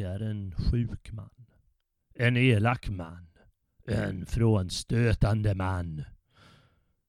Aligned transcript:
Jag 0.00 0.14
är 0.14 0.20
en 0.20 0.54
sjuk 0.54 1.12
man. 1.12 1.46
En 2.14 2.36
elak 2.36 2.88
man. 2.88 3.26
En 3.86 4.26
frånstötande 4.26 5.54
man. 5.54 6.04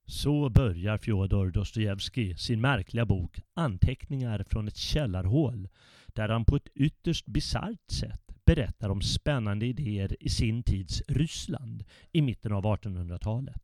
Så 0.06 0.48
börjar 0.48 0.98
Fjodor 0.98 1.50
Dostojevskij 1.50 2.36
sin 2.36 2.60
märkliga 2.60 3.06
bok 3.06 3.40
Anteckningar 3.54 4.44
från 4.48 4.68
ett 4.68 4.76
källarhål 4.76 5.68
där 6.06 6.28
han 6.28 6.44
på 6.44 6.56
ett 6.56 6.68
ytterst 6.74 7.26
bisarrt 7.26 7.90
sätt 7.90 8.24
berättar 8.44 8.88
om 8.88 9.02
spännande 9.02 9.66
idéer 9.66 10.16
i 10.20 10.28
sin 10.28 10.62
tids 10.62 11.02
Ryssland 11.08 11.84
i 12.12 12.22
mitten 12.22 12.52
av 12.52 12.64
1800-talet. 12.64 13.62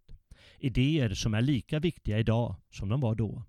Idéer 0.59 1.15
som 1.15 1.35
är 1.35 1.43
lika 1.43 1.79
viktiga 1.79 2.19
idag 2.19 2.57
som 2.71 2.89
de 2.89 3.01
var 3.01 3.15
då. 3.15 3.45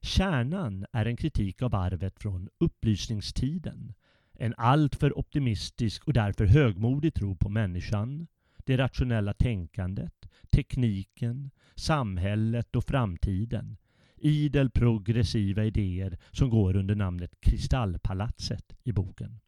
Kärnan 0.00 0.86
är 0.92 1.06
en 1.06 1.16
kritik 1.16 1.62
av 1.62 1.74
arvet 1.74 2.18
från 2.18 2.48
upplysningstiden. 2.58 3.94
En 4.38 4.54
alltför 4.56 5.18
optimistisk 5.18 6.04
och 6.04 6.12
därför 6.12 6.46
högmodig 6.46 7.14
tro 7.14 7.36
på 7.36 7.48
människan, 7.48 8.26
det 8.64 8.76
rationella 8.76 9.34
tänkandet, 9.34 10.28
tekniken, 10.50 11.50
samhället 11.74 12.76
och 12.76 12.84
framtiden. 12.84 13.76
Idel 14.16 14.70
progressiva 14.70 15.64
idéer 15.64 16.18
som 16.30 16.50
går 16.50 16.76
under 16.76 16.94
namnet 16.94 17.34
Kristallpalatset 17.40 18.76
i 18.84 18.92
boken. 18.92 19.40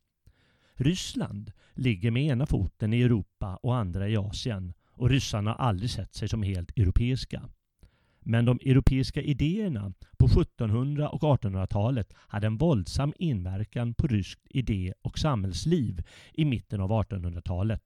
Ryssland 0.74 1.52
ligger 1.74 2.10
med 2.10 2.22
ena 2.22 2.46
foten 2.46 2.92
i 2.92 3.02
Europa 3.02 3.56
och 3.56 3.76
andra 3.76 4.08
i 4.08 4.16
Asien 4.16 4.74
och 4.90 5.10
ryssarna 5.10 5.50
har 5.50 5.58
aldrig 5.58 5.90
sett 5.90 6.14
sig 6.14 6.28
som 6.28 6.42
helt 6.42 6.78
europeiska. 6.78 7.48
Men 8.20 8.44
de 8.44 8.58
europeiska 8.64 9.22
idéerna 9.22 9.92
på 10.18 10.26
1700 10.26 11.08
och 11.08 11.22
1800-talet 11.22 12.12
hade 12.16 12.46
en 12.46 12.56
våldsam 12.56 13.12
inverkan 13.18 13.94
på 13.94 14.06
ryskt 14.06 14.46
idé 14.50 14.94
och 15.02 15.18
samhällsliv 15.18 16.02
i 16.32 16.44
mitten 16.44 16.80
av 16.80 16.90
1800-talet. 16.90 17.82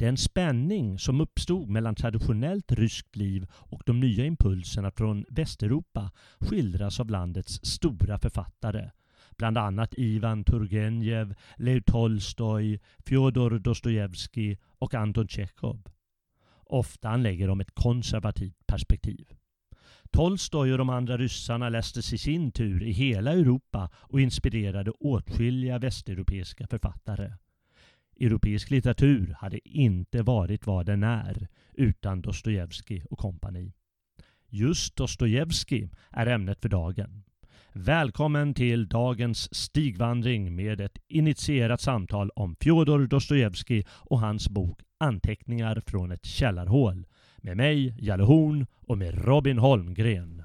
Den 0.00 0.16
spänning 0.16 0.98
som 0.98 1.20
uppstod 1.20 1.68
mellan 1.68 1.94
traditionellt 1.94 2.72
ryskt 2.72 3.16
liv 3.16 3.46
och 3.52 3.82
de 3.86 4.00
nya 4.00 4.24
impulserna 4.24 4.90
från 4.90 5.24
Västeuropa 5.28 6.10
skildras 6.38 7.00
av 7.00 7.10
landets 7.10 7.60
stora 7.62 8.18
författare. 8.18 8.90
Bland 9.36 9.58
annat 9.58 9.94
Ivan 9.96 10.44
Turgenev, 10.44 11.34
Lev 11.56 11.80
Tolstoj, 11.80 12.80
Fjodor 13.06 13.58
Dostojevskij 13.58 14.58
och 14.78 14.94
Anton 14.94 15.28
Tjechov. 15.28 15.82
Ofta 16.70 17.08
anlägger 17.08 17.48
de 17.48 17.60
ett 17.60 17.74
konservativt 17.74 18.66
perspektiv. 18.66 19.26
Tolstoj 20.10 20.72
och 20.72 20.78
de 20.78 20.88
andra 20.90 21.18
ryssarna 21.18 21.68
lästes 21.68 22.12
i 22.12 22.18
sin 22.18 22.52
tur 22.52 22.82
i 22.82 22.92
hela 22.92 23.32
Europa 23.32 23.90
och 23.94 24.20
inspirerade 24.20 24.90
åtskilliga 24.90 25.78
västeuropeiska 25.78 26.66
författare. 26.66 27.32
Europeisk 28.20 28.70
litteratur 28.70 29.36
hade 29.38 29.68
inte 29.68 30.22
varit 30.22 30.66
vad 30.66 30.86
den 30.86 31.02
är 31.02 31.48
utan 31.72 32.22
Dostojevskij 32.22 33.04
och 33.10 33.18
kompani. 33.18 33.72
Just 34.48 34.96
Dostojevskij 34.96 35.90
är 36.10 36.26
ämnet 36.26 36.60
för 36.60 36.68
dagen. 36.68 37.24
Välkommen 37.72 38.54
till 38.54 38.88
dagens 38.88 39.54
stigvandring 39.54 40.56
med 40.56 40.80
ett 40.80 40.98
initierat 41.08 41.80
samtal 41.80 42.30
om 42.30 42.56
Fjodor 42.60 43.06
Dostojevskij 43.06 43.86
och 43.90 44.20
hans 44.20 44.48
bok 44.48 44.80
Anteckningar 44.98 45.82
från 45.86 46.12
ett 46.12 46.24
källarhål 46.24 47.06
med 47.36 47.56
mig, 47.56 47.94
Jalle 47.98 48.22
Horn 48.22 48.66
och 48.86 48.98
med 48.98 49.24
Robin 49.24 49.58
Holmgren. 49.58 50.42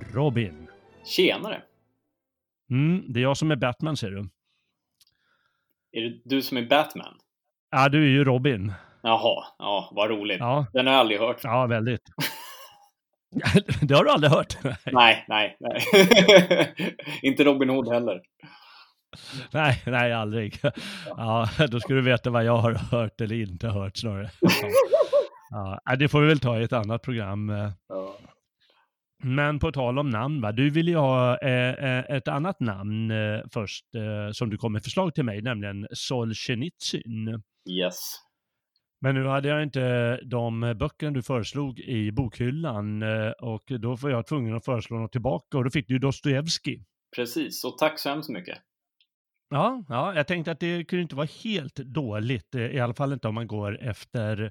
Robin! 0.00 0.68
Tjenare! 1.04 1.62
Mm, 2.70 3.12
det 3.12 3.20
är 3.20 3.22
jag 3.22 3.36
som 3.36 3.50
är 3.50 3.56
Batman 3.56 3.96
ser 3.96 4.10
du. 4.10 4.28
Är 5.92 6.00
det 6.00 6.20
du 6.24 6.42
som 6.42 6.56
är 6.56 6.66
Batman? 6.66 7.14
Ja, 7.70 7.88
du 7.88 8.02
är 8.02 8.08
ju 8.08 8.24
Robin. 8.24 8.72
Jaha, 9.02 9.44
ja, 9.58 9.92
vad 9.94 10.10
roligt. 10.10 10.38
Ja. 10.38 10.66
Den 10.72 10.86
har 10.86 10.92
jag 10.94 11.00
aldrig 11.00 11.20
hört. 11.20 11.40
Ja, 11.42 11.66
väldigt. 11.66 12.02
det 13.82 13.94
har 13.94 14.04
du 14.04 14.10
aldrig 14.10 14.32
hört? 14.32 14.56
Nej, 14.92 15.24
nej, 15.28 15.56
nej. 15.60 15.84
Inte 17.22 17.44
Robin 17.44 17.68
Hood 17.68 17.88
heller. 17.88 18.20
Nej, 19.50 19.82
nej, 19.86 20.12
aldrig. 20.12 20.60
Ja, 21.06 21.48
då 21.70 21.80
ska 21.80 21.94
du 21.94 22.02
veta 22.02 22.30
vad 22.30 22.44
jag 22.44 22.56
har 22.56 22.72
hört 22.72 23.20
eller 23.20 23.36
inte 23.36 23.68
hört 23.68 23.96
snarare. 23.96 24.30
Ja, 25.50 25.96
det 25.98 26.08
får 26.08 26.20
vi 26.20 26.26
väl 26.26 26.40
ta 26.40 26.60
i 26.60 26.62
ett 26.62 26.72
annat 26.72 27.02
program. 27.02 27.48
Ja. 27.88 28.16
Men 29.26 29.58
på 29.58 29.72
tal 29.72 29.98
om 29.98 30.10
namn, 30.10 30.40
va? 30.40 30.52
du 30.52 30.70
vill 30.70 30.88
ju 30.88 30.96
ha 30.96 31.38
eh, 31.38 32.16
ett 32.16 32.28
annat 32.28 32.60
namn 32.60 33.10
eh, 33.10 33.40
först 33.52 33.94
eh, 33.94 34.32
som 34.32 34.50
du 34.50 34.56
kom 34.56 34.72
med 34.72 34.82
förslag 34.82 35.14
till 35.14 35.24
mig, 35.24 35.42
nämligen 35.42 35.86
Solzhenitsyn. 35.92 37.42
Yes. 37.70 38.16
Men 39.00 39.14
nu 39.14 39.26
hade 39.26 39.48
jag 39.48 39.62
inte 39.62 40.16
de 40.16 40.74
böckerna 40.78 41.12
du 41.12 41.22
föreslog 41.22 41.80
i 41.80 42.12
bokhyllan 42.12 43.02
eh, 43.02 43.30
och 43.30 43.72
då 43.80 43.96
var 43.96 44.10
jag 44.10 44.26
tvungen 44.26 44.56
att 44.56 44.64
föreslå 44.64 44.98
något 44.98 45.12
tillbaka 45.12 45.58
och 45.58 45.64
då 45.64 45.70
fick 45.70 45.88
du 45.88 45.98
Dostojevskij. 45.98 46.84
Precis, 47.16 47.64
och 47.64 47.78
tack 47.78 47.98
så 47.98 48.08
hemskt 48.08 48.30
mycket. 48.30 48.58
Ja, 49.50 49.84
ja, 49.88 50.14
jag 50.14 50.26
tänkte 50.26 50.52
att 50.52 50.60
det 50.60 50.84
kunde 50.84 51.02
inte 51.02 51.16
vara 51.16 51.28
helt 51.44 51.76
dåligt, 51.76 52.54
eh, 52.54 52.66
i 52.66 52.80
alla 52.80 52.94
fall 52.94 53.12
inte 53.12 53.28
om 53.28 53.34
man 53.34 53.46
går 53.46 53.82
efter 53.82 54.42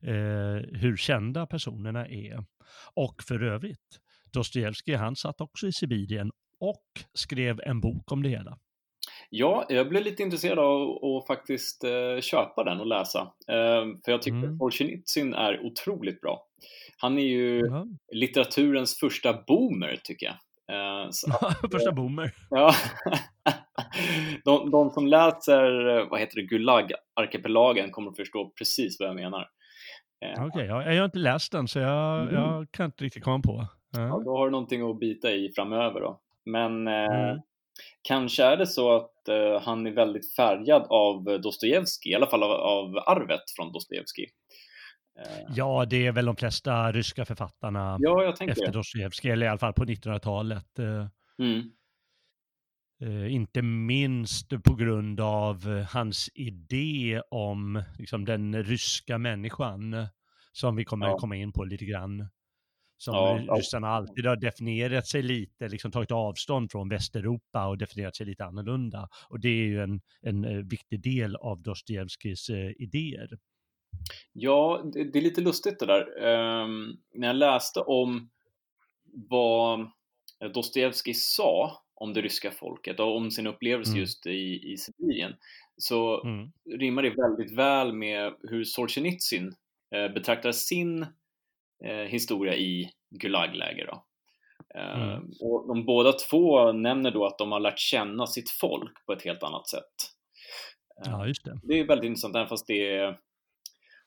eh, 0.00 0.78
hur 0.80 0.96
kända 0.96 1.46
personerna 1.46 2.06
är. 2.06 2.44
Och 2.94 3.22
för 3.22 3.42
övrigt, 3.42 4.00
Dostojevskij, 4.32 4.94
han 4.94 5.16
satt 5.16 5.40
också 5.40 5.66
i 5.66 5.72
Sibirien 5.72 6.30
och 6.60 6.84
skrev 7.14 7.60
en 7.60 7.80
bok 7.80 8.12
om 8.12 8.22
det 8.22 8.28
hela. 8.28 8.58
Ja, 9.30 9.66
jag 9.68 9.88
blev 9.88 10.02
lite 10.02 10.22
intresserad 10.22 10.58
av 10.58 11.04
att 11.04 11.26
faktiskt 11.26 11.84
eh, 11.84 12.20
köpa 12.20 12.64
den 12.64 12.80
och 12.80 12.86
läsa. 12.86 13.20
Eh, 13.48 13.84
för 14.04 14.12
jag 14.12 14.22
tycker 14.22 14.38
mm. 14.38 14.52
att 14.52 14.58
Solzhenitsyn 14.58 15.34
är 15.34 15.66
otroligt 15.66 16.20
bra. 16.20 16.46
Han 16.98 17.18
är 17.18 17.22
ju 17.22 17.66
mm. 17.66 17.98
litteraturens 18.12 18.98
första 18.98 19.32
boomer, 19.46 20.00
tycker 20.04 20.26
jag. 20.26 20.36
Eh, 20.76 21.08
att, 21.08 21.72
första 21.72 21.92
boomer. 21.92 22.34
Ja. 22.50 22.74
de, 24.44 24.70
de, 24.70 24.90
som 24.90 25.06
läser, 25.06 26.10
vad 26.10 26.20
heter 26.20 26.36
det, 26.36 26.42
Gulag-arkipelagen 26.42 27.90
kommer 27.90 28.10
att 28.10 28.16
förstå 28.16 28.52
precis 28.58 28.96
vad 29.00 29.08
jag 29.08 29.16
menar. 29.16 29.48
Okej, 30.32 30.46
okay, 30.46 30.66
jag, 30.66 30.94
jag 30.94 31.00
har 31.00 31.04
inte 31.04 31.18
läst 31.18 31.52
den 31.52 31.68
så 31.68 31.78
jag, 31.78 32.22
mm. 32.22 32.34
jag 32.34 32.70
kan 32.70 32.86
inte 32.86 33.04
riktigt 33.04 33.24
komma 33.24 33.42
på. 33.42 33.66
Mm. 33.96 34.08
Ja, 34.08 34.22
då 34.24 34.36
har 34.36 34.46
du 34.46 34.50
någonting 34.50 34.90
att 34.90 35.00
bita 35.00 35.30
i 35.30 35.52
framöver 35.54 36.00
då. 36.00 36.20
Men 36.44 36.88
eh, 36.88 36.94
mm. 36.94 37.40
kanske 38.02 38.44
är 38.44 38.56
det 38.56 38.66
så 38.66 38.96
att 38.96 39.28
eh, 39.28 39.62
han 39.62 39.86
är 39.86 39.90
väldigt 39.90 40.34
färgad 40.34 40.86
av 40.88 41.40
Dostojevskij, 41.40 42.12
i 42.12 42.14
alla 42.14 42.26
fall 42.26 42.42
av, 42.42 42.50
av 42.50 42.96
arvet 42.96 43.50
från 43.56 43.72
Dostojevskij. 43.72 44.30
Eh. 45.18 45.52
Ja, 45.56 45.84
det 45.84 46.06
är 46.06 46.12
väl 46.12 46.24
de 46.24 46.36
flesta 46.36 46.92
ryska 46.92 47.24
författarna 47.24 47.96
ja, 48.00 48.34
efter 48.40 48.72
Dostojevskij, 48.72 49.30
eller 49.30 49.46
i 49.46 49.48
alla 49.48 49.58
fall 49.58 49.72
på 49.72 49.84
1900-talet. 49.84 50.78
Eh. 50.78 51.06
Mm. 51.38 51.70
Uh, 53.02 53.34
inte 53.34 53.62
minst 53.62 54.48
på 54.64 54.74
grund 54.74 55.20
av 55.20 55.84
hans 55.90 56.30
idé 56.34 57.22
om 57.30 57.82
liksom, 57.98 58.24
den 58.24 58.64
ryska 58.64 59.18
människan, 59.18 60.06
som 60.52 60.76
vi 60.76 60.84
kommer 60.84 61.06
ja. 61.06 61.18
komma 61.18 61.36
in 61.36 61.52
på 61.52 61.64
lite 61.64 61.84
grann 61.84 62.28
som 63.00 63.14
ja, 63.14 63.54
ryssarna 63.56 63.88
alltid 63.88 64.26
har 64.26 64.36
definierat 64.36 65.06
sig 65.06 65.22
lite, 65.22 65.68
liksom 65.68 65.92
tagit 65.92 66.10
avstånd 66.10 66.70
från 66.70 66.88
Västeuropa 66.88 67.66
och 67.66 67.78
definierat 67.78 68.16
sig 68.16 68.26
lite 68.26 68.44
annorlunda. 68.44 69.08
Och 69.28 69.40
det 69.40 69.48
är 69.48 69.66
ju 69.66 69.82
en, 69.82 70.00
en 70.22 70.44
eh, 70.44 70.64
viktig 70.64 71.02
del 71.02 71.36
av 71.36 71.62
Dostojevskijs 71.62 72.48
eh, 72.50 72.70
idéer. 72.78 73.38
Ja, 74.32 74.90
det, 74.92 75.04
det, 75.04 75.18
är 75.18 75.22
lite 75.22 75.40
lustigt 75.40 75.78
det 75.78 75.86
där. 75.86 76.24
Um, 76.62 77.00
när 77.14 77.26
jag 77.26 77.36
läste 77.36 77.80
om 77.80 78.30
vad 79.12 79.90
Dostojevskij 80.54 81.14
sa 81.14 81.82
om 81.94 82.12
det 82.12 82.20
ryska 82.20 82.50
folket 82.50 83.00
och 83.00 83.16
om 83.16 83.30
sin 83.30 83.46
upplevelse 83.46 83.90
mm. 83.90 84.00
just 84.00 84.26
i, 84.26 84.72
i 84.72 84.76
Sibirien 84.76 85.32
så 85.76 86.22
mm. 86.24 86.52
rimmar 86.78 87.02
det 87.02 87.10
väldigt 87.10 87.58
väl 87.58 87.92
med 87.92 88.34
hur 88.42 88.64
Solzhenitsyn 88.64 89.54
eh, 89.94 90.12
betraktar 90.12 90.52
sin 90.52 91.06
historia 92.08 92.54
i 92.54 92.90
Gulagläger. 93.10 93.86
Då. 93.86 94.04
Mm. 94.74 95.30
Och 95.40 95.68
de 95.68 95.84
båda 95.84 96.12
två 96.12 96.72
nämner 96.72 97.10
då 97.10 97.26
att 97.26 97.38
de 97.38 97.52
har 97.52 97.60
lärt 97.60 97.78
känna 97.78 98.26
sitt 98.26 98.50
folk 98.50 99.06
på 99.06 99.12
ett 99.12 99.22
helt 99.22 99.42
annat 99.42 99.68
sätt. 99.68 99.94
Ja, 101.04 101.26
just 101.26 101.44
det. 101.44 101.60
Det 101.62 101.80
är 101.80 101.86
väldigt 101.86 102.08
intressant, 102.08 102.36
även 102.36 102.48
fast 102.48 102.66
det 102.66 102.96
är, 102.96 103.18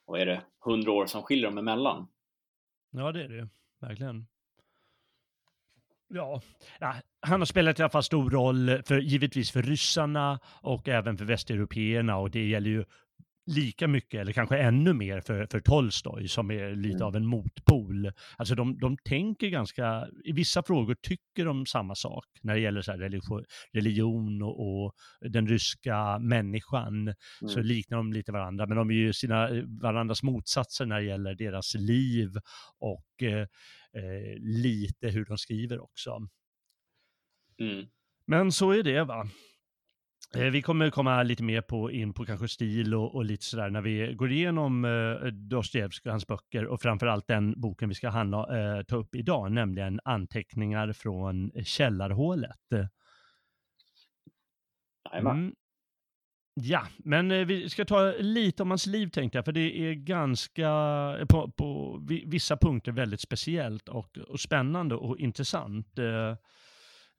vad 0.06 0.22
är 0.22 0.26
det, 0.26 0.42
hundra 0.66 0.92
år 0.92 1.06
som 1.06 1.24
skiljer 1.24 1.46
dem 1.46 1.58
emellan. 1.58 2.08
Ja, 2.92 3.12
det 3.12 3.24
är 3.24 3.30
det 3.30 3.50
verkligen. 3.82 4.28
Ja, 6.08 6.42
han 7.22 7.42
har 7.42 7.46
spelat 7.46 7.80
i 7.80 7.82
alla 7.82 7.90
fall 7.90 8.04
stor 8.04 8.30
roll, 8.30 8.84
för, 8.86 9.00
givetvis 9.00 9.52
för 9.52 9.62
ryssarna 9.62 10.40
och 10.62 10.88
även 10.88 11.18
för 11.18 11.26
västeuropeerna 11.26 12.18
och 12.18 12.32
det 12.32 12.48
gäller 12.48 12.70
ju 12.70 12.86
lika 13.46 13.88
mycket, 13.88 14.22
eller 14.22 14.32
kanske 14.32 14.58
ännu 14.58 14.94
mer, 14.94 15.22
för, 15.22 15.48
för 15.52 15.60
Tolstoj 15.60 16.28
som 16.28 16.52
är 16.52 16.76
lite 16.76 16.96
mm. 16.96 17.08
av 17.08 17.16
en 17.16 17.26
motpol. 17.26 18.12
Alltså 18.38 18.56
de, 18.56 18.80
de 18.80 18.98
tänker 18.98 19.48
ganska, 19.48 20.08
i 20.24 20.32
vissa 20.32 20.64
frågor 20.64 20.96
tycker 21.02 21.46
de 21.46 21.66
samma 21.66 21.96
sak 21.96 22.26
när 22.42 22.54
det 22.54 22.60
gäller 22.60 22.82
så 22.82 22.92
religion, 22.92 23.44
religion 23.74 24.42
och, 24.42 24.84
och, 24.84 24.94
den 25.22 25.48
ryska 25.48 26.20
människan. 26.20 27.02
Mm. 27.02 27.16
Så 27.48 27.62
liknar 27.62 27.98
de 27.98 28.14
lite 28.14 28.32
varandra, 28.32 28.66
men 28.66 28.78
de 28.78 28.90
är 28.90 28.94
ju 28.94 29.14
sina, 29.14 29.50
varandras 29.82 30.24
motsatser 30.24 30.86
när 30.86 31.00
det 31.00 31.06
gäller 31.06 31.36
deras 31.36 31.76
liv 31.76 32.30
och 32.80 33.24
eh, 33.24 33.48
eh, 33.98 34.38
lite 34.40 35.08
hur 35.08 35.26
de 35.26 35.38
skriver 35.38 35.84
också. 35.84 36.28
Mm. 37.60 37.86
Men 38.28 38.52
så 38.52 38.72
är 38.72 38.84
det 38.84 39.04
va. 39.04 39.28
Eh, 40.36 40.52
vi 40.52 40.62
kommer 40.62 40.90
komma 40.90 41.24
lite 41.24 41.44
mer 41.44 41.62
på, 41.62 41.92
in 41.92 42.14
på 42.14 42.26
kanske 42.26 42.48
stil 42.48 42.96
och, 42.96 43.16
och 43.16 43.26
lite 43.26 43.46
sådär 43.46 43.70
när 43.70 43.82
vi 43.82 44.14
går 44.14 44.32
igenom 44.32 44.86
eh, 44.86 45.28
Dostojevskij 45.28 46.10
och 46.10 46.14
hans 46.14 46.28
böcker 46.28 46.66
och 46.66 46.82
framförallt 46.82 47.28
den 47.28 47.62
boken 47.62 47.90
vi 47.90 47.96
ska 47.96 48.10
handla, 48.10 48.38
eh, 48.78 48.84
ta 48.84 48.96
upp 48.96 49.16
idag, 49.16 49.52
nämligen 49.52 50.00
Anteckningar 50.04 50.94
från 50.94 51.52
källarhålet. 51.64 52.90
Mm. 55.14 55.56
Ja, 56.56 56.88
men 56.98 57.32
eh, 57.32 57.46
vi 57.46 57.70
ska 57.70 57.86
ta 57.86 58.12
lite 58.20 58.64
om 58.64 58.70
hans 58.70 58.86
liv 58.86 59.08
tänkte 59.08 59.38
jag, 59.38 59.46
för 59.46 59.52
det 59.52 59.90
är 59.90 59.94
ganska, 59.94 60.70
på, 61.30 61.52
på 61.52 62.00
vissa 62.26 62.58
punkter 62.58 62.92
väldigt 62.92 63.22
speciellt 63.22 63.90
och, 63.90 64.18
och 64.18 64.40
spännande 64.40 64.96
och 64.96 65.20
intressant. 65.20 66.00
Eh, 66.00 66.36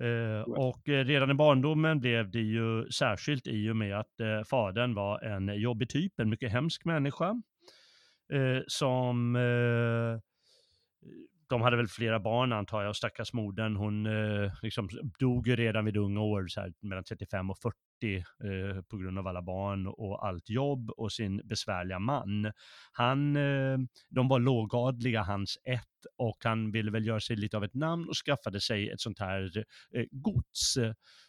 Eh, 0.00 0.40
och 0.40 0.88
eh, 0.88 1.04
redan 1.04 1.30
i 1.30 1.34
barndomen 1.34 2.00
blev 2.00 2.30
det 2.30 2.40
ju 2.40 2.90
särskilt 2.90 3.46
i 3.46 3.70
och 3.70 3.76
med 3.76 3.98
att 3.98 4.20
eh, 4.20 4.42
fadern 4.50 4.94
var 4.94 5.20
en 5.20 5.60
jobbig 5.60 5.88
typ, 5.88 6.20
en 6.20 6.30
mycket 6.30 6.52
hemsk 6.52 6.84
människa. 6.84 7.42
som 8.66 9.32
de 11.48 11.62
hade 11.62 11.76
väl 11.76 11.88
flera 11.88 12.20
barn 12.20 12.52
antar 12.52 12.82
jag, 12.82 12.88
och 12.88 12.96
stackars 12.96 13.32
modern, 13.32 13.76
hon 13.76 14.08
liksom 14.62 14.88
dog 15.18 15.48
ju 15.48 15.56
redan 15.56 15.84
vid 15.84 15.96
unga 15.96 16.20
år, 16.20 16.46
så 16.48 16.60
här, 16.60 16.72
mellan 16.80 17.04
35 17.04 17.50
och 17.50 17.58
40, 17.58 17.76
eh, 18.02 18.82
på 18.82 18.96
grund 18.96 19.18
av 19.18 19.26
alla 19.26 19.42
barn 19.42 19.86
och 19.86 20.26
allt 20.26 20.50
jobb 20.50 20.90
och 20.90 21.12
sin 21.12 21.40
besvärliga 21.44 21.98
man. 21.98 22.52
Han, 22.92 23.36
eh, 23.36 23.78
de 24.08 24.28
var 24.28 24.38
lågadliga, 24.38 25.22
hans 25.22 25.58
ett, 25.64 26.06
och 26.18 26.36
han 26.44 26.70
ville 26.70 26.90
väl 26.90 27.06
göra 27.06 27.20
sig 27.20 27.36
lite 27.36 27.56
av 27.56 27.64
ett 27.64 27.74
namn 27.74 28.08
och 28.08 28.16
skaffade 28.16 28.60
sig 28.60 28.90
ett 28.90 29.00
sånt 29.00 29.18
här 29.18 29.64
eh, 29.94 30.04
gods. 30.10 30.76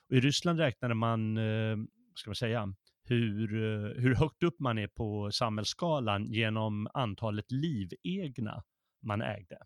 Och 0.09 0.15
I 0.15 0.19
Ryssland 0.19 0.59
räknade 0.59 0.93
man, 0.93 1.37
eh, 1.37 1.77
ska 2.15 2.29
man 2.29 2.35
säga, 2.35 2.73
hur, 3.07 3.63
eh, 3.63 4.01
hur 4.01 4.15
högt 4.15 4.43
upp 4.43 4.59
man 4.59 4.77
är 4.77 4.87
på 4.87 5.31
samhällsskalan 5.31 6.25
genom 6.25 6.87
antalet 6.93 7.51
livegna 7.51 8.63
man 9.01 9.21
ägde. 9.21 9.57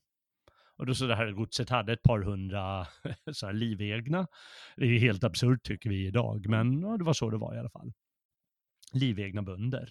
Och 0.80 0.86
då 0.86 0.96
så 0.96 1.08
det 1.08 1.16
här 1.16 1.32
godset 1.32 1.70
hade 1.70 1.94
ett 1.94 2.04
par 2.04 2.20
hundra 2.20 2.88
så 3.32 3.46
här 3.46 3.54
livegna. 3.54 4.28
Det 4.78 4.86
är 4.86 5.00
helt 5.00 5.24
absurt 5.24 5.64
tycker 5.64 5.90
vi 5.90 6.08
idag, 6.08 6.50
men 6.50 6.82
ja, 6.82 6.98
det 6.98 7.04
var 7.04 7.14
så 7.14 7.30
det 7.30 7.38
var 7.38 7.56
i 7.56 7.60
alla 7.60 7.70
fall. 7.70 7.94
Livegna 8.94 9.42
bönder. 9.42 9.90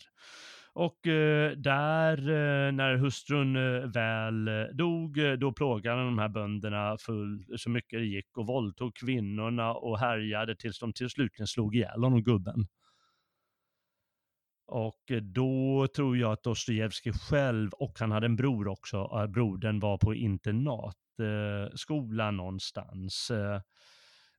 Och 0.73 1.07
eh, 1.07 1.53
där, 1.53 2.19
eh, 2.19 2.73
när 2.73 2.97
hustrun 2.97 3.57
eh, 3.57 3.91
väl 3.91 4.49
eh, 4.49 4.65
dog, 4.75 5.19
eh, 5.19 5.33
då 5.33 5.53
plågade 5.53 6.05
de 6.05 6.19
här 6.19 6.29
bönderna 6.29 6.97
full, 7.01 7.45
så 7.57 7.71
mycket 7.71 7.99
det 7.99 8.07
gick 8.07 8.39
och 8.39 8.47
våldtog 8.47 8.97
kvinnorna 8.97 9.75
och 9.75 9.99
härjade 9.99 10.57
tills 10.57 10.79
de 10.79 10.93
till 10.93 11.11
slutligen 11.11 11.47
slog 11.47 11.77
ihjäl 11.77 12.05
honom, 12.05 12.23
gubben. 12.23 12.67
Och 14.69 15.11
eh, 15.11 15.21
då 15.21 15.87
tror 15.97 16.17
jag 16.17 16.33
att 16.33 16.43
Dostojevskij 16.43 17.13
själv, 17.13 17.71
och 17.73 18.01
han 18.01 18.13
hade 18.13 18.27
en 18.27 18.37
bror 18.37 18.69
också, 18.69 18.97
eh, 18.97 19.27
brodern 19.27 19.81
var 19.81 19.99
på 19.99 20.15
internatskola 20.15 22.27
eh, 22.27 22.33
någonstans. 22.33 23.31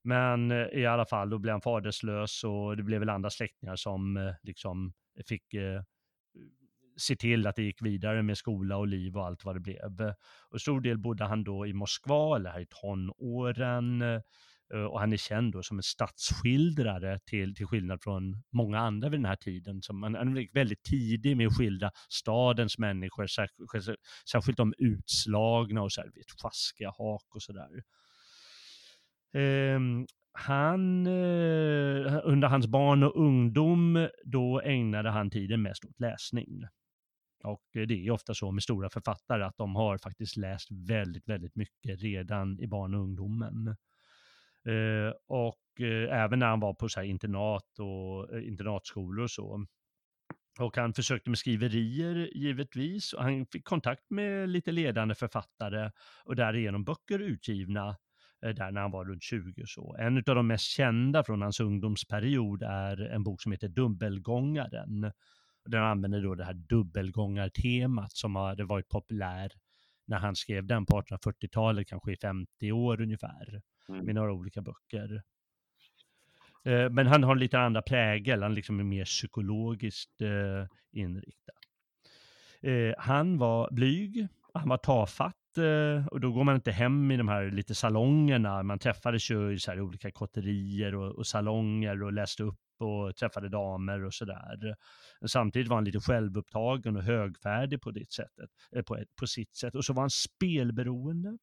Men 0.04 0.52
i 0.52 0.86
alla 0.86 1.06
fall, 1.06 1.30
då 1.30 1.40
blev 1.40 1.52
han 1.52 1.62
faderslös 1.62 2.44
och 2.44 2.78
det 2.78 2.84
blev 2.84 3.00
väl 3.00 3.10
andra 3.10 3.30
släktingar 3.30 3.76
som 3.76 4.34
liksom 4.42 4.94
fick 5.28 5.56
se 6.98 7.16
till 7.16 7.48
att 7.48 7.56
det 7.56 7.64
gick 7.64 7.82
vidare 7.82 8.24
med 8.24 8.38
skola 8.38 8.78
och 8.78 8.88
liv 8.88 9.18
och 9.18 9.26
allt 9.26 9.46
vad 9.46 9.56
det 9.56 9.60
blev. 9.60 10.14
Och 10.50 10.62
stor 10.62 10.82
del 10.82 10.98
bodde 10.98 11.26
han 11.26 11.44
då 11.44 11.68
i 11.68 11.74
Moskva, 11.74 12.36
eller 12.36 12.50
här 12.50 12.60
i 12.60 12.66
tonåren. 12.66 14.04
Eh, 14.74 14.84
och 14.84 15.00
han 15.00 15.14
är 15.14 15.18
känd 15.18 15.54
då 15.54 15.64
som 15.64 15.78
en 15.78 15.84
stadsskildrare 15.84 17.20
till, 17.20 17.56
till 17.56 17.68
skillnad 17.68 18.04
från 18.04 18.44
många 18.52 18.80
andra 18.80 19.10
vid 19.10 19.20
den 19.20 19.26
här 19.26 19.36
tiden. 19.36 19.82
Som 19.82 20.04
han, 20.04 20.16
han 20.16 20.38
är 20.38 20.54
väldigt 20.54 20.84
tidig 20.84 21.38
med 21.38 21.48
att 21.48 21.58
skildra 21.58 21.92
stadens 22.10 22.78
människor, 22.78 23.28
särskilt, 23.28 24.00
särskilt 24.32 24.58
de 24.58 24.74
utslagna 24.78 25.82
och 25.82 25.92
så 25.92 26.02
här, 26.02 26.08
vet, 26.08 26.42
sjaskiga 26.42 26.90
hak 26.90 27.36
och 27.36 27.42
sådär. 27.42 27.84
Um, 29.34 29.42
ehm, 29.42 30.00
eh, 30.02 30.06
han, 30.32 31.08
under 32.24 32.48
hans 32.48 32.68
barn 32.68 33.04
och 33.04 33.18
ungdom, 33.26 34.08
då 34.26 34.62
ägnade 34.62 35.10
han 35.10 35.30
tiden 35.30 35.62
mest 35.62 35.86
åt 35.86 36.00
läsning. 36.00 36.64
Och 37.44 37.64
det 37.72 38.08
är 38.08 38.12
ofta 38.12 38.34
så 38.34 38.52
med 38.52 38.64
stora 38.64 38.90
författare 38.90 39.44
att 39.44 39.58
de 39.58 39.76
har 39.76 39.98
faktiskt 39.98 40.38
läst 40.38 40.68
väldigt, 40.72 41.30
väldigt 41.30 41.56
mycket 41.56 42.02
redan 42.02 42.60
i 42.60 42.68
barn 42.68 42.94
och 42.94 43.02
ungdomen. 43.02 43.76
Eh, 44.68 45.14
och 45.28 45.82
eh, 45.82 46.24
även 46.24 46.40
när 46.40 46.48
han 46.48 46.60
var 46.60 46.74
på 46.74 46.90
så 46.90 47.02
internat 47.02 47.80
och 47.80 48.34
eh, 48.36 48.48
internatskolor 48.48 49.24
och 49.24 49.32
så. 49.32 49.66
Och 50.60 50.78
han 50.78 50.94
försökte 50.94 51.30
med 51.30 51.40
skriverier 51.40 52.30
givetvis 52.38 53.14
och 53.14 53.24
han 53.24 53.46
fick 53.46 53.66
kontakt 53.66 54.10
med 54.10 54.50
lite 54.50 54.72
ledande 54.72 55.16
författare 55.16 55.92
och 56.26 56.36
därigenom 56.36 56.84
böcker 56.84 57.20
utgivna 57.20 57.98
eh, 58.46 58.50
där 58.50 58.72
när 58.72 58.82
han 58.82 58.92
var 58.92 59.06
runt 59.06 59.24
20 59.24 59.62
och 59.62 59.70
så. 59.70 59.96
En 60.00 60.18
av 60.18 60.36
de 60.36 60.48
mest 60.48 60.66
kända 60.66 61.24
från 61.24 61.42
hans 61.42 61.60
ungdomsperiod 61.60 62.64
är 62.64 63.02
en 63.02 63.24
bok 63.24 63.42
som 63.42 63.52
heter 63.52 63.68
Dubbelgångaren. 63.68 65.12
Den 65.66 65.84
använder 65.84 66.22
då 66.22 66.36
det 66.36 66.46
här 66.46 66.54
dubbelgångartemat 66.54 68.12
som 68.12 68.36
hade 68.36 68.66
varit 68.66 68.90
populär 68.90 69.52
när 70.08 70.18
han 70.18 70.36
skrev 70.36 70.66
den 70.66 70.86
på 70.86 71.02
1840-talet, 71.02 71.88
kanske 71.88 72.12
i 72.12 72.18
50 72.18 72.72
år 72.72 73.02
ungefär 73.02 73.62
mm. 73.90 74.06
med 74.06 74.16
några 74.16 74.34
olika 74.34 74.62
böcker. 74.62 75.22
Eh, 76.66 76.90
men 76.90 77.08
han 77.08 77.24
har 77.24 77.36
lite 77.36 77.60
andra 77.60 77.82
prägel, 77.82 78.44
han 78.44 78.54
liksom 78.54 78.80
är 78.80 78.84
mer 78.84 79.06
psykologiskt 79.06 80.22
eh, 80.22 80.68
inriktad. 80.92 81.54
Eh, 82.62 82.94
han 82.98 83.38
var 83.38 83.70
blyg, 83.72 84.28
han 84.54 84.70
var 84.70 84.78
tafatt 84.78 85.36
och 86.12 86.20
då 86.20 86.32
går 86.32 86.44
man 86.44 86.56
inte 86.56 86.72
hem 86.72 87.12
i 87.12 87.18
de 87.18 87.28
här 87.28 87.52
lite 87.52 87.76
salongerna. 87.76 88.64
Man 88.64 88.80
träffades 88.80 89.32
ju 89.32 89.54
i 89.54 89.60
så 89.60 89.72
här 89.72 89.82
olika 89.82 90.12
kotterier 90.12 90.96
och, 90.96 91.16
och 91.16 91.28
salonger 91.28 92.04
och 92.04 92.14
läste 92.14 92.44
upp 92.44 92.60
och 92.80 93.16
träffade 93.16 93.50
damer 93.50 94.06
och 94.06 94.14
sådär. 94.14 94.76
Samtidigt 95.26 95.68
var 95.68 95.78
han 95.78 95.84
lite 95.84 96.00
självupptagen 96.00 96.96
och 96.96 97.04
högfärdig 97.04 97.82
på, 97.82 97.92
det 97.92 98.12
sättet, 98.12 98.50
på, 98.86 98.98
ett, 98.98 99.16
på 99.16 99.28
sitt 99.28 99.56
sätt. 99.56 99.76
Och 99.76 99.86
så 99.86 99.94
var 99.94 100.04
han 100.04 100.10
spelberoende 100.10 101.38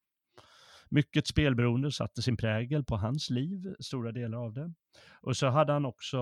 mycket 0.89 1.27
spelberoende 1.27 1.93
satte 1.93 2.23
sin 2.23 2.37
prägel 2.37 2.85
på 2.85 2.97
hans 2.97 3.31
liv, 3.31 3.75
stora 3.81 4.13
delar 4.13 4.39
av 4.39 4.53
det. 4.53 4.75
Och 5.21 5.37
så 5.37 5.47
hade 5.49 5.73
han 5.73 5.85
också 5.85 6.19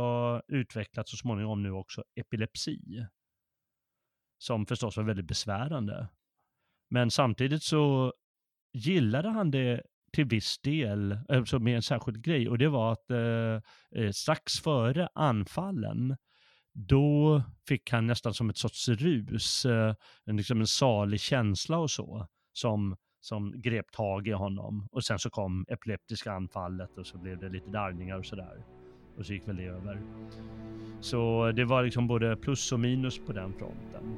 utvecklat 0.49 1.09
så 1.09 1.17
småningom 1.17 1.63
nu 1.63 1.71
också 1.71 2.05
epilepsi. 2.15 3.07
Som 4.39 4.67
förstås 4.67 4.97
var 4.97 5.05
väldigt 5.05 5.27
besvärande. 5.27 6.09
Men 6.91 7.11
samtidigt 7.11 7.63
så 7.63 8.13
gillade 8.73 9.29
han 9.29 9.51
det 9.51 9.83
till 10.13 10.25
viss 10.25 10.59
del, 10.59 11.19
alltså 11.29 11.59
med 11.59 11.77
en 11.77 11.83
särskild 11.83 12.25
grej, 12.25 12.49
och 12.49 12.59
det 12.59 12.69
var 12.69 12.93
att 12.93 13.11
eh, 13.11 13.61
eh, 14.03 14.11
strax 14.11 14.61
före 14.61 15.09
anfallen, 15.15 16.17
då 16.73 17.43
fick 17.69 17.91
han 17.91 18.07
nästan 18.07 18.35
som 18.35 18.51
ett 18.51 18.57
sorts 18.57 18.89
rus, 18.89 19.65
eh, 19.65 19.95
liksom 20.27 20.61
en 20.61 20.67
salig 20.67 21.21
känsla 21.21 21.79
och 21.79 21.91
så, 21.91 22.29
som 22.53 22.97
som 23.25 23.61
grep 23.61 23.93
tag 23.93 24.29
i 24.29 24.33
honom. 24.33 24.89
Och 24.93 25.05
sen 25.05 25.19
så 25.19 25.31
kom 25.31 25.65
epileptiska 25.69 26.33
anfallet 26.33 26.99
och 26.99 27.07
så 27.07 27.19
blev 27.19 27.39
det 27.39 27.49
lite 27.49 27.71
darrningar 27.71 28.19
och 28.19 28.27
sådär. 28.27 28.65
Och 29.19 29.27
så 29.27 29.33
gick 29.33 29.49
väl 29.49 29.57
det 29.57 29.65
över. 29.65 30.01
Så 31.01 31.53
det 31.53 31.65
var 31.65 31.83
liksom 31.83 32.07
både 32.07 32.37
plus 32.37 32.73
och 32.73 32.81
minus 32.81 33.19
på 33.19 33.33
den 33.33 33.53
fronten. 33.53 34.17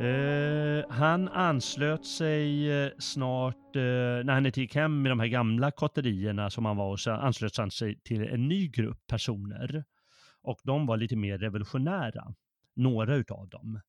Eh, 0.00 0.84
han 0.88 1.28
anslöt 1.28 2.06
sig 2.06 2.70
eh, 2.72 2.90
snart, 2.98 3.76
eh, 3.76 3.82
när 4.24 4.32
han 4.32 4.46
inte 4.46 4.60
gick 4.60 4.74
hem 4.74 5.02
med 5.02 5.12
de 5.12 5.20
här 5.20 5.26
gamla 5.26 5.70
kotterierna 5.70 6.50
som 6.50 6.64
han 6.64 6.76
var 6.76 6.90
hos, 6.90 7.06
anslöt 7.06 7.56
han 7.56 7.70
sig 7.70 8.00
till 8.00 8.22
en 8.22 8.48
ny 8.48 8.68
grupp 8.68 9.06
personer. 9.06 9.84
Och 10.42 10.60
de 10.64 10.86
var 10.86 10.96
lite 10.96 11.16
mer 11.16 11.38
revolutionära, 11.38 12.34
några 12.76 13.14
utav 13.14 13.48
dem. 13.48 13.80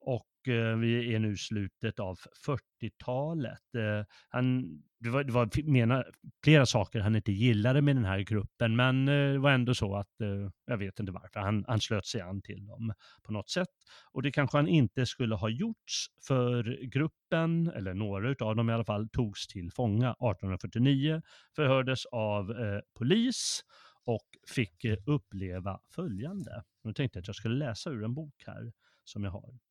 Och 0.00 0.26
Eh, 0.48 0.76
vi 0.76 1.14
är 1.14 1.18
nu 1.18 1.32
i 1.32 1.36
slutet 1.36 2.00
av 2.00 2.18
40-talet. 2.46 3.74
Eh, 3.74 4.06
han, 4.28 4.62
det 5.00 5.10
var, 5.10 5.24
det 5.24 5.32
var 5.32 5.70
mena, 5.70 6.04
flera 6.44 6.66
saker 6.66 7.00
han 7.00 7.16
inte 7.16 7.32
gillade 7.32 7.82
med 7.82 7.96
den 7.96 8.04
här 8.04 8.20
gruppen, 8.20 8.76
men 8.76 9.08
eh, 9.08 9.32
det 9.32 9.38
var 9.38 9.50
ändå 9.50 9.74
så 9.74 9.96
att, 9.96 10.20
eh, 10.20 10.50
jag 10.66 10.78
vet 10.78 11.00
inte 11.00 11.12
varför, 11.12 11.40
han, 11.40 11.64
han 11.68 11.80
slöt 11.80 12.06
sig 12.06 12.20
an 12.20 12.42
till 12.42 12.66
dem 12.66 12.92
på 13.22 13.32
något 13.32 13.50
sätt. 13.50 13.68
Och 14.12 14.22
det 14.22 14.32
kanske 14.32 14.58
han 14.58 14.68
inte 14.68 15.06
skulle 15.06 15.34
ha 15.34 15.48
gjorts, 15.48 16.06
för 16.26 16.86
gruppen, 16.86 17.70
eller 17.76 17.94
några 17.94 18.46
av 18.46 18.56
dem 18.56 18.70
i 18.70 18.72
alla 18.72 18.84
fall, 18.84 19.08
togs 19.08 19.46
till 19.46 19.70
fånga 19.72 20.10
1849, 20.10 21.22
förhördes 21.56 22.06
av 22.06 22.50
eh, 22.50 22.80
polis 22.98 23.64
och 24.04 24.26
fick 24.54 24.84
eh, 24.84 24.96
uppleva 25.06 25.80
följande. 25.94 26.62
Nu 26.84 26.92
tänkte 26.92 27.18
jag 27.18 27.22
att 27.22 27.28
jag 27.28 27.36
skulle 27.36 27.66
läsa 27.66 27.90
ur 27.90 28.04
en 28.04 28.14
bok 28.14 28.42
här 28.46 28.72
som 29.04 29.24
jag 29.24 29.30
har. 29.30 29.69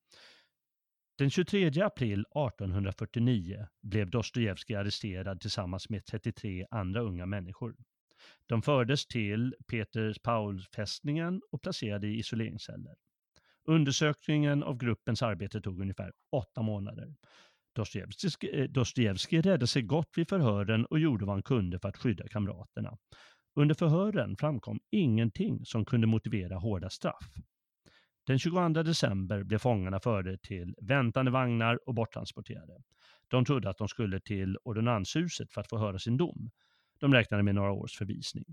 Den 1.20 1.30
23 1.30 1.82
april 1.82 2.20
1849 2.20 3.68
blev 3.82 4.10
Dostojevskij 4.10 4.76
arresterad 4.76 5.42
tillsammans 5.42 5.90
med 5.90 6.06
33 6.06 6.66
andra 6.72 7.02
unga 7.02 7.26
människor. 7.26 7.76
De 8.46 8.62
fördes 8.62 9.08
till 9.08 9.56
Peters 9.68 10.20
Paul-fästningen 10.20 11.42
och 11.52 11.62
placerade 11.62 12.08
i 12.08 12.20
isoleringsceller. 12.20 12.96
Undersökningen 13.68 14.64
av 14.64 14.78
gruppens 14.78 15.22
arbete 15.22 15.62
tog 15.62 15.82
ungefär 15.82 16.12
åtta 16.32 16.62
månader. 16.62 17.16
Eh, 18.54 18.64
Dostojevskij 18.70 19.42
räddade 19.42 19.68
sig 19.68 19.82
gott 19.82 20.10
vid 20.16 20.30
förhören 20.30 20.86
och 20.86 21.00
gjorde 21.00 21.26
vad 21.26 21.36
han 21.36 21.44
kunde 21.44 21.80
för 21.80 21.90
att 21.90 21.98
skydda 21.98 22.28
kamraterna. 22.28 22.98
Under 23.56 23.76
förhören 23.76 24.38
framkom 24.38 24.80
ingenting 24.92 25.66
som 25.66 25.86
kunde 25.86 26.08
motivera 26.08 26.56
hårda 26.56 26.90
straff. 26.90 27.34
Den 28.30 28.40
22 28.40 28.84
december 28.84 29.44
blev 29.44 29.58
fångarna 29.58 30.00
förde 30.00 30.38
till 30.38 30.76
väntande 30.82 31.32
vagnar 31.32 31.80
och 31.86 31.94
borttransporterade. 31.94 32.84
De 33.28 33.46
trodde 33.46 33.70
att 33.70 33.78
de 33.78 33.88
skulle 33.88 34.20
till 34.20 34.58
ordonnanshuset 34.64 35.52
för 35.52 35.62
att 35.62 35.70
få 35.70 35.78
höra 35.78 36.00
sin 36.00 36.18
dom. 36.18 36.52
De 37.00 37.14
räknade 37.14 37.44
med 37.44 37.56
några 37.56 37.72
års 37.72 37.98
förvisning. 37.98 38.46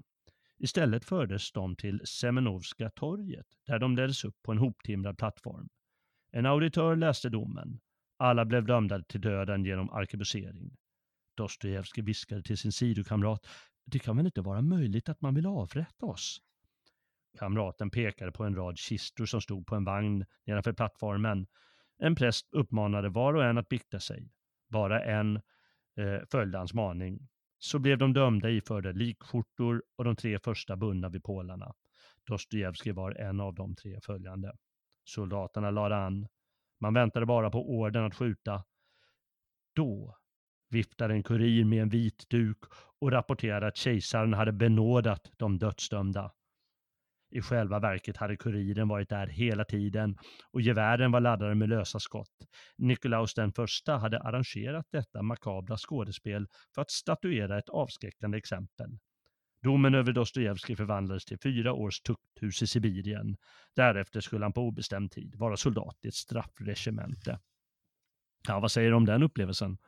Istället 0.58 1.04
fördes 1.04 1.52
de 1.52 1.76
till 1.76 2.00
Semenovska 2.04 2.90
torget 2.90 3.46
där 3.66 3.78
de 3.78 3.96
leddes 3.96 4.24
upp 4.24 4.42
på 4.42 4.52
en 4.52 4.58
hoptimrad 4.58 5.18
plattform. 5.18 5.68
En 6.32 6.46
auditör 6.46 6.96
läste 6.96 7.28
domen. 7.28 7.80
Alla 8.16 8.44
blev 8.44 8.66
dömda 8.66 9.02
till 9.02 9.20
döden 9.20 9.64
genom 9.64 9.90
arkebusering. 9.90 10.76
Dostojevskij 11.34 12.04
viskade 12.04 12.42
till 12.42 12.58
sin 12.58 12.72
sidokamrat. 12.72 13.46
Det 13.84 13.98
kan 13.98 14.16
väl 14.16 14.26
inte 14.26 14.40
vara 14.40 14.62
möjligt 14.62 15.08
att 15.08 15.20
man 15.20 15.34
vill 15.34 15.46
avrätta 15.46 16.06
oss? 16.06 16.45
Kamraten 17.36 17.90
pekade 17.90 18.32
på 18.32 18.44
en 18.44 18.56
rad 18.56 18.78
kistor 18.78 19.26
som 19.26 19.40
stod 19.40 19.66
på 19.66 19.74
en 19.74 19.84
vagn 19.84 20.24
nedanför 20.44 20.72
plattformen. 20.72 21.46
En 21.98 22.14
präst 22.14 22.48
uppmanade 22.52 23.08
var 23.08 23.34
och 23.34 23.44
en 23.44 23.58
att 23.58 23.68
bikta 23.68 24.00
sig. 24.00 24.30
Bara 24.68 25.04
en 25.04 25.36
eh, 25.96 26.20
följde 26.30 26.58
hans 26.58 26.74
maning. 26.74 27.28
Så 27.58 27.78
blev 27.78 27.98
de 27.98 28.12
dömda 28.12 28.50
iförda 28.50 28.92
likskjortor 28.92 29.82
och 29.96 30.04
de 30.04 30.16
tre 30.16 30.38
första 30.38 30.76
bundna 30.76 31.08
vid 31.08 31.24
pålarna. 31.24 31.74
Dostojevskij 32.26 32.92
var 32.92 33.12
en 33.12 33.40
av 33.40 33.54
de 33.54 33.74
tre 33.74 34.00
följande. 34.00 34.56
Soldaterna 35.04 35.70
lade 35.70 35.96
an. 35.96 36.28
Man 36.80 36.94
väntade 36.94 37.26
bara 37.26 37.50
på 37.50 37.70
orden 37.70 38.04
att 38.04 38.14
skjuta. 38.14 38.64
Då 39.74 40.16
viftade 40.68 41.14
en 41.14 41.22
kurir 41.22 41.64
med 41.64 41.82
en 41.82 41.88
vit 41.88 42.28
duk 42.28 42.58
och 43.00 43.12
rapporterade 43.12 43.66
att 43.66 43.76
kejsaren 43.76 44.32
hade 44.32 44.52
benådat 44.52 45.30
de 45.36 45.58
dödsdömda. 45.58 46.32
I 47.36 47.42
själva 47.42 47.78
verket 47.78 48.16
hade 48.16 48.36
kuriren 48.36 48.88
varit 48.88 49.08
där 49.08 49.26
hela 49.26 49.64
tiden 49.64 50.18
och 50.50 50.60
gevären 50.60 51.12
var 51.12 51.20
laddade 51.20 51.54
med 51.54 51.68
lösa 51.68 52.00
skott. 52.00 52.46
Nikolaus 52.76 53.34
den 53.34 53.52
första 53.52 53.96
hade 53.96 54.20
arrangerat 54.20 54.86
detta 54.90 55.22
makabra 55.22 55.76
skådespel 55.76 56.48
för 56.74 56.82
att 56.82 56.90
statuera 56.90 57.58
ett 57.58 57.68
avskräckande 57.68 58.38
exempel. 58.38 58.98
Domen 59.62 59.94
över 59.94 60.12
Dostojevskij 60.12 60.76
förvandlades 60.76 61.24
till 61.24 61.38
fyra 61.38 61.72
års 61.72 62.00
tukthus 62.00 62.62
i 62.62 62.66
Sibirien. 62.66 63.36
Därefter 63.74 64.20
skulle 64.20 64.44
han 64.44 64.52
på 64.52 64.60
obestämd 64.60 65.12
tid 65.12 65.34
vara 65.36 65.56
soldat 65.56 65.98
i 66.02 66.08
ett 66.08 66.14
straffregemente. 66.14 67.40
Ja, 68.48 68.60
vad 68.60 68.72
säger 68.72 68.90
du 68.90 68.96
om 68.96 69.06
den 69.06 69.22
upplevelsen? 69.22 69.78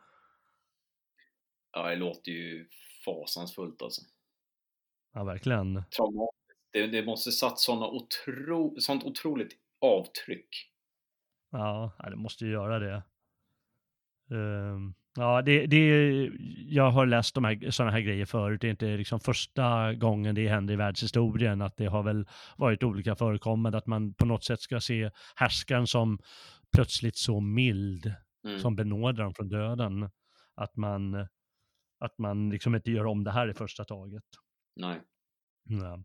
Ja, 1.71 1.89
det 1.89 1.95
låter 1.95 2.31
ju 2.31 2.67
fasansfullt 3.05 3.81
alltså. 3.81 4.01
Ja, 5.13 5.23
verkligen. 5.23 5.83
Traumatiskt 5.95 6.38
det, 6.73 6.87
det 6.87 7.05
måste 7.05 7.31
satt 7.31 7.59
såna 7.59 7.87
otro, 7.87 8.75
sånt 8.79 9.03
otroligt 9.03 9.53
avtryck. 9.81 10.49
Ja, 11.51 11.93
det 12.09 12.15
måste 12.15 12.45
ju 12.45 12.51
göra 12.51 12.79
det. 12.79 13.03
Um, 14.35 14.95
ja, 15.15 15.41
det, 15.41 15.65
det, 15.65 16.31
jag 16.67 16.91
har 16.91 17.05
läst 17.05 17.35
de 17.35 17.43
här, 17.43 17.71
sådana 17.71 17.91
här 17.91 17.99
grejer 17.99 18.25
förut. 18.25 18.61
Det 18.61 18.67
är 18.67 18.71
inte 18.71 18.97
liksom 18.97 19.19
första 19.19 19.93
gången 19.93 20.35
det 20.35 20.47
händer 20.47 20.73
i 20.73 20.77
världshistorien. 20.77 21.61
Att 21.61 21.77
det 21.77 21.85
har 21.85 22.03
väl 22.03 22.27
varit 22.57 22.83
olika 22.83 23.15
förekommande. 23.15 23.77
Att 23.77 23.87
man 23.87 24.13
på 24.13 24.25
något 24.25 24.43
sätt 24.43 24.61
ska 24.61 24.79
se 24.79 25.11
härskaren 25.35 25.87
som 25.87 26.19
plötsligt 26.75 27.17
så 27.17 27.39
mild. 27.39 28.13
Mm. 28.45 28.59
Som 28.59 28.75
benådar 28.75 29.23
dem 29.23 29.33
från 29.33 29.49
döden. 29.49 30.09
Att 30.55 30.75
man, 30.75 31.27
att 31.99 32.17
man 32.17 32.49
liksom 32.49 32.75
inte 32.75 32.91
gör 32.91 33.05
om 33.05 33.23
det 33.23 33.31
här 33.31 33.49
i 33.49 33.53
första 33.53 33.83
taget. 33.83 34.23
Nej. 34.75 35.01
Ja. 35.63 36.03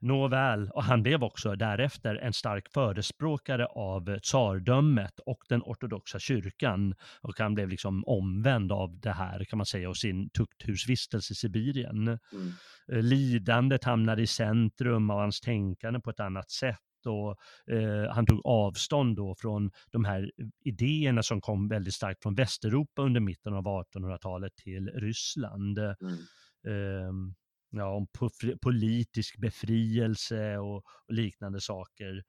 Nåväl, 0.00 0.70
och 0.70 0.84
han 0.84 1.02
blev 1.02 1.24
också 1.24 1.54
därefter 1.54 2.14
en 2.14 2.32
stark 2.32 2.68
förespråkare 2.68 3.66
av 3.66 4.18
tsardömet 4.18 5.18
och 5.26 5.38
den 5.48 5.62
ortodoxa 5.62 6.18
kyrkan. 6.18 6.94
Och 7.20 7.38
han 7.38 7.54
blev 7.54 7.68
liksom 7.68 8.04
omvänd 8.06 8.72
av 8.72 9.00
det 9.00 9.12
här 9.12 9.44
kan 9.44 9.56
man 9.56 9.66
säga 9.66 9.88
och 9.88 9.96
sin 9.96 10.30
tukthusvistelse 10.30 11.32
i 11.32 11.36
Sibirien. 11.36 12.08
Mm. 12.08 12.18
Eh, 12.92 13.02
lidandet 13.02 13.84
hamnade 13.84 14.22
i 14.22 14.26
centrum 14.26 15.10
av 15.10 15.20
hans 15.20 15.40
tänkande 15.40 16.00
på 16.00 16.10
ett 16.10 16.20
annat 16.20 16.50
sätt 16.50 16.80
och 17.06 17.36
eh, 17.74 18.14
han 18.14 18.26
tog 18.26 18.40
avstånd 18.44 19.16
då 19.16 19.34
från 19.38 19.70
de 19.90 20.04
här 20.04 20.30
idéerna 20.64 21.22
som 21.22 21.40
kom 21.40 21.68
väldigt 21.68 21.94
starkt 21.94 22.22
från 22.22 22.34
Västeuropa 22.34 23.02
under 23.02 23.20
mitten 23.20 23.54
av 23.54 23.64
1800-talet 23.64 24.56
till 24.56 24.88
Ryssland. 24.88 25.78
Mm. 25.78 25.94
Eh, 26.66 27.12
ja, 27.70 27.94
om 27.94 28.06
politisk 28.62 29.38
befrielse 29.38 30.58
och, 30.58 30.76
och, 30.76 31.14
liknande 31.14 31.60
saker. 31.60 32.22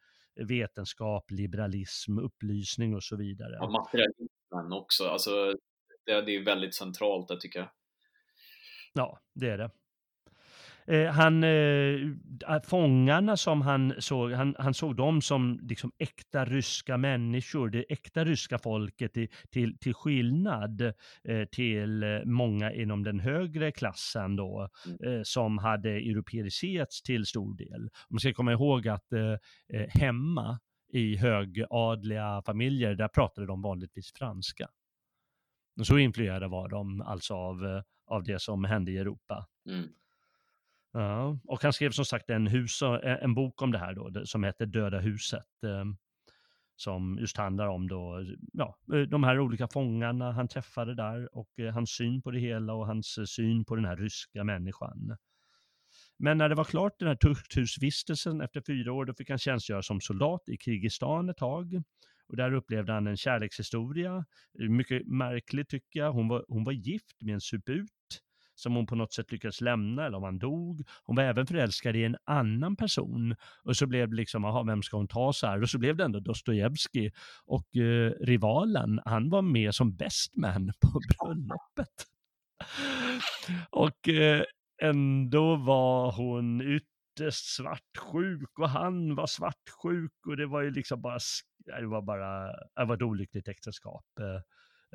Vetenskap, 0.47 1.31
liberalism, 1.31 2.19
upplysning 2.19 2.95
och 2.95 3.03
så 3.03 3.15
vidare. 3.15 3.53
Ja, 3.59 3.69
materialismen 3.69 4.73
också. 4.73 5.07
Alltså, 5.07 5.53
det, 6.05 6.21
det 6.21 6.35
är 6.35 6.45
väldigt 6.45 6.75
centralt 6.75 7.27
det 7.27 7.39
tycker 7.39 7.59
jag. 7.59 7.69
Ja, 8.93 9.19
det 9.33 9.49
är 9.49 9.57
det. 9.57 9.69
Eh, 10.87 11.11
han, 11.11 11.43
eh, 11.43 12.61
fångarna 12.63 13.37
som 13.37 13.61
han 13.61 13.93
såg, 13.99 14.31
han, 14.31 14.55
han 14.59 14.73
såg 14.73 14.95
dem 14.95 15.21
som 15.21 15.59
liksom 15.61 15.91
äkta 15.97 16.45
ryska 16.45 16.97
människor, 16.97 17.69
det 17.69 17.85
äkta 17.89 18.25
ryska 18.25 18.57
folket 18.57 19.13
till, 19.13 19.27
till, 19.49 19.77
till 19.77 19.93
skillnad 19.93 20.81
eh, 21.23 21.45
till 21.51 22.21
många 22.25 22.73
inom 22.73 23.03
den 23.03 23.19
högre 23.19 23.71
klassen 23.71 24.35
då, 24.35 24.69
mm. 25.01 25.25
som 25.25 25.57
hade 25.57 25.89
europeiserats 25.89 27.01
till 27.01 27.25
stor 27.25 27.55
del. 27.55 27.89
Man 28.09 28.19
ska 28.19 28.33
komma 28.33 28.51
ihåg 28.51 28.87
att 28.87 29.07
hemma 29.89 30.59
i 30.93 31.15
högadliga 31.17 32.41
familjer, 32.45 32.95
där 32.95 33.07
pratade 33.07 33.47
de 33.47 33.61
vanligtvis 33.61 34.13
franska. 34.13 34.67
så 35.83 35.97
influerade 35.97 36.47
var 36.47 36.69
de 36.69 37.01
alltså 37.01 37.33
av, 37.33 37.83
av 38.07 38.23
det 38.23 38.41
som 38.41 38.63
hände 38.63 38.91
i 38.91 38.97
Europa. 38.97 39.47
Mm. 39.69 39.89
Ja, 40.93 41.39
och 41.43 41.63
han 41.63 41.73
skrev 41.73 41.91
som 41.91 42.05
sagt 42.05 42.29
en, 42.29 42.47
hus, 42.47 42.81
eh, 42.81 43.23
en 43.23 43.33
bok 43.33 43.61
om 43.61 43.71
det 43.71 43.77
här 43.77 43.93
då, 43.93 44.25
som 44.25 44.43
heter 44.43 44.65
Döda 44.65 44.99
huset. 44.99 45.63
Ehm, 45.65 45.97
som 46.75 47.17
just 47.19 47.37
handlar 47.37 47.67
om 47.67 47.87
då, 47.87 48.25
ja, 48.53 48.77
eh, 48.93 49.01
de 49.01 49.23
här 49.23 49.39
olika 49.39 49.67
fångarna 49.67 50.31
han 50.31 50.47
träffade 50.47 50.95
där 50.95 51.35
och 51.35 51.59
eh, 51.59 51.73
hans 51.73 51.91
syn 51.91 52.21
på 52.21 52.31
det 52.31 52.39
hela 52.39 52.73
och 52.73 52.87
hans 52.87 53.19
syn 53.35 53.65
på 53.65 53.75
den 53.75 53.85
här 53.85 53.97
ryska 53.97 54.43
människan. 54.43 55.17
Men 56.19 56.37
när 56.37 56.49
det 56.49 56.55
var 56.55 56.63
klart 56.63 56.99
den 56.99 57.07
här 57.07 57.15
tukthusvistelsen 57.15 58.41
efter 58.41 58.61
fyra 58.67 58.93
år, 58.93 59.05
då 59.05 59.13
fick 59.13 59.29
han 59.29 59.39
tjänstgöra 59.39 59.81
som 59.81 60.01
soldat 60.01 60.49
i 60.49 60.57
Kirgistan 60.57 61.29
ett 61.29 61.37
tag. 61.37 61.83
Och 62.27 62.37
där 62.37 62.53
upplevde 62.53 62.93
han 62.93 63.07
en 63.07 63.17
kärlekshistoria, 63.17 64.25
mycket 64.69 65.07
märkligt 65.07 65.69
tycker 65.69 65.99
jag. 65.99 66.11
Hon 66.11 66.27
var, 66.27 66.45
hon 66.47 66.63
var 66.63 66.71
gift 66.71 67.21
med 67.21 67.33
en 67.33 67.41
suput 67.41 67.89
som 68.57 68.75
hon 68.75 68.85
på 68.85 68.95
något 68.95 69.13
sätt 69.13 69.31
lyckades 69.31 69.61
lämna 69.61 70.05
eller 70.05 70.17
om 70.17 70.23
han 70.23 70.39
dog. 70.39 70.87
Hon 71.03 71.15
var 71.15 71.23
även 71.23 71.47
förälskad 71.47 71.95
i 71.95 72.03
en 72.03 72.17
annan 72.23 72.75
person 72.75 73.35
och 73.63 73.77
så 73.77 73.87
blev 73.87 74.09
det 74.09 74.15
liksom, 74.15 74.45
aha, 74.45 74.63
vem 74.63 74.83
ska 74.83 74.97
hon 74.97 75.07
ta 75.07 75.33
så 75.33 75.47
här? 75.47 75.61
Och 75.61 75.69
så 75.69 75.77
blev 75.77 75.95
det 75.95 76.03
ändå 76.03 76.19
Dostojevskij 76.19 77.11
och 77.45 77.75
eh, 77.77 78.11
rivalen, 78.19 78.99
han 79.05 79.29
var 79.29 79.41
med 79.41 79.75
som 79.75 79.95
best 79.95 80.35
man 80.35 80.71
på 80.81 80.99
bröllopet. 81.09 82.05
och 83.69 84.09
eh, 84.09 84.43
ändå 84.81 85.55
var 85.55 86.11
hon 86.11 86.61
ytterst 86.61 87.55
svartsjuk 87.55 88.59
och 88.59 88.69
han 88.69 89.15
var 89.15 89.27
svartsjuk 89.27 90.27
och 90.27 90.37
det 90.37 90.45
var 90.45 90.61
ju 90.61 90.71
liksom 90.71 91.01
bara, 91.01 91.19
det 91.65 91.87
var 91.87 92.01
bara, 92.01 92.51
det 92.75 92.85
var 92.85 92.95
ett 92.95 93.01
olyckligt 93.01 93.47
äktenskap. 93.47 94.05
Eh. 94.19 94.41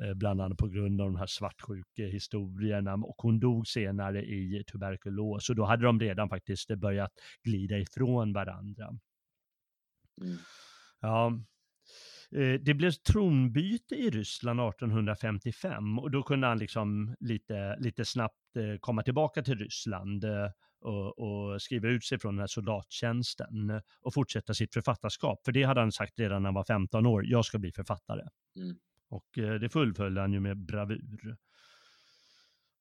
Eh, 0.01 0.13
bland 0.13 0.41
annat 0.41 0.57
på 0.57 0.67
grund 0.67 1.01
av 1.01 1.07
de 1.07 1.15
här 1.15 1.27
svartsjukehistorierna 1.27 2.93
och 2.93 3.15
hon 3.17 3.39
dog 3.39 3.67
senare 3.67 4.25
i 4.25 4.63
tuberkulos 4.71 5.49
och 5.49 5.55
då 5.55 5.65
hade 5.65 5.83
de 5.83 5.99
redan 5.99 6.29
faktiskt 6.29 6.75
börjat 6.75 7.11
glida 7.43 7.77
ifrån 7.77 8.33
varandra. 8.33 8.89
Mm. 10.21 10.37
Ja, 11.01 11.39
eh, 12.31 12.59
det 12.61 12.73
blev 12.73 12.91
tronbyte 12.91 13.95
i 13.95 14.09
Ryssland 14.09 14.59
1855 14.59 15.99
och 15.99 16.11
då 16.11 16.23
kunde 16.23 16.47
han 16.47 16.57
liksom 16.57 17.15
lite, 17.19 17.77
lite 17.79 18.05
snabbt 18.05 18.55
eh, 18.55 18.79
komma 18.79 19.03
tillbaka 19.03 19.43
till 19.43 19.57
Ryssland 19.57 20.25
och, 20.81 21.19
och, 21.19 21.61
skriva 21.61 21.87
ut 21.87 22.05
sig 22.05 22.19
från 22.19 22.35
den 22.35 22.39
här 22.39 22.47
soldattjänsten 22.47 23.81
och 24.01 24.13
fortsätta 24.13 24.53
sitt 24.53 24.73
författarskap. 24.73 25.45
För 25.45 25.51
det 25.51 25.63
hade 25.63 25.79
han 25.79 25.91
sagt 25.91 26.19
redan 26.19 26.41
när 26.41 26.47
han 26.47 26.55
var 26.55 26.63
15 26.63 27.05
år, 27.05 27.25
jag 27.25 27.45
ska 27.45 27.59
bli 27.59 27.71
författare. 27.71 28.21
Mm. 28.55 28.77
Och 29.13 29.37
eh, 29.37 29.53
det 29.53 29.69
fullföljde 29.69 30.21
han 30.21 30.33
ju 30.33 30.39
med 30.39 30.57
bravur. 30.57 31.37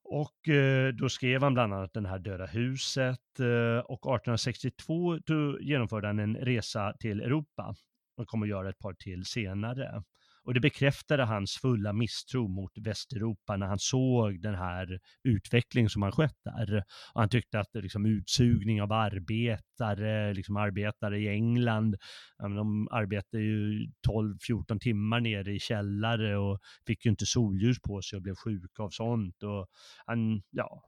Och 0.05 0.49
eh, 0.49 0.93
då 0.93 1.09
skrev 1.09 1.43
han 1.43 1.55
bland 1.55 1.75
annat 1.75 1.95
den 1.95 2.07
här 2.07 2.19
Döda 2.19 2.47
huset 2.47 3.41
eh, 3.41 3.79
och 3.79 4.17
1862 4.17 5.19
genomförde 5.61 6.07
han 6.07 6.19
en 6.19 6.37
resa 6.37 6.93
till 7.01 7.21
Europa 7.21 7.75
Han 8.17 8.27
kommer 8.27 8.47
att 8.47 8.51
göra 8.51 8.69
ett 8.69 8.79
par 8.79 8.95
till 8.95 9.25
senare. 9.25 10.03
Och 10.45 10.55
det 10.55 10.61
bekräftade 10.61 11.25
hans 11.25 11.53
fulla 11.53 11.93
misstro 11.93 12.49
mot 12.49 12.73
Västeuropa 12.79 13.57
när 13.57 13.67
han 13.67 13.79
såg 13.79 14.43
den 14.43 14.55
här 14.55 15.01
utvecklingen 15.25 15.91
som 15.91 16.03
har 16.03 16.11
skett 16.11 16.39
där. 16.45 16.77
Och 17.15 17.21
han 17.21 17.29
tyckte 17.29 17.61
att 17.61 17.69
liksom, 17.75 18.07
utsugning 18.07 18.83
av 18.83 18.93
arbetare, 18.93 20.35
liksom 20.35 20.57
arbetare 20.57 21.19
i 21.19 21.29
England, 21.29 21.97
de 22.39 22.89
arbetade 22.91 23.43
ju 23.43 23.87
12-14 24.09 24.79
timmar 24.79 25.21
nere 25.21 25.53
i 25.53 25.59
källare 25.61 26.37
och 26.37 26.59
fick 26.87 27.05
ju 27.05 27.11
inte 27.11 27.27
solljus 27.27 27.81
på 27.81 28.03
sig 28.03 28.17
och 28.17 28.23
blev 28.23 28.35
sjuka 28.35 28.83
av 28.83 28.91
sånt. 28.91 29.43
Och 29.43 29.67
han, 30.07 30.43
ja, 30.51 30.83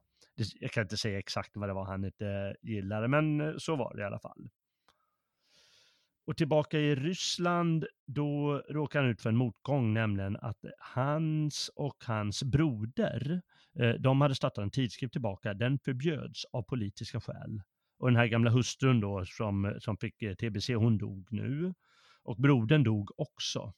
jag 0.60 0.70
kan 0.70 0.82
inte 0.82 0.96
säga 0.96 1.18
exakt 1.18 1.50
vad 1.54 1.68
det 1.68 1.74
var 1.74 1.84
han 1.84 2.04
inte 2.04 2.56
gillade, 2.62 3.08
men 3.08 3.54
så 3.60 3.76
var 3.76 3.94
det 3.94 4.02
i 4.02 4.04
alla 4.04 4.20
fall. 4.20 4.48
Och 6.26 6.36
tillbaka 6.36 6.78
i 6.78 6.94
Ryssland, 6.94 7.86
då 8.06 8.62
råkar 8.68 9.00
han 9.00 9.10
ut 9.10 9.22
för 9.22 9.28
en 9.28 9.36
motgång, 9.36 9.94
nämligen 9.94 10.36
att 10.36 10.64
hans 10.78 11.70
och 11.76 12.04
hans 12.06 12.42
broder, 12.42 13.42
eh, 13.78 13.90
de 13.90 14.20
hade 14.20 14.34
startat 14.34 14.62
en 14.62 14.70
tidskrift 14.70 15.12
tillbaka, 15.12 15.54
den 15.54 15.78
förbjöds 15.78 16.44
av 16.52 16.62
politiska 16.62 17.20
skäl. 17.20 17.62
Och 17.98 18.08
den 18.08 18.16
här 18.16 18.26
gamla 18.26 18.50
hustrun 18.50 19.00
då 19.00 19.24
som, 19.24 19.76
som 19.80 19.96
fick 19.96 20.22
eh, 20.22 20.34
tbc, 20.34 20.68
hon 20.74 20.98
dog 20.98 21.28
nu. 21.30 21.74
Och 22.22 22.36
brodern 22.36 22.84
dog 22.84 23.10
också. 23.20 23.72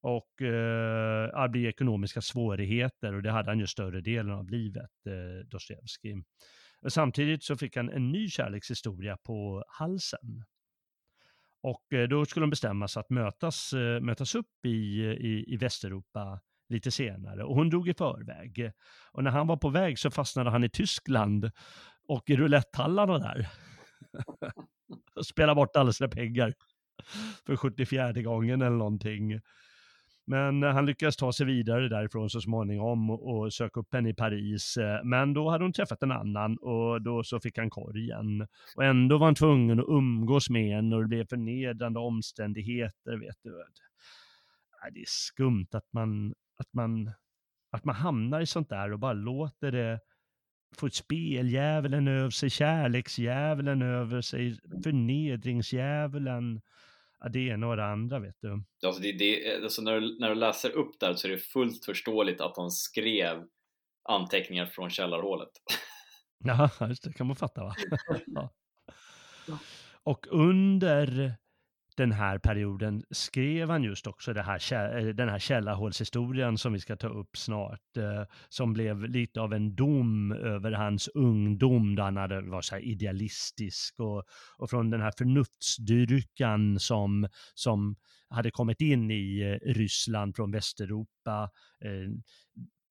Och 0.00 0.42
eh, 0.42 1.42
det 1.42 1.48
blir 1.48 1.66
ekonomiska 1.66 2.20
svårigheter 2.20 3.14
och 3.14 3.22
det 3.22 3.30
hade 3.30 3.50
han 3.50 3.58
ju 3.58 3.66
större 3.66 4.00
delen 4.00 4.32
av 4.32 4.50
livet, 4.50 5.06
eh, 5.06 5.46
Dostojevskij. 5.46 6.22
Samtidigt 6.88 7.42
så 7.42 7.56
fick 7.56 7.76
han 7.76 7.90
en 7.90 8.12
ny 8.12 8.28
kärlekshistoria 8.28 9.16
på 9.16 9.64
halsen. 9.68 10.44
Och 11.62 11.92
eh, 11.92 12.08
då 12.08 12.24
skulle 12.24 12.44
de 12.44 12.50
bestämma 12.50 12.88
sig 12.88 13.00
att 13.00 13.10
mötas, 13.10 13.72
eh, 13.72 14.00
mötas 14.00 14.34
upp 14.34 14.64
i, 14.64 14.68
i, 15.02 15.44
i 15.54 15.56
Västeuropa 15.56 16.40
lite 16.68 16.90
senare. 16.90 17.44
Och 17.44 17.54
hon 17.54 17.70
drog 17.70 17.88
i 17.88 17.94
förväg. 17.94 18.72
Och 19.12 19.24
när 19.24 19.30
han 19.30 19.46
var 19.46 19.56
på 19.56 19.68
väg 19.68 19.98
så 19.98 20.10
fastnade 20.10 20.50
han 20.50 20.64
i 20.64 20.70
Tyskland 20.70 21.50
och 22.08 22.30
i 22.30 22.36
roulettehallarna 22.36 23.18
där. 23.18 23.48
och 25.14 25.26
spelade 25.26 25.54
bort 25.54 25.76
alla 25.76 25.92
sina 25.92 26.08
pengar 26.08 26.54
för 27.46 27.56
74 27.56 28.12
gången 28.12 28.62
eller 28.62 28.76
någonting. 28.76 29.40
Men 30.28 30.62
eh, 30.62 30.70
han 30.70 30.86
lyckades 30.86 31.16
ta 31.16 31.32
sig 31.32 31.46
vidare 31.46 31.88
därifrån 31.88 32.30
så 32.30 32.40
småningom 32.40 33.10
och, 33.10 33.52
söka 33.52 33.80
upp 33.80 33.94
henne 33.94 34.08
i 34.08 34.14
Paris. 34.14 34.76
Eh, 34.76 35.04
men 35.04 35.34
då 35.34 35.50
hade 35.50 35.64
hon 35.64 35.72
träffat 35.72 36.02
en 36.02 36.12
annan 36.12 36.56
och 36.56 37.02
då 37.02 37.24
så 37.24 37.40
fick 37.40 37.58
han 37.58 37.70
korgen. 37.70 38.46
Och 38.76 38.84
ändå 38.84 39.18
var 39.18 39.26
han 39.26 39.34
tvungen 39.34 39.80
att 39.80 39.88
umgås 39.88 40.50
med 40.50 40.76
henne 40.76 40.96
och 40.96 41.02
det 41.02 41.08
blev 41.08 41.26
förnedrande 41.26 42.00
omständigheter. 42.00 43.16
Vet 43.16 43.36
du. 43.42 43.64
Det 44.92 45.00
är 45.00 45.04
skumt 45.06 45.68
att 45.72 45.92
man, 45.92 46.34
att, 46.56 46.72
man, 46.72 47.10
att 47.70 47.84
man 47.84 47.94
hamnar 47.94 48.40
i 48.40 48.46
sånt 48.46 48.68
där 48.68 48.92
och 48.92 48.98
bara 48.98 49.12
låter 49.12 49.72
det 49.72 50.00
få 50.76 50.90
speldjävulen 50.90 52.08
över 52.08 52.30
sig, 52.30 52.50
kärleksdjävulen 52.50 53.82
över 53.82 54.20
sig, 54.20 54.58
förnedringsdjävulen 54.84 56.60
ja, 57.20 57.28
det 57.28 57.38
ena 57.38 57.68
och 57.68 57.76
det 57.76 57.84
andra 57.84 58.18
vet 58.18 58.36
du. 58.40 58.64
Alltså, 58.86 59.02
det, 59.02 59.12
det, 59.12 59.62
alltså 59.62 59.82
när, 59.82 60.00
du, 60.00 60.18
när 60.20 60.28
du 60.28 60.34
läser 60.34 60.70
upp 60.70 61.00
där 61.00 61.14
så 61.14 61.26
är 61.26 61.32
det 61.32 61.38
fullt 61.38 61.84
förståeligt 61.84 62.40
att 62.40 62.56
han 62.56 62.70
skrev 62.70 63.44
anteckningar 64.08 64.66
från 64.66 64.90
källarhålet. 64.90 65.50
Ja, 66.44 66.70
just 66.88 67.04
det 67.04 67.12
kan 67.12 67.26
man 67.26 67.36
fatta 67.36 67.64
va? 67.64 67.74
ja. 68.26 68.50
Och 70.02 70.26
under 70.30 71.34
den 71.98 72.12
här 72.12 72.38
perioden 72.38 73.02
skrev 73.10 73.70
han 73.70 73.82
just 73.82 74.06
också 74.06 74.32
det 74.32 74.42
här, 74.42 74.98
eh, 74.98 75.06
den 75.14 75.28
här 75.28 75.38
källarhålshistorien 75.38 76.58
som 76.58 76.72
vi 76.72 76.80
ska 76.80 76.96
ta 76.96 77.08
upp 77.08 77.36
snart, 77.36 77.96
eh, 77.96 78.24
som 78.48 78.72
blev 78.72 79.08
lite 79.08 79.40
av 79.40 79.52
en 79.52 79.74
dom 79.74 80.32
över 80.32 80.72
hans 80.72 81.08
ungdom 81.08 81.96
då 81.96 82.02
han 82.02 82.16
hade, 82.16 82.40
var 82.40 82.62
så 82.62 82.74
här 82.74 82.82
idealistisk 82.82 84.00
och, 84.00 84.24
och 84.58 84.70
från 84.70 84.90
den 84.90 85.00
här 85.00 85.12
förnuftsdyrkan 85.18 86.78
som, 86.78 87.28
som 87.54 87.96
hade 88.28 88.50
kommit 88.50 88.80
in 88.80 89.10
i 89.10 89.40
eh, 89.40 89.72
Ryssland 89.72 90.36
från 90.36 90.50
Västeuropa 90.50 91.50
eh, 91.84 92.10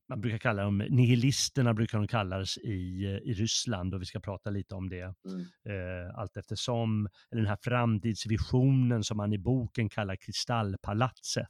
man 0.09 0.21
brukar 0.21 0.37
kalla 0.37 0.63
dem, 0.63 0.77
nihilisterna 0.77 1.73
brukar 1.73 1.97
de 1.97 2.07
kallas 2.07 2.57
i, 2.57 3.05
i 3.23 3.33
Ryssland 3.33 3.93
och 3.93 4.01
vi 4.01 4.05
ska 4.05 4.19
prata 4.19 4.49
lite 4.49 4.75
om 4.75 4.89
det 4.89 5.01
mm. 5.01 5.39
eh, 5.41 6.15
allt 6.15 6.37
eftersom. 6.37 7.09
Den 7.31 7.45
här 7.45 7.57
framtidsvisionen 7.61 9.03
som 9.03 9.17
man 9.17 9.33
i 9.33 9.37
boken 9.37 9.89
kallar 9.89 10.15
kristallpalatset, 10.15 11.47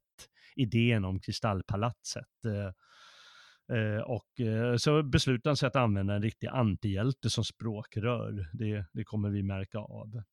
idén 0.56 1.06
om 1.06 1.20
kristallpalatset. 1.20 2.46
Eh, 2.46 3.78
eh, 3.78 4.02
och 4.02 4.40
eh, 4.40 4.76
så 4.78 5.04
beslutade 5.04 5.50
han 5.50 5.58
sig 5.58 5.68
att 5.68 5.76
använda 5.76 6.16
en 6.16 6.22
riktig 6.22 6.48
antihjälte 6.48 7.30
som 7.30 7.44
språkrör. 7.44 8.50
Det, 8.54 8.86
det 8.94 9.04
kommer 9.04 9.30
vi 9.30 9.44
märka 9.44 9.78
av. 9.78 10.24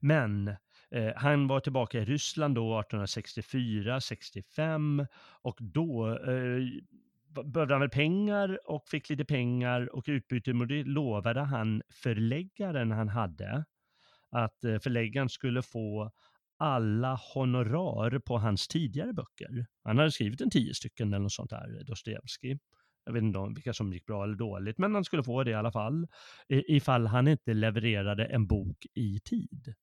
Men 0.00 0.56
Eh, 0.90 1.12
han 1.16 1.46
var 1.46 1.60
tillbaka 1.60 1.98
i 1.98 2.04
Ryssland 2.04 2.54
då 2.54 2.82
1864-65 2.82 5.06
och 5.42 5.58
då 5.60 6.08
eh, 6.08 6.62
behövde 7.44 7.74
han 7.74 7.80
väl 7.80 7.90
pengar 7.90 8.70
och 8.70 8.88
fick 8.88 9.10
lite 9.10 9.24
pengar 9.24 9.94
och 9.94 10.04
utbyte 10.06 10.52
mot 10.52 10.68
det 10.68 10.84
lovade 10.84 11.40
han 11.40 11.82
förläggaren 12.02 12.90
han 12.90 13.08
hade 13.08 13.64
att 14.30 14.64
eh, 14.64 14.78
förläggaren 14.78 15.28
skulle 15.28 15.62
få 15.62 16.10
alla 16.56 17.18
honorar 17.34 18.18
på 18.18 18.38
hans 18.38 18.68
tidigare 18.68 19.12
böcker. 19.12 19.66
Han 19.84 19.98
hade 19.98 20.10
skrivit 20.10 20.40
en 20.40 20.50
tio 20.50 20.74
stycken 20.74 21.08
eller 21.08 21.22
något 21.22 21.32
sånt 21.32 21.50
där, 21.50 21.84
Dostojevskij. 21.86 22.58
Jag 23.04 23.12
vet 23.12 23.22
inte 23.22 23.38
om 23.38 23.54
vilka 23.54 23.72
som 23.72 23.92
gick 23.92 24.06
bra 24.06 24.24
eller 24.24 24.36
dåligt, 24.36 24.78
men 24.78 24.94
han 24.94 25.04
skulle 25.04 25.22
få 25.22 25.44
det 25.44 25.50
i 25.50 25.54
alla 25.54 25.72
fall. 25.72 26.06
Ifall 26.48 27.06
han 27.06 27.28
inte 27.28 27.54
levererade 27.54 28.24
en 28.24 28.46
bok 28.46 28.86
i 28.94 29.20
tid. 29.24 29.74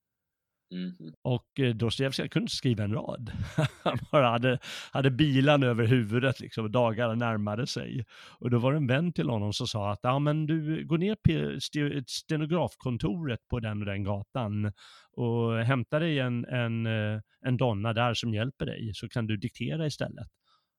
Mm. 0.72 1.14
Och 1.22 1.60
eh, 1.60 1.76
Dostojevskij 1.76 2.30
kunde 2.30 2.44
inte 2.44 2.56
skriva 2.56 2.84
en 2.84 2.94
rad. 2.94 3.32
Han 3.84 3.98
bara 4.12 4.30
hade, 4.30 4.60
hade 4.92 5.12
bilan 5.12 5.64
över 5.64 5.86
huvudet 5.86 6.40
liksom, 6.40 6.64
och 6.64 6.72
dagarna 6.72 7.16
närmade 7.16 7.68
sig. 7.68 8.06
Och 8.40 8.50
då 8.50 8.60
var 8.60 8.72
det 8.72 8.78
en 8.78 8.88
vän 8.88 9.14
till 9.14 9.30
honom 9.30 9.54
som 9.54 9.68
sa 9.68 9.92
att 9.92 10.00
ja, 10.02 10.20
men 10.20 10.46
du 10.46 10.86
går 10.86 10.98
ner 10.98 11.16
på 11.16 11.60
stenografkontoret 12.08 13.48
på 13.48 13.60
den 13.60 13.80
och 13.80 13.86
den 13.86 14.04
gatan 14.04 14.72
och 15.12 15.58
hämtar 15.58 16.00
dig 16.00 16.20
en, 16.20 16.46
en, 16.46 16.86
eh, 16.86 17.22
en 17.46 17.58
donna 17.58 17.94
där 17.94 18.14
som 18.14 18.34
hjälper 18.34 18.66
dig 18.66 18.92
så 18.94 19.10
kan 19.10 19.28
du 19.28 19.38
diktera 19.38 19.86
istället. 19.86 20.28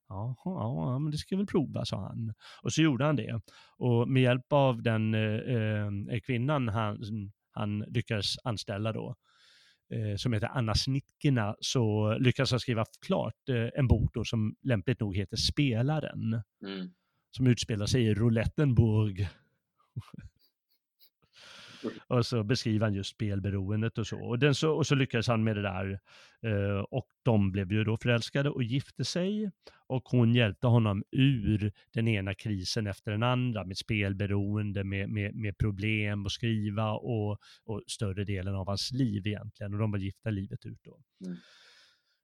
Jaha, 0.09 0.37
ja, 0.45 0.99
men 0.99 1.11
det 1.11 1.19
ska 1.19 1.35
jag 1.35 1.39
väl 1.39 1.47
prova, 1.47 1.85
sa 1.85 2.01
han. 2.01 2.33
Och 2.63 2.73
så 2.73 2.83
gjorde 2.83 3.05
han 3.05 3.17
det. 3.17 3.41
Och 3.79 4.09
med 4.09 4.23
hjälp 4.23 4.53
av 4.53 4.83
den 4.83 5.15
eh, 5.15 5.87
eh 6.15 6.21
kvinnan 6.27 6.69
han, 6.69 6.99
han 7.53 7.79
lyckades 7.79 8.35
anställa 8.45 8.93
då, 8.93 9.09
eh, 9.09 9.15
som 10.17 10.33
heter 10.33 10.47
Anna 10.47 10.75
Snitkina 10.75 11.57
så 11.61 12.15
lyckas 12.19 12.51
han 12.51 12.61
skriva 12.61 12.85
klart 13.07 13.49
eh, 13.49 13.69
en 13.75 13.89
bok 13.89 14.15
då 14.15 14.25
som 14.25 14.57
lämpligt 14.63 15.01
nog 15.01 15.17
heter 15.17 15.37
Spelaren. 15.37 16.43
Mm. 16.65 16.91
som 17.31 17.47
utspelar 17.47 17.87
sig 17.87 18.03
i 18.03 18.15
Roulettenburg. 18.15 19.29
Och 22.07 22.27
så 22.27 22.45
beskriver 22.45 22.87
han 22.87 22.95
just 22.95 23.11
spelberoendet 23.11 23.99
och 23.99 24.07
så. 24.07 24.19
Och, 24.21 24.39
den 24.39 24.55
så, 24.55 24.71
och 24.71 24.87
så 24.87 24.95
lyckades 24.95 25.29
han 25.29 25.45
med 25.45 25.57
det 25.57 25.63
där. 25.63 26.01
Eh, 26.43 26.81
och 26.81 27.09
de 27.23 27.53
blev 27.53 27.73
ju 27.73 27.85
då 27.85 27.97
förälskade 27.97 28.51
och 28.51 28.63
gifte 28.63 29.05
sig. 29.05 29.51
Och 29.87 30.03
hon 30.09 30.35
hjälpte 30.35 30.67
honom 30.67 31.05
ur 31.11 31.73
den 31.93 32.09
ena 32.09 32.35
krisen 32.35 32.87
efter 32.87 33.11
den 33.11 33.23
andra 33.23 33.65
med 33.65 33.77
spelberoende, 33.77 34.85
med, 34.85 35.09
med, 35.11 35.35
med 35.35 35.59
problem 35.59 36.27
att 36.27 36.33
skriva 36.33 36.93
och, 36.93 37.39
och 37.65 37.83
större 37.87 38.25
delen 38.25 38.55
av 38.55 38.67
hans 38.67 38.93
liv 38.93 39.27
egentligen. 39.27 39.75
Och 39.75 39.81
de 39.81 39.91
var 39.91 39.99
gifta 39.99 40.31
livet 40.31 40.67
ut 40.67 40.81
då. 40.83 41.01
Mm. 41.27 41.37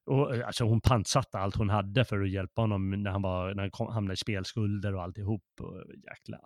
Och, 0.06 0.36
eh, 0.36 0.46
alltså 0.46 0.64
hon 0.64 0.80
pantsatte 0.80 1.38
allt 1.38 1.56
hon 1.56 1.70
hade 1.70 2.04
för 2.04 2.20
att 2.20 2.30
hjälpa 2.30 2.60
honom 2.60 2.90
när 2.90 3.10
han, 3.10 3.22
var, 3.22 3.54
när 3.54 3.62
han 3.62 3.70
kom, 3.70 3.92
hamnade 3.92 4.14
i 4.14 4.16
spelskulder 4.16 4.94
och 4.94 5.02
alltihop. 5.02 5.44
Och 5.60 5.84
jäkla 5.94 6.40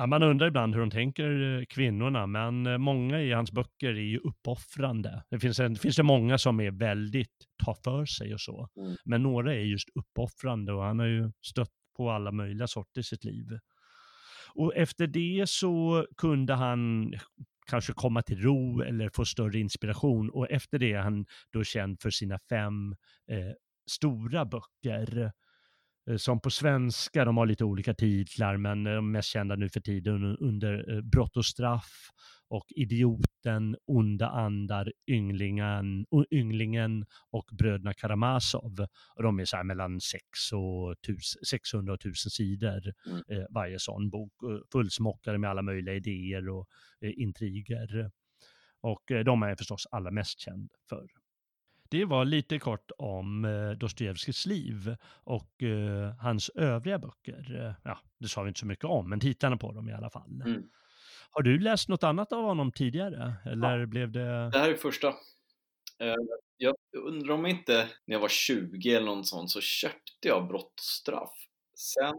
Ja, 0.00 0.06
man 0.06 0.22
undrar 0.22 0.46
ibland 0.46 0.74
hur 0.74 0.80
de 0.80 0.90
tänker 0.90 1.58
eh, 1.58 1.64
kvinnorna, 1.64 2.26
men 2.26 2.66
eh, 2.66 2.78
många 2.78 3.20
i 3.20 3.32
hans 3.32 3.52
böcker 3.52 3.88
är 3.88 4.10
ju 4.10 4.18
uppoffrande. 4.18 5.24
Det 5.30 5.38
finns, 5.38 5.60
en, 5.60 5.76
finns 5.76 5.96
det 5.96 6.02
många 6.02 6.38
som 6.38 6.60
är 6.60 6.70
väldigt, 6.70 7.34
tar 7.64 7.74
för 7.84 8.04
sig 8.06 8.34
och 8.34 8.40
så. 8.40 8.68
Mm. 8.76 8.96
Men 9.04 9.22
några 9.22 9.54
är 9.54 9.58
just 9.58 9.88
uppoffrande 9.94 10.72
och 10.72 10.82
han 10.82 10.98
har 10.98 11.06
ju 11.06 11.32
stött 11.42 11.70
på 11.96 12.10
alla 12.10 12.32
möjliga 12.32 12.66
sorter 12.66 13.00
i 13.00 13.04
sitt 13.04 13.24
liv. 13.24 13.46
Och 14.54 14.76
efter 14.76 15.06
det 15.06 15.44
så 15.48 16.06
kunde 16.16 16.54
han 16.54 17.14
kanske 17.66 17.92
komma 17.92 18.22
till 18.22 18.42
ro 18.42 18.82
eller 18.82 19.10
få 19.14 19.24
större 19.24 19.58
inspiration 19.58 20.30
och 20.30 20.50
efter 20.50 20.78
det 20.78 20.92
är 20.92 21.00
han 21.00 21.26
då 21.52 21.64
känd 21.64 22.00
för 22.00 22.10
sina 22.10 22.38
fem 22.48 22.92
eh, 23.30 23.52
stora 23.90 24.44
böcker 24.44 25.32
som 26.16 26.40
på 26.40 26.50
svenska, 26.50 27.24
de 27.24 27.36
har 27.36 27.46
lite 27.46 27.64
olika 27.64 27.94
titlar, 27.94 28.56
men 28.56 28.86
eh, 28.86 28.94
de 28.94 29.12
mest 29.12 29.28
kända 29.28 29.56
nu 29.56 29.68
för 29.68 29.80
tiden 29.80 30.36
under 30.36 30.96
eh, 30.96 31.00
Brott 31.00 31.36
och 31.36 31.46
straff 31.46 32.10
och 32.48 32.66
Idioten, 32.68 33.76
Onda 33.86 34.28
andar, 34.28 34.92
Ynglingen, 35.10 36.06
Ynglingen 36.30 37.06
och 37.30 37.44
Bröderna 37.52 37.94
Karamazov. 37.94 38.86
Och 39.16 39.22
de 39.22 39.40
är 39.40 39.44
så 39.44 39.64
mellan 39.64 40.00
6 40.00 40.22
och 40.52 40.94
600 41.50 41.92
och 41.92 42.00
1000 42.00 42.30
sidor 42.30 42.92
mm. 43.06 43.22
eh, 43.28 43.46
varje 43.50 43.78
sån 43.78 44.10
bok, 44.10 44.32
fullsmockade 44.72 45.38
med 45.38 45.50
alla 45.50 45.62
möjliga 45.62 45.94
idéer 45.94 46.48
och 46.48 46.66
eh, 47.00 47.12
intriger. 47.16 48.10
Och 48.80 49.10
eh, 49.10 49.24
de 49.24 49.42
är 49.42 49.56
förstås 49.56 49.86
alla 49.90 50.10
mest 50.10 50.40
känd 50.40 50.70
för. 50.88 51.06
Det 51.90 52.04
var 52.04 52.24
lite 52.24 52.58
kort 52.58 52.90
om 52.98 53.44
eh, 53.44 53.70
Dostojevskijs 53.70 54.46
liv 54.46 54.96
och 55.24 55.62
eh, 55.62 56.14
hans 56.20 56.48
övriga 56.48 56.98
böcker. 56.98 57.66
Eh, 57.66 57.74
ja, 57.84 57.98
det 58.18 58.28
sa 58.28 58.42
vi 58.42 58.48
inte 58.48 58.60
så 58.60 58.66
mycket 58.66 58.84
om, 58.84 59.10
men 59.10 59.20
titlarna 59.20 59.56
på 59.56 59.72
dem 59.72 59.88
i 59.88 59.92
alla 59.92 60.10
fall. 60.10 60.42
Mm. 60.44 60.62
Har 61.30 61.42
du 61.42 61.58
läst 61.58 61.88
något 61.88 62.02
annat 62.02 62.32
av 62.32 62.44
honom 62.44 62.72
tidigare? 62.72 63.34
Eller 63.44 63.78
ja. 63.78 63.86
blev 63.86 64.12
det... 64.12 64.50
Det 64.50 64.58
här 64.58 64.70
är 64.70 64.76
första. 64.76 65.14
Jag 66.56 66.74
undrar 66.96 67.34
om 67.34 67.46
inte 67.46 67.88
när 68.04 68.14
jag 68.14 68.20
var 68.20 68.28
20 68.28 68.94
eller 68.94 69.06
något 69.06 69.26
sånt 69.26 69.50
så 69.50 69.60
köpte 69.60 70.28
jag 70.28 70.48
Brott 70.48 70.74
och 70.74 70.80
straff. 70.80 71.34
Sen 71.74 72.14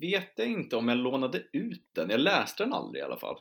vet 0.00 0.32
jag 0.36 0.46
inte 0.46 0.76
om 0.76 0.88
jag 0.88 0.98
lånade 0.98 1.42
ut 1.52 1.88
den. 1.92 2.10
Jag 2.10 2.20
läste 2.20 2.64
den 2.64 2.72
aldrig 2.72 3.00
i 3.00 3.04
alla 3.04 3.18
fall. 3.18 3.38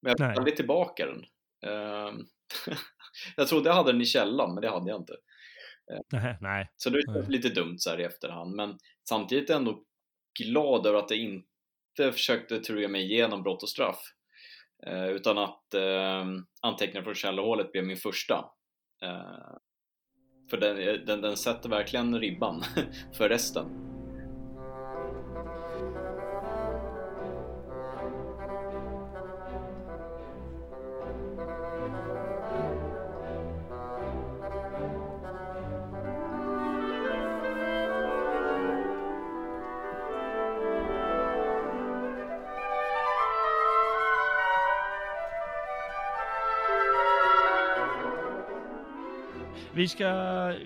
Men 0.00 0.14
jag 0.18 0.38
aldrig 0.38 0.56
tillbaka 0.56 1.06
den. 1.06 1.24
Jag 3.36 3.48
trodde 3.48 3.68
jag 3.68 3.74
hade 3.74 3.92
den 3.92 4.00
i 4.00 4.04
källan, 4.04 4.54
men 4.54 4.62
det 4.62 4.70
hade 4.70 4.90
jag 4.90 5.00
inte. 5.00 5.12
Eh, 5.92 6.00
nej, 6.12 6.38
nej. 6.40 6.70
Så 6.76 6.90
det 6.90 6.98
är 6.98 7.30
lite 7.30 7.48
dumt 7.48 7.78
så 7.78 7.90
här 7.90 8.00
i 8.00 8.04
efterhand, 8.04 8.54
men 8.54 8.78
samtidigt 9.08 9.50
är 9.50 9.54
jag 9.54 9.60
ändå 9.60 9.84
glad 10.40 10.86
över 10.86 10.98
att 10.98 11.10
jag 11.10 11.18
inte 11.18 12.12
försökte 12.12 12.58
truga 12.58 12.88
mig 12.88 13.02
igenom 13.02 13.42
brott 13.42 13.62
och 13.62 13.68
straff. 13.68 14.02
Eh, 14.86 15.06
utan 15.06 15.38
att 15.38 15.74
eh, 15.74 16.24
anteckningar 16.62 17.04
från 17.04 17.14
källarhålet 17.14 17.72
blev 17.72 17.84
min 17.84 17.96
första. 17.96 18.44
Eh, 19.02 19.56
för 20.50 20.56
den, 20.56 21.06
den, 21.06 21.20
den 21.20 21.36
sätter 21.36 21.68
verkligen 21.68 22.20
ribban 22.20 22.64
för 23.12 23.28
resten. 23.28 23.91
Vi 49.82 49.88
ska, 49.88 50.04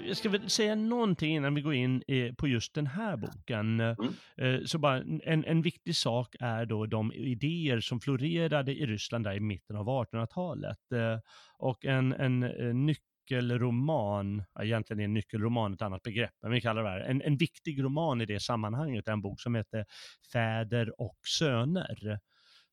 jag 0.07 0.17
ska 0.17 0.29
väl 0.29 0.51
säga 0.51 0.75
någonting 0.75 1.37
innan 1.37 1.55
vi 1.55 1.61
går 1.61 1.75
in 1.75 2.03
på 2.37 2.49
just 2.49 2.75
den 2.75 2.87
här 2.87 3.17
boken. 3.17 3.81
Mm. 3.81 3.97
Eh, 4.37 4.61
så 4.65 4.79
bara 4.79 4.97
en, 5.23 5.45
en 5.45 5.63
viktig 5.63 5.97
sak 5.97 6.37
är 6.41 6.67
då 6.67 6.87
de 6.87 7.13
idéer 7.13 7.81
som 7.81 8.01
florerade 8.01 8.73
i 8.73 8.87
Ryssland 8.87 9.25
där 9.25 9.35
i 9.35 9.41
mitten 9.41 9.77
av 9.77 9.87
1800-talet. 9.87 10.93
Eh, 10.93 11.19
och 11.59 11.85
en, 11.85 12.13
en 12.13 12.41
nyckelroman, 12.87 14.45
egentligen 14.61 15.01
är 15.01 15.05
en 15.05 15.15
nyckelroman 15.15 15.75
ett 15.75 15.83
annat 15.83 16.03
begrepp, 16.03 16.35
men 16.43 16.53
vi 16.53 16.61
kallar 16.61 16.83
det 16.83 16.89
här, 16.89 17.01
en, 17.01 17.23
en 17.23 17.37
viktig 17.37 17.83
roman 17.83 18.21
i 18.21 18.27
det 18.27 18.41
sammanhanget 18.41 19.09
en 19.09 19.23
bok 19.23 19.41
som 19.41 19.55
heter 19.55 19.85
Fäder 20.33 21.01
och 21.01 21.19
söner 21.39 22.19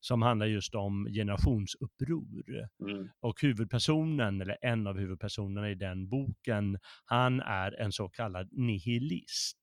som 0.04 0.22
handlar 0.22 0.46
just 0.46 0.74
om 0.74 1.06
generationsuppror. 1.12 2.68
Mm. 2.80 3.08
Och 3.20 3.42
huvudpersonen, 3.42 4.40
eller 4.40 4.58
en 4.62 4.86
av 4.86 4.98
huvudpersonerna 4.98 5.70
i 5.70 5.74
den 5.74 6.08
boken, 6.08 6.78
han 7.04 7.40
är 7.40 7.80
en 7.80 7.92
så 7.92 8.08
kallad 8.08 8.48
nihilist. 8.52 9.62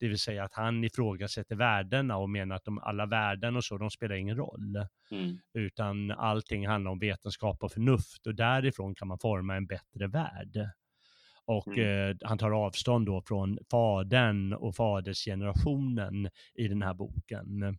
Det 0.00 0.08
vill 0.08 0.18
säga 0.18 0.44
att 0.44 0.54
han 0.54 0.84
ifrågasätter 0.84 1.56
värdena 1.56 2.16
och 2.16 2.30
menar 2.30 2.56
att 2.56 2.64
de, 2.64 2.78
alla 2.78 3.06
värden 3.06 3.56
och 3.56 3.64
så, 3.64 3.78
de 3.78 3.90
spelar 3.90 4.14
ingen 4.14 4.36
roll. 4.36 4.76
Mm. 5.10 5.38
Utan 5.54 6.10
allting 6.10 6.66
handlar 6.66 6.90
om 6.90 6.98
vetenskap 6.98 7.62
och 7.62 7.72
förnuft 7.72 8.26
och 8.26 8.34
därifrån 8.34 8.94
kan 8.94 9.08
man 9.08 9.18
forma 9.18 9.56
en 9.56 9.66
bättre 9.66 10.06
värld. 10.06 10.70
Och 11.44 11.68
mm. 11.68 12.10
eh, 12.10 12.16
han 12.22 12.38
tar 12.38 12.50
avstånd 12.50 13.06
då 13.06 13.22
från 13.26 13.58
fadern 13.70 14.52
och 14.52 14.76
fadersgenerationen 14.76 16.28
i 16.54 16.68
den 16.68 16.82
här 16.82 16.94
boken. 16.94 17.78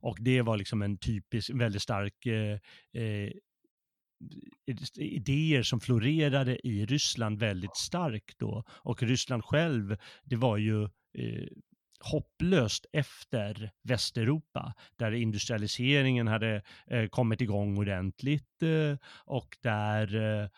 Och 0.00 0.16
det 0.20 0.42
var 0.42 0.56
liksom 0.56 0.82
en 0.82 0.98
typisk, 0.98 1.50
väldigt 1.50 1.82
stark 1.82 2.26
eh, 2.26 2.58
eh 3.02 3.30
idéer 4.96 5.62
som 5.62 5.80
florerade 5.80 6.66
i 6.66 6.86
Ryssland 6.86 7.38
väldigt 7.38 7.76
starkt 7.76 8.38
då. 8.38 8.64
Och 8.68 9.02
Ryssland 9.02 9.44
själv, 9.44 9.96
det 10.24 10.36
var 10.36 10.56
ju 10.56 10.82
eh, 11.18 11.48
hopplöst 12.00 12.86
efter 12.92 13.70
Västeuropa, 13.82 14.74
där 14.96 15.12
industrialiseringen 15.12 16.26
hade 16.26 16.62
eh, 16.86 17.06
kommit 17.06 17.40
igång 17.40 17.78
ordentligt 17.78 18.62
eh, 18.62 18.98
och 19.24 19.56
där 19.62 20.16
eh, 20.16 20.48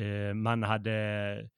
eh 0.00 0.34
man 0.34 0.62
hade 0.62 1.48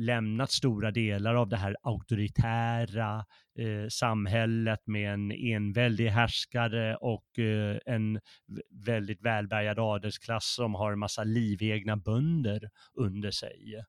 lämnat 0.00 0.50
stora 0.50 0.90
delar 0.90 1.34
av 1.34 1.48
det 1.48 1.56
här 1.56 1.76
auktoritära 1.82 3.24
eh, 3.58 3.88
samhället 3.88 4.86
med 4.86 5.12
en 5.12 5.32
enväldig 5.32 6.08
härskare 6.08 6.96
och 6.96 7.38
eh, 7.38 7.78
en 7.86 8.20
väldigt 8.70 9.22
välbärgad 9.22 9.78
adelsklass 9.78 10.54
som 10.54 10.74
har 10.74 10.92
en 10.92 10.98
massa 10.98 11.24
livegna 11.24 11.96
bönder 11.96 12.70
under 12.94 13.30
sig. 13.30 13.84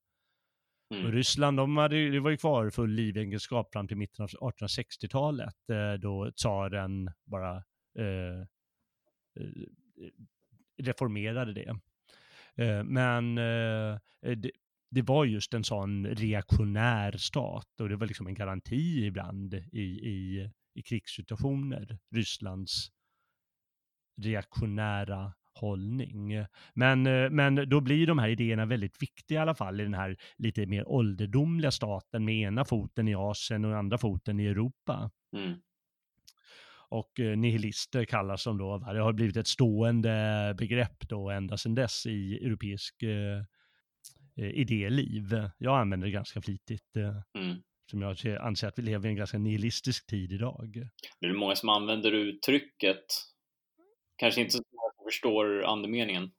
Mm. 0.94 1.06
Och 1.06 1.12
Ryssland, 1.12 1.58
de 1.58 1.78
hade, 1.78 2.10
det 2.10 2.20
var 2.20 2.32
ju 2.32 2.38
kvar 2.38 2.70
full 2.70 2.92
livegenskap 2.92 3.74
fram 3.74 3.88
till 3.88 3.98
mitten 3.98 4.24
av 4.24 4.30
1860-talet 4.30 5.70
eh, 5.70 5.94
då 5.94 6.32
tsaren 6.32 7.12
bara 7.26 7.56
eh, 8.00 8.40
eh, 9.40 9.50
reformerade 10.78 11.54
det. 11.54 11.76
Eh, 12.56 12.84
men 12.84 13.38
det, 14.92 15.02
var 15.02 15.26
just 15.26 15.54
en 15.54 15.64
sån 15.64 16.08
reaktionär 16.08 17.12
stat 17.18 17.82
och 17.82 17.90
det 17.90 17.96
var 17.96 18.08
liksom 18.08 18.28
en 18.28 18.34
garanti 18.34 19.06
ibland 19.06 19.54
i, 19.54 19.82
i, 19.82 20.50
i 20.76 20.82
krigssituationer, 20.82 22.00
Rysslands 22.16 22.92
reaktionära 24.22 25.34
hållning. 25.54 26.46
Men, 26.74 27.04
men 27.36 27.70
då 27.70 27.82
blir 27.82 28.08
de 28.08 28.20
här 28.20 28.30
idéerna 28.30 28.66
väldigt 28.66 29.02
viktiga 29.02 29.40
i 29.40 29.42
alla 29.42 29.56
fall 29.56 29.80
i 29.80 29.84
den 29.84 29.94
här 29.94 30.18
lite 30.38 30.66
mer 30.66 30.88
ålderdomliga 30.88 31.72
staten 31.72 32.26
med 32.26 32.36
ena 32.36 32.66
foten 32.66 33.08
i 33.08 33.16
Asien 33.16 33.66
och 33.66 33.78
andra 33.78 33.98
foten 33.98 34.40
i 34.40 34.46
Europa. 34.46 35.12
Mm. 35.36 35.60
Och 36.90 37.20
eh, 37.20 37.38
nihilister 37.38 38.06
kallas 38.06 38.44
de 38.44 38.58
då, 38.58 38.78
det 38.78 39.00
har 39.00 39.14
blivit 39.14 39.38
ett 39.38 39.48
stående 39.48 40.56
begrepp 40.58 41.10
då 41.10 41.30
ända 41.30 41.58
sedan 41.58 41.76
dess 41.76 42.06
i 42.06 42.46
europeisk 42.46 43.04
eh, 43.04 43.10
Eh, 43.10 43.44
idéliv. 44.46 45.50
Jag 45.58 45.80
använder 45.80 46.08
det 46.08 46.12
ganska 46.12 46.42
flitigt. 46.42 46.96
Eh, 46.98 47.42
mm. 47.44 47.58
Eftersom 47.82 48.02
jag 48.02 48.42
anser 48.42 48.68
att 48.68 48.80
vi 48.80 48.82
lever 48.82 49.08
i 49.08 49.12
en 49.12 49.16
ganska 49.16 49.38
nihilistisk 49.38 50.08
tid 50.08 50.32
idag. 50.32 50.88
Det 51.20 51.28
är 51.28 51.34
många 51.34 51.56
som 51.56 51.70
använder 51.70 52.12
uttrycket. 52.12 53.06
Kanske 54.18 54.42
inte 54.42 54.52
så 54.52 54.58
många 54.58 54.94
som 54.96 55.06
förstår 55.06 55.64
andemeningen. 55.64 56.32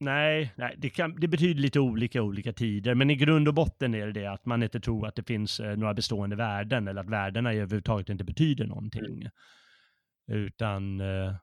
Nej, 0.00 0.52
nej 0.56 0.74
det, 0.78 0.90
kan, 0.90 1.20
det 1.20 1.28
betyder 1.28 1.60
lite 1.60 1.80
olika 1.80 2.22
olika 2.22 2.52
tider, 2.52 2.94
men 2.94 3.10
i 3.10 3.16
grund 3.16 3.48
och 3.48 3.54
botten 3.54 3.94
är 3.94 4.06
det 4.06 4.12
det 4.12 4.26
att 4.26 4.46
man 4.46 4.62
inte 4.62 4.80
tror 4.80 5.06
att 5.06 5.14
det 5.14 5.26
finns 5.26 5.60
eh, 5.60 5.76
några 5.76 5.94
bestående 5.94 6.36
värden 6.36 6.88
eller 6.88 7.00
att 7.00 7.10
värdena 7.10 7.52
överhuvudtaget 7.52 8.08
inte 8.08 8.24
betyder 8.24 8.66
någonting. 8.66 9.04
Mm. 9.04 10.46
Utan, 10.46 11.00
eh, 11.00 11.34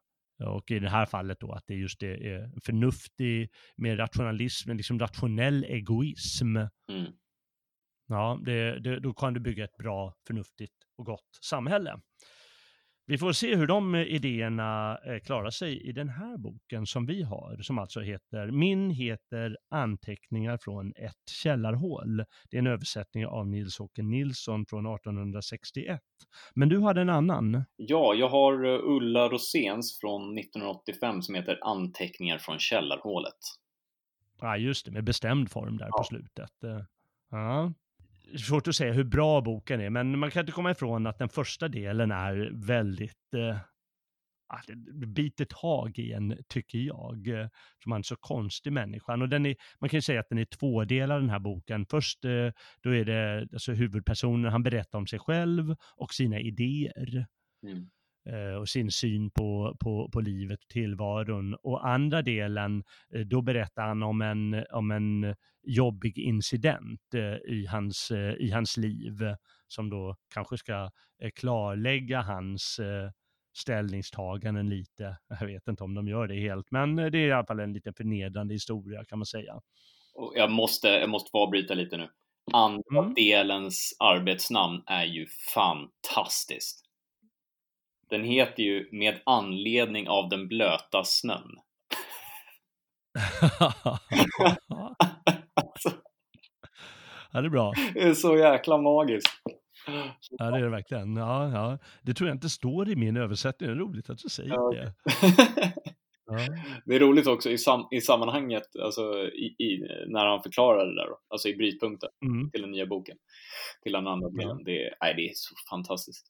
och 0.46 0.72
i 0.72 0.80
det 0.80 0.90
här 0.90 1.06
fallet 1.06 1.40
då 1.40 1.52
att 1.52 1.64
det 1.68 1.76
just 1.76 2.00
det 2.00 2.28
är 2.28 2.52
förnuftig, 2.64 3.50
med 3.76 4.00
rationalism, 4.00 4.72
liksom 4.72 5.00
rationell 5.00 5.64
egoism. 5.64 6.58
Mm. 6.92 7.12
Ja, 8.08 8.40
det, 8.46 8.80
det, 8.80 9.00
då 9.00 9.14
kan 9.14 9.34
du 9.34 9.40
bygga 9.40 9.64
ett 9.64 9.78
bra, 9.78 10.14
förnuftigt 10.28 10.76
och 10.98 11.06
gott 11.06 11.40
samhälle. 11.42 12.00
Vi 13.06 13.18
får 13.18 13.32
se 13.32 13.56
hur 13.56 13.68
de 13.68 13.96
idéerna 13.96 14.98
eh, 14.98 15.20
klarar 15.20 15.50
sig 15.50 15.90
i 15.90 15.92
den 15.92 16.10
här 16.10 16.38
boken 16.38 16.86
som 16.86 17.06
vi 17.06 17.24
har, 17.24 17.58
som 17.62 17.80
alltså 17.80 18.00
heter, 18.00 18.52
min 18.52 18.90
heter 18.90 19.58
Anteckningar 19.70 20.58
från 20.62 20.94
ett 20.96 21.30
källarhål. 21.32 22.18
Det 22.50 22.58
är 22.58 22.60
en 22.60 22.68
översättning 22.68 23.26
av 23.26 23.48
Nils-Åke 23.48 24.04
Nilsson 24.04 24.66
från 24.66 24.86
1861. 24.86 26.02
Men 26.54 26.70
du 26.70 26.82
hade 26.82 27.02
en 27.02 27.10
annan? 27.10 27.64
Ja, 27.76 28.14
jag 28.14 28.30
har 28.30 28.66
eh, 28.66 28.80
Ulla 28.84 29.30
Roséns 29.30 30.00
från 30.00 30.38
1985 30.38 31.22
som 31.22 31.36
heter 31.36 31.60
Anteckningar 31.62 32.38
från 32.38 32.60
källarhålet. 32.60 33.40
Ja, 34.42 34.58
just 34.58 34.86
det, 34.86 34.92
med 34.92 35.04
bestämd 35.04 35.52
form 35.52 35.78
där 35.78 35.88
ja. 35.92 35.98
på 35.98 36.04
slutet. 36.04 36.64
Eh, 36.64 36.82
ja 37.32 37.74
svårt 38.38 38.68
att 38.68 38.76
säga 38.76 38.94
hur 38.94 39.04
bra 39.04 39.42
boken 39.42 39.82
är, 39.82 39.90
men 39.90 40.20
man 40.20 40.32
kan 40.32 40.40
inte 40.40 40.52
komma 40.52 40.72
ifrån 40.72 41.08
att 41.08 41.20
den 41.20 41.30
första 41.30 41.68
delen 41.68 42.12
är 42.12 42.52
väldigt 42.54 43.34
eh, 43.36 43.58
biter 45.08 45.46
tag 45.46 46.00
i 46.00 46.14
en, 46.14 46.38
tycker 46.48 46.78
jag, 46.78 47.28
eh, 47.28 47.48
som 47.84 47.92
han 47.92 48.00
är 48.00 48.04
så 48.04 48.16
konstig 48.16 48.74
människan. 48.74 49.22
Och 49.22 49.30
den 49.30 49.46
är, 49.46 49.56
man 49.80 49.90
kan 49.90 49.98
ju 49.98 50.02
säga 50.02 50.20
att 50.20 50.30
den 50.30 50.38
är 50.38 50.46
tvådelad 50.46 51.22
den 51.22 51.30
här 51.30 51.40
boken. 51.40 51.86
Först 51.86 52.26
eh, 52.26 52.50
då 52.82 52.96
är 52.96 53.06
det 53.06 53.48
alltså 53.54 53.72
huvudpersonen, 53.72 54.52
han 54.52 54.64
berättar 54.64 55.00
om 55.00 55.08
sig 55.08 55.20
själv 55.20 55.76
och 55.96 56.14
sina 56.14 56.40
idéer. 56.40 57.26
Mm. 57.64 57.90
Eh, 58.26 58.56
och 58.56 58.70
sin 58.70 58.92
syn 58.92 59.32
på, 59.32 59.78
på, 59.80 60.10
på 60.14 60.22
livet 60.22 60.60
och 60.64 60.70
tillvaron. 60.70 61.54
Och 61.54 61.88
andra 61.88 62.22
delen, 62.22 62.84
eh, 63.14 63.22
då 63.22 63.42
berättar 63.42 63.88
han 63.88 64.04
om 64.04 64.22
en, 64.22 64.66
om 64.72 64.92
en 64.92 65.36
jobbig 65.64 66.18
incident 66.18 67.14
eh, 67.14 67.54
i 67.54 67.66
hans, 67.70 68.12
i 68.38 68.52
hans 68.52 68.78
liv 68.78 69.36
som 69.68 69.90
då 69.90 70.16
kanske 70.34 70.58
ska 70.58 70.90
klarlägga 71.36 72.22
hans 72.22 72.80
ställningstaganden 73.58 74.70
lite. 74.70 75.18
Jag 75.40 75.48
vet 75.48 75.68
inte 75.68 75.84
om 75.84 75.94
de 75.94 76.08
gör 76.08 76.28
det 76.28 76.40
helt, 76.40 76.72
men 76.72 76.96
det 76.96 77.18
är 77.18 77.28
i 77.28 77.32
alla 77.32 77.46
fall 77.46 77.60
en 77.60 77.74
lite 77.74 77.94
förnedrande 77.94 78.54
historia 78.54 79.06
kan 79.06 79.20
man 79.20 79.26
säga. 79.26 79.62
Jag 80.36 80.52
måste, 80.52 80.88
jag 80.88 81.10
måste 81.10 81.30
få 81.32 81.38
avbryta 81.38 81.74
lite 81.74 81.98
nu. 81.98 82.10
Andra 82.54 83.00
mm. 83.00 83.14
delens 83.14 83.96
arbetsnamn 84.00 84.84
är 84.86 85.06
ju 85.06 85.28
fantastiskt. 85.54 86.83
Den 88.14 88.24
heter 88.24 88.64
ju 88.64 88.90
Med 88.92 89.20
anledning 89.26 90.10
av 90.10 90.30
den 90.30 90.48
blöta 90.48 91.04
snön. 91.04 91.56
ja, 97.32 97.42
det 97.42 97.48
är 97.48 97.50
bra. 97.50 97.74
Det 97.94 98.02
är 98.02 98.14
så 98.14 98.38
jäkla 98.38 98.78
magiskt. 98.78 99.28
Ja, 100.30 100.52
det 100.52 100.58
är 100.58 100.62
det 100.62 100.70
verkligen. 100.70 101.16
Ja, 101.16 101.52
ja. 101.52 101.78
Det 102.02 102.14
tror 102.14 102.30
jag 102.30 102.36
inte 102.36 102.50
står 102.50 102.90
i 102.90 102.96
min 102.96 103.18
översättning. 103.18 103.70
Det 103.70 103.76
är 103.76 103.80
roligt 103.80 104.10
att 104.10 104.18
du 104.18 104.30
säger 104.30 104.50
ja. 104.50 104.72
det. 104.72 104.94
Ja. 106.26 106.38
Det 106.86 106.96
är 106.96 107.00
roligt 107.00 107.28
också 107.28 107.50
i, 107.50 107.58
sam 107.58 107.88
i 107.92 108.02
sammanhanget, 108.02 108.76
alltså 108.84 109.28
i, 109.28 109.46
i, 109.46 109.88
när 110.08 110.26
han 110.26 110.44
förklarar 110.44 110.86
det 110.86 110.96
där, 110.96 111.08
då, 111.08 111.20
alltså 111.30 111.50
i 111.50 111.56
brytpunkten 111.56 112.10
mm. 112.26 112.52
till 112.52 112.62
den 112.62 112.72
nya 112.72 112.86
boken, 112.86 113.18
till 113.84 113.92
den 113.92 114.08
andra 114.08 114.30
delen. 114.30 114.58
Ja. 114.60 114.64
Det, 114.66 114.94
nej, 115.02 115.14
det 115.16 115.30
är 115.30 115.32
så 115.34 115.56
fantastiskt. 115.70 116.26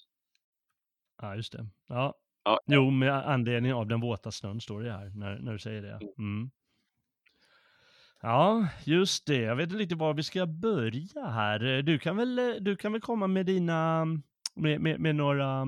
Ja, 1.21 1.35
just 1.35 1.53
det. 1.53 1.65
Ja. 1.87 2.15
ja. 2.43 2.59
Jo, 2.65 2.89
med 2.89 3.29
anledning 3.29 3.73
av 3.73 3.87
den 3.87 4.01
våta 4.01 4.31
snön 4.31 4.61
står 4.61 4.81
det 4.81 4.91
här 4.91 5.11
när, 5.15 5.39
när 5.39 5.51
du 5.51 5.59
säger 5.59 5.81
det. 5.81 5.93
Mm. 5.93 6.13
mm. 6.17 6.51
Ja, 8.21 8.67
just 8.85 9.27
det. 9.27 9.37
Jag 9.37 9.55
vet 9.55 9.63
inte 9.63 9.77
riktigt 9.77 9.97
var 9.97 10.13
vi 10.13 10.23
ska 10.23 10.45
börja 10.45 11.25
här. 11.25 11.81
Du 11.81 11.99
kan 11.99 12.17
väl, 12.17 12.57
du 12.61 12.75
kan 12.75 12.91
väl 12.91 13.01
komma 13.01 13.27
med 13.27 13.45
dina, 13.45 14.05
med, 14.55 14.81
med, 14.81 14.99
med 14.99 15.15
några 15.15 15.67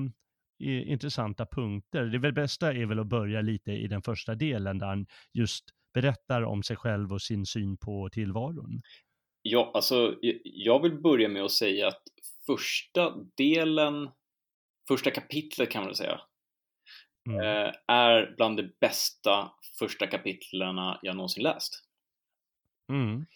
intressanta 0.58 1.46
punkter. 1.46 2.04
Det 2.04 2.18
väl 2.18 2.32
bästa 2.32 2.72
är 2.72 2.86
väl 2.86 2.98
att 2.98 3.06
börja 3.06 3.40
lite 3.40 3.72
i 3.72 3.86
den 3.88 4.02
första 4.02 4.34
delen 4.34 4.78
där 4.78 4.86
han 4.86 5.06
just 5.32 5.64
berättar 5.94 6.42
om 6.42 6.62
sig 6.62 6.76
själv 6.76 7.12
och 7.12 7.22
sin 7.22 7.46
syn 7.46 7.76
på 7.76 8.08
tillvaron. 8.12 8.82
Ja, 9.42 9.70
alltså 9.74 10.14
jag 10.42 10.82
vill 10.82 11.00
börja 11.00 11.28
med 11.28 11.42
att 11.42 11.50
säga 11.50 11.88
att 11.88 12.02
första 12.46 13.14
delen 13.36 14.10
första 14.88 15.10
kapitlet 15.10 15.70
kan 15.70 15.84
man 15.84 15.94
säga, 15.94 16.20
mm. 17.28 17.40
Eh, 17.40 17.72
är 17.86 18.34
bland 18.36 18.56
de 18.56 18.72
bästa 18.80 19.52
första 19.78 20.06
kapitlerna 20.06 20.98
jag 21.02 21.16
någonsin 21.16 21.42
läst. 21.42 21.82
Mm. 22.88 23.26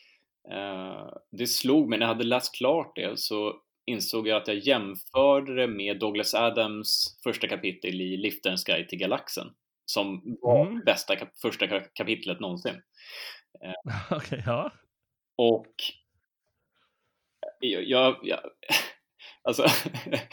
Eh, 0.53 1.09
det 1.31 1.47
slog 1.47 1.89
mig, 1.89 1.99
när 1.99 2.07
jag 2.07 2.15
hade 2.15 2.25
läst 2.25 2.55
klart 2.57 2.97
det 2.97 3.19
så 3.19 3.63
insåg 3.87 4.29
jag 4.29 4.43
att 4.43 4.49
jag 4.49 4.59
jämförde 4.59 5.55
det 5.55 5.67
med 5.67 5.99
Douglas 5.99 6.35
Adams 6.35 7.19
första 7.25 7.49
kapitel 7.49 8.01
i 8.01 8.17
Liftarens 8.17 8.65
guide 8.65 8.89
till 8.89 8.99
galaxen 8.99 9.47
som 9.91 10.37
var 10.41 10.67
mm. 10.67 10.83
bästa 10.85 11.17
kap 11.17 11.39
första 11.43 11.81
kapitlet 11.81 12.41
någonsin. 12.41 12.83
Okay, 14.11 14.43
ja. 14.47 14.73
Och 15.37 15.75
jag, 17.61 17.85
jag, 17.85 18.17
jag 18.23 18.41
Alltså, 19.43 19.67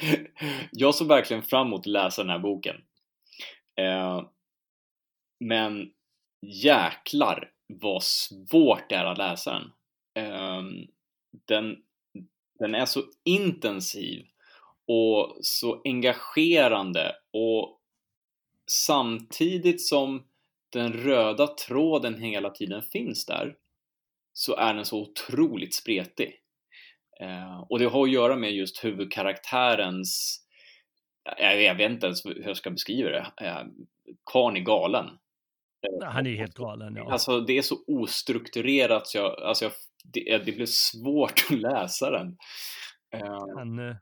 jag 0.72 0.96
såg 0.96 1.08
verkligen 1.08 1.44
fram 1.44 1.68
emot 1.68 1.80
att 1.80 1.86
läsa 1.86 2.24
den 2.24 2.32
här 2.32 2.40
boken. 2.40 2.76
Eh, 3.80 4.22
men 5.40 5.92
jäklar 6.46 7.52
vad 7.68 8.04
svårt 8.04 8.90
det 8.90 8.96
är 8.96 9.06
att 9.06 9.18
läsa 9.18 9.52
den. 9.54 9.72
Eh, 10.26 10.64
den. 11.48 11.76
Den 12.60 12.76
är 12.76 12.86
så 12.86 13.04
intensiv 13.24 14.26
och 14.88 15.38
så 15.42 15.82
engagerande 15.86 17.16
och 17.34 17.82
samtidigt 18.72 19.88
som 19.88 20.28
den 20.70 20.94
röda 20.94 21.48
tråden 21.48 22.22
hela 22.22 22.50
tiden 22.50 22.82
finns 22.82 23.26
där 23.26 23.56
så 24.34 24.56
är 24.56 24.74
den 24.74 24.86
så 24.86 25.02
otroligt 25.02 25.76
spretig. 25.76 26.42
Eh, 27.20 27.60
och 27.70 27.80
det 27.80 27.86
har 27.86 28.04
att 28.04 28.12
göra 28.12 28.36
med 28.36 28.52
just 28.52 28.84
huvudkaraktärens, 28.84 30.40
jag, 31.40 31.62
jag 31.62 31.76
vet 31.76 31.92
inte 31.92 32.06
ens 32.06 32.26
hur 32.26 32.44
jag 32.48 32.58
ska 32.58 32.70
beskriva 32.70 33.10
det, 33.10 33.32
eh, 33.42 33.64
karln 34.32 34.58
är 34.58 34.62
galen. 34.62 35.06
Eh, 35.06 36.08
han 36.10 36.28
är 36.28 36.36
helt 36.36 36.56
galen, 36.56 36.96
ja. 36.96 37.12
Alltså 37.12 37.40
det 37.40 37.58
är 37.58 37.62
så 37.62 37.76
ostrukturerat 37.88 39.08
så 39.08 39.18
jag, 39.18 39.42
alltså 39.42 39.66
jag, 39.66 39.72
det, 40.04 40.38
det 40.46 40.52
blir 40.52 40.66
svårt 40.66 41.46
att 41.50 41.58
läsa 41.60 42.12
den. 42.12 42.38
Eh, 43.14 43.56
han, 43.56 43.90
eh, 43.90 43.96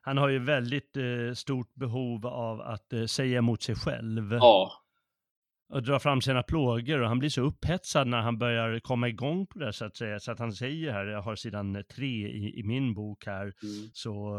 han 0.00 0.18
har 0.18 0.28
ju 0.28 0.44
väldigt 0.44 0.96
eh, 0.96 1.34
stort 1.34 1.74
behov 1.74 2.26
av 2.26 2.60
att 2.60 3.10
säga 3.10 3.38
emot 3.38 3.62
sig 3.62 3.74
själv. 3.74 4.32
Ja, 4.32 4.72
och 5.68 5.82
dra 5.82 5.98
fram 5.98 6.20
sina 6.20 6.42
plågor 6.42 7.00
och 7.00 7.08
han 7.08 7.18
blir 7.18 7.30
så 7.30 7.42
upphetsad 7.42 8.06
när 8.06 8.20
han 8.20 8.38
börjar 8.38 8.80
komma 8.80 9.08
igång 9.08 9.46
på 9.46 9.58
det 9.58 9.72
så 9.72 9.84
att 9.84 9.96
säga. 9.96 10.20
Så 10.20 10.32
att 10.32 10.38
han 10.38 10.52
säger 10.52 10.92
här, 10.92 11.06
jag 11.06 11.22
har 11.22 11.36
sidan 11.36 11.84
tre 11.94 12.28
i, 12.28 12.60
i 12.60 12.62
min 12.62 12.94
bok 12.94 13.26
här, 13.26 13.42
mm. 13.42 13.90
så 13.92 14.38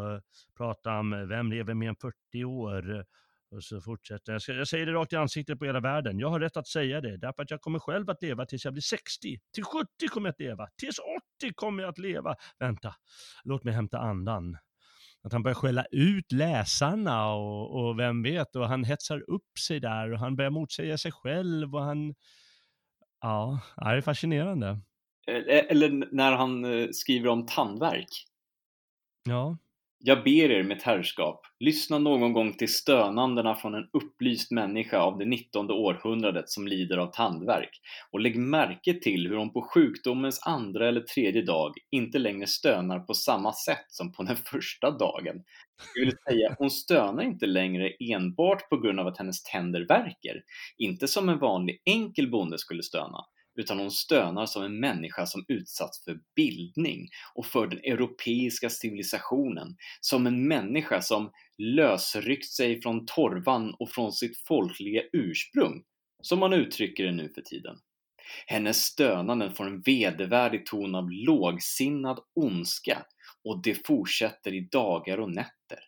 pratar 0.58 0.92
han, 0.92 1.28
vem 1.28 1.52
lever 1.52 1.74
mer 1.74 1.90
än 1.90 1.96
40 1.96 2.44
år? 2.44 3.06
Och 3.52 3.64
så 3.64 3.82
fortsätter 3.82 4.32
jag. 4.34 4.58
jag 4.58 4.68
säger 4.68 4.86
det 4.86 4.92
rakt 4.92 5.14
i 5.14 5.16
ansiktet 5.16 5.60
på 5.60 5.66
hela 5.66 5.80
världen. 5.80 6.20
Jag 6.20 6.30
har 6.30 6.40
rätt 6.40 6.58
att 6.58 6.68
säga 6.68 7.02
det, 7.02 7.18
därför 7.18 7.44
att 7.44 7.52
jag 7.52 7.62
kommer 7.62 7.80
själv 7.80 8.10
att 8.10 8.22
leva 8.22 8.46
tills 8.46 8.66
jag 8.66 8.74
blir 8.74 8.82
60. 8.82 9.40
Till 9.54 9.64
70 9.64 9.88
kommer 10.10 10.28
jag 10.28 10.34
att 10.34 10.40
leva. 10.40 10.68
Tills 10.78 11.00
80 11.40 11.54
kommer 11.56 11.84
jag 11.84 11.90
att 11.90 11.98
leva. 11.98 12.36
Vänta, 12.60 12.96
låt 13.44 13.64
mig 13.64 13.74
hämta 13.74 14.00
andan 14.00 14.58
att 15.28 15.34
han 15.34 15.44
börjar 15.44 15.56
skälla 15.56 15.86
ut 15.92 16.32
läsarna 16.32 17.34
och, 17.34 17.80
och 17.80 18.00
vem 18.00 18.24
vet, 18.24 18.56
och 18.56 18.68
han 18.68 18.84
hetsar 18.84 19.30
upp 19.30 19.60
sig 19.68 19.80
där 19.80 20.14
och 20.14 20.20
han 20.20 20.36
börjar 20.36 20.52
motsäga 20.52 20.98
sig 20.98 21.12
själv 21.12 21.76
och 21.76 21.84
han, 21.84 22.16
ja, 23.22 23.60
det 23.76 23.86
är 23.86 24.02
fascinerande. 24.02 24.80
Eller 25.48 26.16
när 26.16 26.32
han 26.32 26.66
eh, 26.66 26.88
skriver 26.92 27.30
om 27.30 27.46
tandverk. 27.46 28.26
Ja. 29.24 29.58
Jag 30.00 30.24
ber 30.24 30.52
er 30.52 30.64
mitt 30.64 30.84
herrskap, 30.84 31.42
lyssna 31.60 32.00
någon 32.00 32.34
gång 32.34 32.54
till 32.54 32.74
stönandena 32.74 33.56
från 33.56 33.76
en 33.76 33.90
upplyst 33.94 34.52
människa 34.52 35.00
av 35.00 35.18
det 35.18 35.26
nittonde 35.26 35.74
århundradet 35.74 36.50
som 36.50 36.68
lider 36.68 36.98
av 36.98 37.12
tandvärk 37.12 37.70
och 38.12 38.20
lägg 38.20 38.38
märke 38.38 38.94
till 38.94 39.28
hur 39.28 39.36
hon 39.36 39.54
på 39.54 39.62
sjukdomens 39.62 40.40
andra 40.46 40.88
eller 40.88 41.02
tredje 41.02 41.42
dag 41.42 41.74
inte 41.92 42.20
längre 42.20 42.48
stönar 42.48 43.00
på 43.00 43.14
samma 43.14 43.54
sätt 43.54 43.86
som 43.88 44.12
på 44.12 44.24
den 44.24 44.36
första 44.36 44.92
dagen. 44.92 45.44
Det 45.96 46.00
vill 46.00 46.16
säga, 46.30 46.56
hon 46.58 46.70
stönar 46.70 47.24
inte 47.24 47.46
längre 47.46 47.92
enbart 48.00 48.70
på 48.70 48.78
grund 48.78 49.00
av 49.00 49.08
att 49.08 49.18
hennes 49.18 49.44
tänder 49.44 49.86
värker, 49.88 50.42
inte 50.78 51.08
som 51.08 51.30
en 51.30 51.40
vanlig 51.40 51.82
enkel 51.86 52.32
bonde 52.32 52.58
skulle 52.58 52.84
stöna, 52.84 53.26
utan 53.58 53.80
hon 53.80 53.92
stönar 53.92 54.46
som 54.46 54.64
en 54.64 54.80
människa 54.80 55.26
som 55.26 55.46
utsatts 55.48 56.04
för 56.04 56.20
bildning 56.36 57.10
och 57.34 57.46
för 57.46 57.68
den 57.68 57.80
europeiska 57.80 58.70
civilisationen, 58.70 59.76
som 60.02 60.28
en 60.28 60.48
människa 60.48 61.02
som 61.02 61.32
lösryckt 61.58 62.52
sig 62.52 62.82
från 62.82 63.06
torvan 63.06 63.76
och 63.80 63.90
från 63.90 64.12
sitt 64.12 64.38
folkliga 64.38 65.02
ursprung, 65.14 65.84
som 66.22 66.40
man 66.40 66.54
uttrycker 66.54 67.06
det 67.06 67.12
nu 67.12 67.30
för 67.30 67.42
tiden. 67.42 67.78
Hennes 68.46 68.78
stönanden 68.78 69.54
får 69.54 69.68
en 69.68 69.82
vedervärdig 69.82 70.66
ton 70.66 70.96
av 70.96 71.12
lågsinnad 71.12 72.20
ondska 72.36 73.06
och 73.44 73.62
det 73.62 73.88
fortsätter 73.88 74.54
i 74.54 74.62
dagar 74.72 75.18
och 75.18 75.32
nätter. 75.32 75.80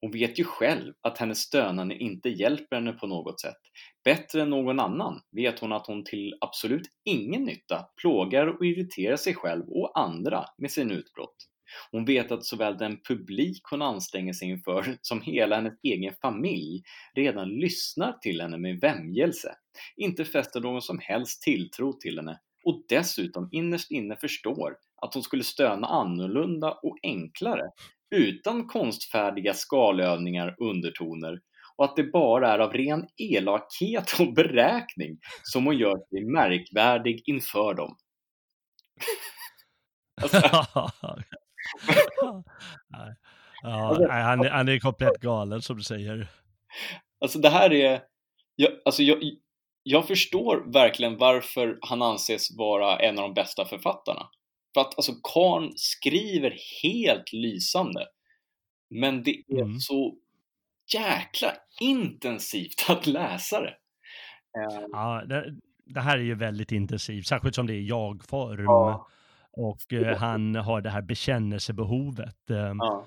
Hon 0.00 0.10
vet 0.10 0.38
ju 0.38 0.44
själv 0.44 0.94
att 1.00 1.18
hennes 1.18 1.38
stönande 1.38 1.94
inte 1.94 2.28
hjälper 2.28 2.76
henne 2.76 2.92
på 2.92 3.06
något 3.06 3.40
sätt. 3.40 3.60
Bättre 4.06 4.42
än 4.42 4.50
någon 4.50 4.80
annan 4.80 5.20
vet 5.30 5.58
hon 5.58 5.72
att 5.72 5.86
hon 5.86 6.04
till 6.04 6.34
absolut 6.40 6.86
ingen 7.04 7.44
nytta 7.44 7.86
plågar 8.00 8.46
och 8.46 8.66
irriterar 8.66 9.16
sig 9.16 9.34
själv 9.34 9.64
och 9.68 9.98
andra 9.98 10.44
med 10.58 10.70
sin 10.70 10.90
utbrott. 10.90 11.36
Hon 11.90 12.04
vet 12.04 12.32
att 12.32 12.44
såväl 12.44 12.78
den 12.78 13.00
publik 13.08 13.62
hon 13.70 13.82
anstränger 13.82 14.32
sig 14.32 14.48
inför 14.48 14.98
som 15.00 15.20
hela 15.20 15.56
hennes 15.56 15.78
egen 15.82 16.14
familj 16.22 16.82
redan 17.14 17.48
lyssnar 17.48 18.12
till 18.12 18.40
henne 18.40 18.58
med 18.58 18.80
vämjelse, 18.80 19.54
inte 19.96 20.24
fäster 20.24 20.60
någon 20.60 20.82
som 20.82 20.98
helst 21.02 21.42
tilltro 21.42 21.92
till 21.92 22.18
henne 22.18 22.40
och 22.64 22.84
dessutom 22.88 23.48
innerst 23.52 23.90
inne 23.90 24.16
förstår 24.16 24.76
att 25.02 25.14
hon 25.14 25.22
skulle 25.22 25.44
stöna 25.44 25.86
annorlunda 25.86 26.72
och 26.72 26.96
enklare 27.02 27.70
utan 28.10 28.66
konstfärdiga 28.66 29.54
skalövningar 29.54 30.54
och 30.58 30.70
undertoner 30.70 31.40
och 31.76 31.84
att 31.84 31.96
det 31.96 32.02
bara 32.02 32.52
är 32.52 32.58
av 32.58 32.72
ren 32.72 33.06
elakhet 33.16 34.20
och 34.20 34.32
beräkning 34.32 35.18
som 35.42 35.66
hon 35.66 35.78
gör 35.78 35.98
sig 36.10 36.24
märkvärdig 36.24 37.22
inför 37.26 37.74
dem. 37.74 37.96
alltså. 40.22 40.36
ja, 43.62 43.96
han, 44.10 44.40
är, 44.40 44.50
han 44.50 44.68
är 44.68 44.78
komplett 44.78 45.20
galen 45.20 45.62
som 45.62 45.76
du 45.76 45.82
säger. 45.82 46.28
Alltså 47.20 47.38
det 47.38 47.48
här 47.48 47.72
är, 47.72 48.02
jag, 48.56 48.70
alltså 48.84 49.02
jag, 49.02 49.18
jag 49.82 50.06
förstår 50.06 50.72
verkligen 50.72 51.16
varför 51.16 51.78
han 51.80 52.02
anses 52.02 52.56
vara 52.56 52.98
en 52.98 53.18
av 53.18 53.22
de 53.22 53.34
bästa 53.34 53.64
författarna. 53.64 54.28
För 54.74 54.80
att 54.80 54.96
alltså 54.96 55.12
Karn 55.22 55.72
skriver 55.76 56.56
helt 56.82 57.32
lysande. 57.32 58.06
Men 58.90 59.22
det 59.22 59.42
är 59.48 59.62
mm. 59.62 59.78
så 59.78 60.16
jäkla 60.94 61.52
intensivt 61.80 62.86
att 62.88 63.06
läsa 63.06 63.60
det. 63.60 63.74
Ehm. 64.58 64.90
Ja, 64.92 65.24
det, 65.26 65.54
det, 65.84 66.00
här 66.00 66.18
är 66.18 66.22
ju 66.22 66.34
väldigt 66.34 66.72
intensivt, 66.72 67.26
särskilt 67.26 67.54
som 67.54 67.66
det 67.66 67.74
är 67.74 67.80
jag-form. 67.80 68.64
Ja. 68.64 69.08
Och 69.52 69.92
eh, 69.92 70.16
han 70.16 70.54
har 70.54 70.80
det 70.80 70.90
här 70.90 71.02
bekännelsebehovet. 71.02 72.50
Eh, 72.50 72.56
ja. 72.56 73.06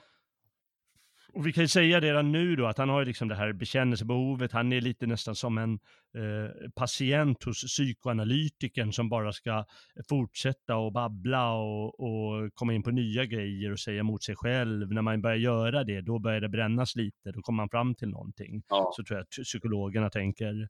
Och 1.34 1.48
vi 1.48 1.54
kan 1.54 1.64
ju 1.64 1.68
säga 1.68 2.00
redan 2.00 2.32
nu 2.32 2.56
då 2.56 2.68
att 2.68 2.78
han 2.78 2.90
har 2.90 3.06
liksom 3.06 3.28
det 3.28 3.36
här 3.36 3.54
bekännelsebehovet. 3.54 4.52
Han 4.52 4.74
är 4.74 4.82
lite 4.82 5.08
nästan 5.08 5.36
som 5.36 5.58
en 5.58 5.74
eh, 6.16 6.70
patient 6.76 7.44
hos 7.44 7.64
psykoanalytikern 7.64 8.94
som 8.94 9.10
bara 9.10 9.32
ska 9.32 9.66
fortsätta 10.10 10.76
och 10.76 10.94
babbla 10.94 11.54
och, 11.54 12.00
och, 12.00 12.54
komma 12.54 12.74
in 12.74 12.84
på 12.84 12.92
nya 12.92 13.26
grejer 13.26 13.72
och 13.72 13.80
säga 13.80 14.00
emot 14.00 14.24
sig 14.24 14.36
själv. 14.36 14.94
När 14.94 15.02
man 15.02 15.22
börjar 15.22 15.38
göra 15.38 15.84
det, 15.84 16.02
då 16.02 16.20
börjar 16.20 16.42
det 16.42 16.50
brännas 16.50 16.96
lite. 16.96 17.32
Då 17.32 17.42
kommer 17.42 17.58
man 17.58 17.70
fram 17.70 17.96
till 17.96 18.10
någonting. 18.10 18.64
Ja. 18.70 18.92
Så 18.96 19.04
tror 19.04 19.18
jag 19.18 19.24
att 19.24 19.44
psykologerna 19.44 20.10
tänker. 20.10 20.68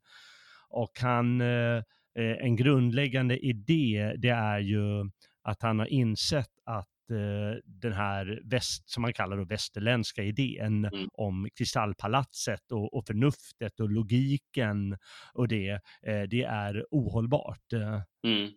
Och 0.68 0.92
han, 1.00 1.40
eh, 1.40 1.76
eh 2.16 2.36
en 2.40 2.56
grundläggande 2.56 3.38
idé, 3.38 4.14
det 4.18 4.28
är 4.28 4.58
ju 4.58 5.10
att 5.42 5.62
han 5.62 5.78
har 5.78 5.86
insett 5.86 6.50
att 6.64 6.89
den 7.64 7.92
här 7.92 8.40
väst, 8.44 8.90
som 8.90 9.02
man 9.02 9.12
kallar 9.12 9.36
då 9.36 9.44
västerländska 9.44 10.22
idén 10.22 10.84
mm. 10.84 11.08
om 11.12 11.48
kristallpalatset 11.54 12.72
och, 12.72 12.94
och 12.94 13.06
förnuftet 13.06 13.80
och 13.80 13.90
logiken 13.90 14.98
och 15.34 15.48
det, 15.48 15.68
eh, 16.06 16.22
det 16.22 16.42
är 16.42 16.86
ohållbart. 16.90 17.72
Eh. 17.72 18.00
Mm. 18.26 18.50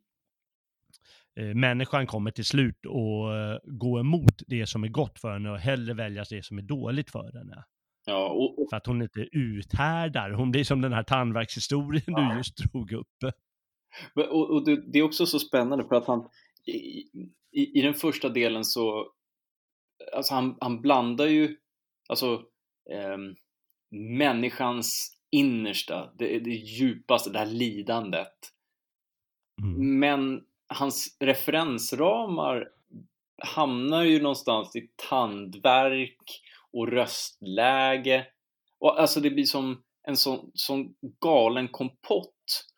Människan 1.59 2.07
kommer 2.07 2.31
till 2.31 2.45
slut 2.45 2.85
att 2.85 3.61
gå 3.63 3.99
emot 3.99 4.41
det 4.47 4.67
som 4.67 4.83
är 4.83 4.87
gott 4.87 5.19
för 5.19 5.33
henne 5.33 5.49
och 5.51 5.59
hellre 5.59 5.93
välja 5.93 6.25
det 6.29 6.45
som 6.45 6.57
är 6.57 6.61
dåligt 6.61 7.09
för 7.09 7.31
henne. 7.37 7.63
Ja, 8.05 8.29
och... 8.29 8.69
För 8.69 8.77
att 8.77 8.85
hon 8.85 9.01
inte 9.01 9.27
uthärdar. 9.31 10.31
Hon 10.31 10.51
blir 10.51 10.63
som 10.63 10.81
den 10.81 10.93
här 10.93 11.03
tandvärkshistorien 11.03 12.03
ja. 12.05 12.29
du 12.31 12.37
just 12.37 12.57
drog 12.57 12.91
upp. 12.91 13.17
Och, 14.15 14.51
och 14.51 14.65
det, 14.65 14.91
det, 14.91 14.99
är 14.99 15.03
också 15.03 15.25
så 15.25 15.39
spännande 15.39 15.85
för 15.87 15.95
att 15.95 16.07
han, 16.07 16.29
i, 17.53 17.79
i 17.79 17.81
den 17.81 17.93
första 17.93 18.29
delen 18.29 18.65
så, 18.65 19.11
alltså 20.13 20.33
han, 20.33 20.57
han 20.61 20.81
blandar 20.81 21.25
ju, 21.25 21.57
alltså 22.09 22.43
eh, 22.91 23.17
människans 24.17 25.17
innersta, 25.31 26.13
det, 26.17 26.39
det 26.39 26.51
djupaste, 26.51 27.29
det 27.29 27.39
här 27.39 27.45
lidandet. 27.45 28.33
Mm. 29.61 29.99
Men 29.99 30.43
hans 30.67 31.17
referensramar 31.19 32.69
hamnar 33.43 34.03
ju 34.03 34.21
någonstans 34.21 34.75
i 34.75 34.89
tandverk 35.09 36.41
och 36.71 36.87
röstläge. 36.87 38.27
Och 38.79 39.01
alltså 39.01 39.19
det 39.19 39.29
blir 39.29 39.45
som 39.45 39.83
en 40.07 40.17
sån, 40.17 40.51
sån 40.53 40.95
galen 41.19 41.67
kompott 41.67 42.72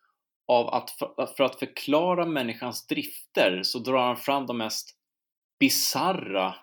av 0.47 0.67
att 0.67 0.89
för, 0.91 1.35
för, 1.37 1.43
att 1.43 1.59
förklara 1.59 2.25
människans 2.25 2.87
drifter 2.87 3.63
så 3.63 3.79
drar 3.79 4.07
han 4.07 4.17
fram 4.17 4.45
de 4.45 4.57
mest 4.57 4.97
bizarra, 5.59 6.55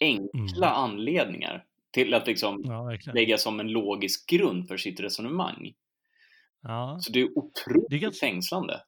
enkla 0.00 0.66
mm. 0.70 0.78
anledningar 0.84 1.64
till 1.92 2.14
att 2.14 2.26
liksom 2.26 2.62
ja, 2.64 2.96
lägga 3.12 3.38
som 3.38 3.60
en 3.60 3.68
logisk 3.68 4.30
grund 4.30 4.68
för 4.68 4.76
sitt 4.76 5.00
resonemang. 5.00 5.72
Ja. 6.62 6.98
Så 7.00 7.12
det 7.12 7.20
är 7.20 7.38
otroligt 7.38 7.90
det 7.90 7.96
är 7.96 8.00
ganska... 8.00 8.26
fängslande. 8.26 8.80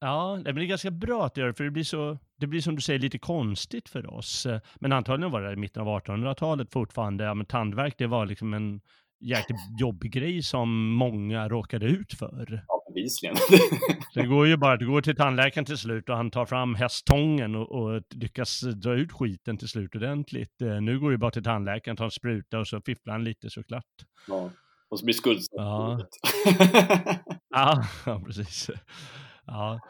Ja, 0.00 0.40
men 0.44 0.54
det 0.54 0.62
är 0.62 0.66
ganska 0.66 0.90
bra 0.90 1.26
att 1.26 1.36
göra 1.36 1.54
för 1.54 1.64
det 1.64 1.70
blir 1.70 1.84
så, 1.84 2.18
det 2.36 2.46
blir 2.46 2.60
som 2.60 2.76
du 2.76 2.82
säger 2.82 2.98
lite 2.98 3.18
konstigt 3.18 3.88
för 3.88 4.14
oss. 4.14 4.46
Men 4.74 4.92
antagligen 4.92 5.32
var 5.32 5.42
det 5.42 5.52
i 5.52 5.56
mitten 5.56 5.82
av 5.82 6.00
1800-talet 6.00 6.72
fortfarande, 6.72 7.24
ja 7.24 7.34
men 7.34 7.46
tandvärk 7.46 7.94
det 7.98 8.06
var 8.06 8.26
liksom 8.26 8.54
en 8.54 8.80
jäkligt 9.20 9.80
jobbig 9.80 10.12
grej 10.12 10.42
som 10.42 10.90
många 10.90 11.48
råkade 11.48 11.86
ut 11.86 12.12
för. 12.12 12.64
Ja, 12.68 12.77
bevisligen. 12.98 13.36
det 14.14 14.26
går 14.26 14.46
ju 14.46 14.56
bara, 14.56 14.76
du 14.76 14.86
går 14.86 15.00
till 15.00 15.16
tandläkaren 15.16 15.64
till 15.64 15.78
slut 15.78 16.08
och 16.08 16.16
han 16.16 16.30
tar 16.30 16.46
fram 16.46 16.74
hästtången 16.74 17.54
och, 17.54 17.70
och 17.72 18.02
lyckas 18.10 18.60
dra 18.60 18.94
ut 18.94 19.12
skiten 19.12 19.58
till 19.58 19.68
slut 19.68 19.94
ordentligt. 19.94 20.62
Eh, 20.62 20.80
nu 20.80 21.00
går 21.00 21.10
du 21.10 21.16
bara 21.16 21.30
till 21.30 21.44
tandläkaren, 21.44 21.96
tar 21.96 22.04
en 22.04 22.10
spruta 22.10 22.58
och 22.58 22.68
så 22.68 22.80
fifflar 22.80 23.12
han 23.12 23.24
lite 23.24 23.50
såklart. 23.50 23.84
Ja, 24.28 24.50
och 24.88 24.98
så 24.98 25.04
blir 25.04 25.14
skuldsatt. 25.14 25.48
Ja. 25.52 26.06
ja, 28.04 28.22
precis. 28.26 28.70
Ja. 29.46 29.80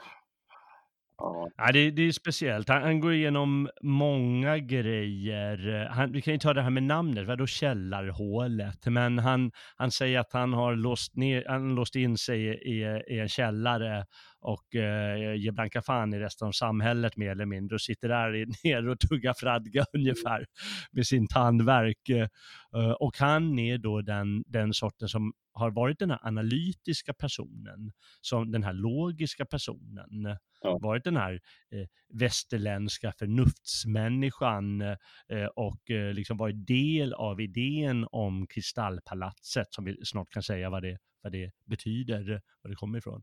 Ja. 1.19 1.49
ja 1.57 1.73
det, 1.73 1.91
det, 1.91 2.03
är 2.03 2.13
speciellt. 2.13 2.69
Han, 2.69 2.83
han, 2.83 3.01
går 3.01 3.13
igenom 3.13 3.69
många 3.83 4.59
grejer. 4.59 5.89
Han, 5.91 6.13
vi 6.13 6.23
kan 6.23 6.33
ju 6.33 6.39
ta 6.39 6.55
det 6.55 6.63
här 6.63 6.71
med 6.71 6.83
namnet, 6.83 7.27
vadå 7.27 7.47
källarhålet? 7.47 8.87
Men 8.87 9.19
han, 9.19 9.51
han 9.77 9.91
säger 9.91 10.21
att 10.21 10.33
han 10.33 10.53
har 10.53 10.77
låst, 10.77 11.17
ner, 11.17 11.45
han 11.49 11.75
låst 11.75 11.97
in 11.97 12.19
sig 12.19 12.45
i, 12.47 12.83
i 13.09 13.19
en 13.19 13.29
källare 13.29 14.07
och 14.49 14.75
eh, 14.75 15.35
ger 15.35 15.53
blanka 15.53 15.83
fan 15.83 16.15
i 16.15 16.19
resten 16.19 16.49
av 16.49 16.53
samhället 16.53 17.17
mer 17.17 17.31
eller 17.31 17.47
mindre 17.47 17.75
och 17.75 17.81
sitter 17.81 18.09
där 18.09 18.47
nere 18.65 18.91
och 18.91 19.01
tuggar 19.01 19.35
fradga 19.35 19.85
ungefär 19.93 20.47
med 20.93 21.07
sin 21.07 21.29
tandverk. 21.29 22.09
Eh, 22.09 22.91
och 22.91 23.19
han 23.19 23.59
är 23.59 23.79
då 23.79 24.01
den, 24.01 24.45
den 24.47 24.75
sorten 24.75 25.09
som 25.09 25.33
har 25.53 25.71
varit 25.71 25.99
den 25.99 26.11
här 26.11 26.21
analytiska 26.23 27.15
personen, 27.15 27.93
som 28.21 28.51
den 28.51 28.63
här 28.63 28.73
logiska 28.73 29.45
personen, 29.45 30.37
ja. 30.63 30.79
varit 30.83 31.05
den 31.05 31.17
här 31.17 31.41
eh, 31.73 31.87
västerländska 32.09 33.13
förnuftsmänniskan 33.19 34.81
eh, 34.81 35.47
och 35.57 35.91
eh, 35.91 36.13
liksom 36.13 36.37
varit 36.37 36.67
del 36.67 37.13
av 37.13 37.41
idén 37.41 38.07
om 38.11 38.47
kristallpalatset, 38.47 39.67
som 39.71 39.85
vi 39.85 40.05
snart 40.05 40.31
kan 40.31 40.43
säga 40.43 40.71
vad 40.71 40.83
det, 40.83 40.99
vad 41.23 41.33
det 41.33 41.51
betyder, 41.65 42.43
var 42.63 42.71
det 42.71 42.77
kommer 42.77 42.99
ifrån. 42.99 43.23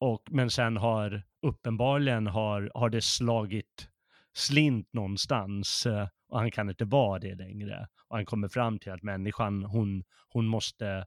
Och, 0.00 0.22
men 0.30 0.50
sen 0.50 0.76
har 0.76 1.22
uppenbarligen 1.42 2.26
har, 2.26 2.70
har 2.74 2.90
det 2.90 3.02
slagit 3.02 3.88
slint 4.32 4.92
någonstans 4.92 5.86
eh, 5.86 6.08
och 6.28 6.38
han 6.38 6.50
kan 6.50 6.68
inte 6.68 6.84
vara 6.84 7.18
det 7.18 7.34
längre. 7.34 7.88
Och 8.08 8.16
han 8.16 8.26
kommer 8.26 8.48
fram 8.48 8.78
till 8.78 8.92
att 8.92 9.02
människan, 9.02 9.64
hon, 9.64 10.04
hon 10.28 10.46
måste 10.46 11.04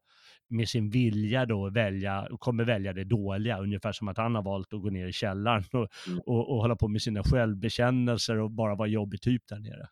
med 0.49 0.69
sin 0.69 0.89
vilja 0.89 1.45
då 1.45 1.69
välja, 1.69 2.27
kommer 2.39 2.63
välja 2.63 2.93
det 2.93 3.03
dåliga, 3.03 3.59
ungefär 3.59 3.91
som 3.91 4.07
att 4.07 4.17
han 4.17 4.35
har 4.35 4.43
valt 4.43 4.73
att 4.73 4.81
gå 4.81 4.89
ner 4.89 5.07
i 5.07 5.13
källaren 5.13 5.63
och, 5.73 5.87
Mm. 6.07 6.19
och, 6.25 6.49
och 6.51 6.61
hålla 6.61 6.75
på 6.75 6.87
med 6.87 7.01
sina 7.01 7.23
självbekännelser 7.23 8.39
och 8.39 8.51
bara 8.51 8.75
vara 8.75 8.87
jobbig 8.87 9.21
typ 9.21 9.47
där 9.47 9.59
nere. 9.59 9.87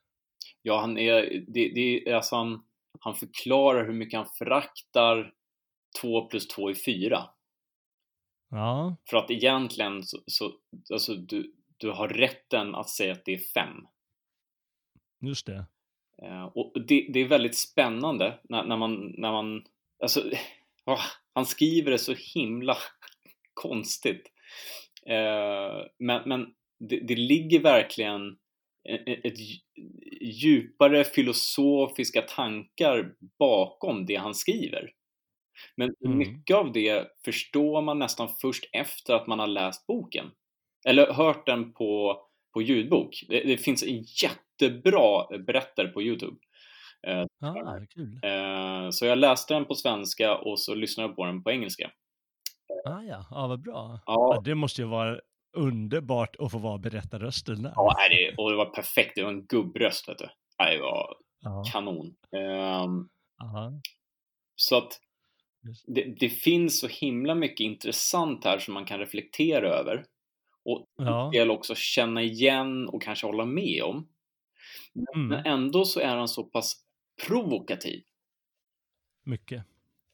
Ja, 0.62 0.82
han 0.82 0.98
är, 0.98 1.22
det, 1.48 1.72
det 1.76 2.10
är 2.10 2.16
alltså 2.16 2.36
han, 2.36 2.64
han 3.00 3.16
förklarar 3.16 3.86
hur 3.86 3.94
mycket 3.94 4.18
han 4.18 4.28
föraktar 4.38 5.32
2 6.02 6.28
plus 6.28 6.48
2 6.48 6.70
är 6.70 6.74
4. 6.74 7.20
Ja, 8.50 8.96
För 9.10 9.18
att 9.18 9.32
egentligen 9.32 10.04
så, 10.04 10.18
så 10.28 10.52
alltså 10.94 11.16
du, 11.16 11.54
du 11.78 11.92
har 11.92 12.08
rätten 12.08 12.76
att 12.76 12.90
säga 12.90 13.14
att 13.14 13.26
det 13.26 13.34
är 13.34 13.40
5. 13.40 13.68
just 15.22 15.46
det. 15.46 15.66
Eh, 16.22 16.44
och 16.44 16.74
det, 16.88 17.10
det 17.14 17.20
är 17.20 17.28
väldigt 17.28 17.58
spännande 17.58 18.40
när, 18.44 18.64
när 18.64 18.78
man, 18.78 19.14
när 19.18 19.32
man, 19.32 19.66
alltså, 20.04 20.24
åh, 20.86 21.02
han 21.34 21.46
skriver 21.46 21.92
det 21.92 21.98
så 22.00 22.14
himla 22.34 22.78
konstigt. 23.54 24.32
Eh, 25.06 25.86
men 26.00 26.30
men 26.30 26.54
det, 26.80 27.00
det 27.00 27.16
ligger 27.16 27.60
verkligen 27.60 28.38
ett, 28.90 29.26
ett 29.26 29.38
djupare 30.22 31.04
filosofiska 31.04 32.22
tankar 32.22 33.16
bakom 33.40 34.06
det 34.06 34.16
han 34.16 34.36
skriver. 34.36 34.94
Men 35.76 35.94
Mm. 36.06 36.18
mycket 36.18 36.56
av 36.58 36.72
det 36.72 37.08
förstår 37.26 37.82
man 37.82 38.00
nästan 38.00 38.30
först 38.42 38.64
efter 38.74 39.14
att 39.14 39.28
man 39.28 39.40
har 39.40 39.48
läst 39.48 39.88
boken. 39.88 40.26
Eller 40.88 41.14
hört 41.14 41.46
den 41.46 41.74
på, 41.74 42.22
på 42.54 42.62
ljudbok. 42.62 43.24
Det, 43.28 43.44
det 43.44 43.58
finns 43.58 43.84
en 43.84 44.04
jättebra 44.24 45.38
berättare 45.48 45.88
på 45.88 46.02
Youtube. 46.02 46.38
Ja, 47.40 47.80
kul. 47.90 48.20
eh, 48.24 48.90
så 48.92 49.06
jag 49.06 49.18
läste 49.18 49.54
den 49.54 49.66
på 49.66 49.76
svenska 49.76 50.38
och 50.38 50.60
så 50.60 50.76
lyssnade 50.76 51.10
jag 51.10 51.16
på 51.16 51.26
den 51.26 51.44
på 51.44 51.52
engelska. 51.52 51.92
Ah, 52.86 53.02
ja, 53.02 53.26
ja, 53.32 53.48
vad 53.48 53.62
bra. 53.62 54.00
Ja, 54.06 54.34
Ja, 54.36 54.42
det 54.46 54.56
måste 54.56 54.82
ju 54.82 54.88
vara 54.88 55.20
underbart 55.58 56.36
att 56.40 56.52
få 56.52 56.58
vara 56.58 56.78
berättarrösten 56.78 57.64
där. 57.64 57.74
ja 57.76 57.96
det, 58.10 58.36
och 58.38 58.50
det 58.52 58.58
var 58.58 58.66
perfekt. 58.66 59.12
Det 59.16 59.24
var 59.24 59.30
en 59.32 59.46
gubbröst, 59.46 60.10
vet 60.10 60.18
du. 60.18 60.26
Det 60.58 60.82
var 60.82 61.16
Ja, 61.42 61.64
kanon. 61.74 62.16
Ja, 62.32 62.88
så 64.56 64.78
att. 64.78 65.00
Det, 65.88 66.04
det 66.20 66.30
finns 66.30 66.80
så 66.80 66.88
himla 66.88 67.36
mycket 67.36 67.60
intressant 67.60 68.44
här 68.46 68.60
som 68.60 68.74
man 68.74 68.86
kan 68.86 69.00
reflektera 69.00 69.70
över. 69.70 70.06
Och 70.66 70.88
ja. 70.98 71.30
del 71.34 71.52
också 71.52 71.76
känna 71.76 72.22
igen 72.24 72.88
och 72.88 73.02
kanske 73.02 73.28
hålla 73.28 73.46
med 73.46 73.84
om. 73.84 74.08
Mm, 75.16 75.28
Men 75.28 75.46
ändå 75.46 75.86
så 75.86 76.00
är 76.00 76.16
han 76.16 76.28
så 76.28 76.44
pass 76.44 76.76
provokativ 77.28 78.04
mycket. 79.24 79.64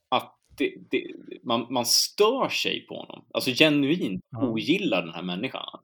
att 0.10 0.36
det, 0.58 0.74
det, 0.92 1.12
man, 1.44 1.74
man 1.74 1.86
stör 1.86 2.50
sig 2.50 2.86
på 2.88 2.96
honom. 2.96 3.26
Alltså 3.34 3.52
genuint 3.52 4.26
Ja. 4.30 4.48
ogillar 4.48 5.02
den 5.06 5.14
här 5.14 5.24
människan. 5.24 5.80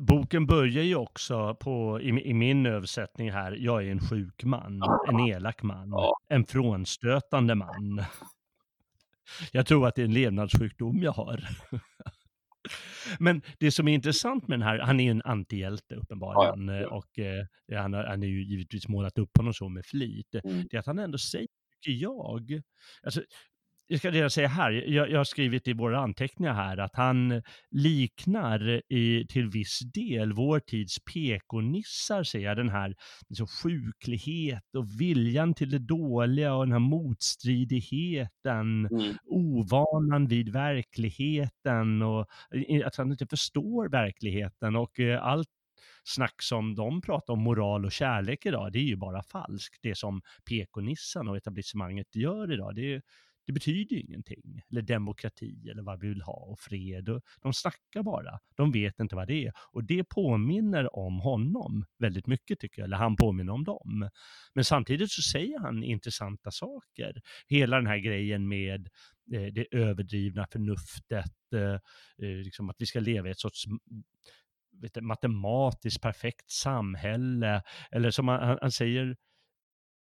Boken 0.00 0.46
börjar 0.46 0.84
ju 0.84 0.94
också 0.96 1.54
på, 1.54 2.00
i, 2.00 2.08
i 2.08 2.34
min 2.34 2.66
översättning 2.66 3.30
här, 3.32 3.52
jag 3.52 3.86
är 3.86 3.90
en 3.90 4.00
sjuk 4.00 4.44
man, 4.44 4.82
en 5.08 5.20
elak 5.20 5.62
man, 5.62 5.92
en 6.28 6.44
frånstötande 6.46 7.54
man. 7.54 8.02
Jag 9.52 9.66
tror 9.66 9.86
att 9.88 9.94
det 9.94 10.02
är 10.02 10.06
en 10.06 10.14
levnadssjukdom 10.14 11.02
jag 11.02 11.12
har. 11.12 11.48
Men 13.18 13.42
det 13.58 13.70
som 13.70 13.88
är 13.88 13.94
intressant 13.94 14.48
med 14.48 14.58
den 14.58 14.68
här, 14.68 14.78
han 14.78 15.00
är 15.00 15.04
ju 15.04 15.10
en 15.10 15.22
antihjälte 15.24 15.94
uppenbarligen, 15.94 16.68
Ja, 16.68 16.80
ja. 16.80 16.88
och 16.88 17.18
eh, 17.18 17.46
han, 17.82 17.92
har- 17.92 18.04
han 18.04 18.22
är 18.22 18.26
ju 18.26 18.44
givetvis 18.44 18.88
målat 18.88 19.18
upp 19.18 19.36
honom 19.36 19.54
så 19.54 19.68
med 19.68 19.86
flit. 19.86 20.34
Mm. 20.44 20.66
Det 20.70 20.76
är 20.76 20.80
att 20.80 20.86
han 20.86 20.98
ändå 20.98 21.18
säger, 21.18 21.48
tycker 21.80 22.02
jag, 22.02 22.62
alltså, 23.02 23.22
jag 23.92 23.98
ska 23.98 24.10
redan 24.10 24.30
säga 24.30 24.48
här, 24.48 24.70
jag, 24.72 25.10
jag 25.10 25.18
har 25.18 25.24
skrivit 25.24 25.68
i 25.68 25.72
våra 25.72 25.98
anteckningar 26.00 26.54
här 26.54 26.76
att 26.76 26.96
han 26.96 27.42
liknar 27.70 28.82
i, 28.92 29.26
till 29.28 29.48
viss 29.48 29.78
del 29.94 30.32
vår 30.32 30.60
tids 30.60 30.98
PK-nissar, 31.04 32.22
ser 32.22 32.38
jag, 32.38 32.56
den 32.56 32.68
här 32.68 32.94
liksom, 33.28 33.46
sjuklighet 33.46 34.74
och 34.76 35.00
viljan 35.00 35.54
till 35.54 35.70
det 35.70 35.78
dåliga 35.78 36.54
och 36.54 36.66
den 36.66 36.72
här 36.72 36.78
motstridigheten, 36.78 38.86
Mm. 38.86 39.16
ovanan 39.24 40.26
vid 40.26 40.52
verkligheten 40.52 42.02
och 42.02 42.26
att 42.84 42.96
han 42.96 43.10
inte 43.10 43.26
förstår 43.26 43.88
verkligheten 43.88 44.76
och 44.76 45.00
eh, 45.00 45.24
allt 45.24 45.48
snack 46.04 46.42
som 46.42 46.74
de 46.74 47.00
pratar 47.02 47.32
om 47.32 47.42
moral 47.42 47.84
och 47.84 47.92
kärlek 47.92 48.46
idag, 48.46 48.72
det 48.72 48.78
är 48.78 48.82
ju 48.82 48.96
bara 48.96 49.22
falskt. 49.22 49.78
Det 49.82 49.98
som 49.98 50.22
PK-nissan 50.48 51.28
och 51.28 51.36
etablissemanget 51.36 52.16
gör 52.16 52.52
idag, 52.52 52.74
det, 52.74 52.94
är- 52.94 53.02
det 53.46 53.52
betyder 53.52 53.96
ju 53.96 54.02
ingenting. 54.02 54.62
Eller 54.70 54.82
demokrati 54.82 55.68
eller 55.70 55.82
vad 55.82 56.00
vi 56.00 56.08
vill 56.08 56.22
ha 56.22 56.46
och 56.50 56.60
fred. 56.60 57.08
Och 57.08 57.22
de 57.42 57.52
snackar 57.52 58.02
bara. 58.02 58.38
De 58.56 58.72
vet 58.72 59.00
inte 59.00 59.16
vad 59.16 59.28
det 59.28 59.46
är. 59.46 59.52
Och 59.72 59.84
det 59.84 60.04
påminner 60.04 60.96
om 60.96 61.20
honom 61.20 61.84
väldigt 61.98 62.26
mycket 62.26 62.60
tycker 62.60 62.82
jag. 62.82 62.86
Eller 62.86 62.96
han 62.96 63.16
påminner 63.16 63.52
om 63.52 63.64
dem. 63.64 64.10
Men 64.54 64.64
samtidigt 64.64 65.10
så 65.10 65.22
säger 65.22 65.58
han 65.58 65.84
intressanta 65.84 66.50
saker. 66.50 67.20
Hela 67.48 67.76
den 67.76 67.86
här 67.86 67.98
grejen 67.98 68.48
med 68.48 68.88
eh, 69.34 69.52
det 69.52 69.66
överdrivna 69.70 70.46
förnuftet, 70.52 71.52
eh, 71.54 71.74
eh 72.28 72.36
liksom 72.44 72.70
att 72.70 72.76
vi 72.78 72.86
ska 72.86 73.00
leva 73.00 73.28
i 73.28 73.30
ett 73.30 73.38
sorts 73.40 73.64
vet 74.82 74.94
du, 74.94 75.00
matematiskt 75.00 76.02
perfekt 76.02 76.50
samhälle. 76.50 77.62
Eller 77.90 78.10
som 78.10 78.28
han- 78.28 78.58
han 78.60 78.72
säger 78.72 79.16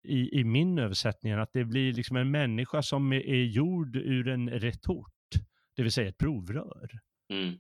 i, 0.06 0.40
i 0.40 0.44
min 0.44 0.80
översättning, 0.80 1.34
att 1.34 1.54
det 1.54 1.66
blir 1.66 1.94
liksom 1.94 2.18
en 2.18 2.32
människa 2.32 2.82
som 2.82 3.14
är, 3.14 3.26
är 3.28 3.44
gjord 3.44 3.96
ur 3.96 4.28
en 4.28 4.50
retort, 4.50 5.12
det 5.76 5.82
vill 5.84 5.92
säga 5.92 6.10
ett 6.10 6.18
provrör. 6.18 6.90
Mm. 7.34 7.60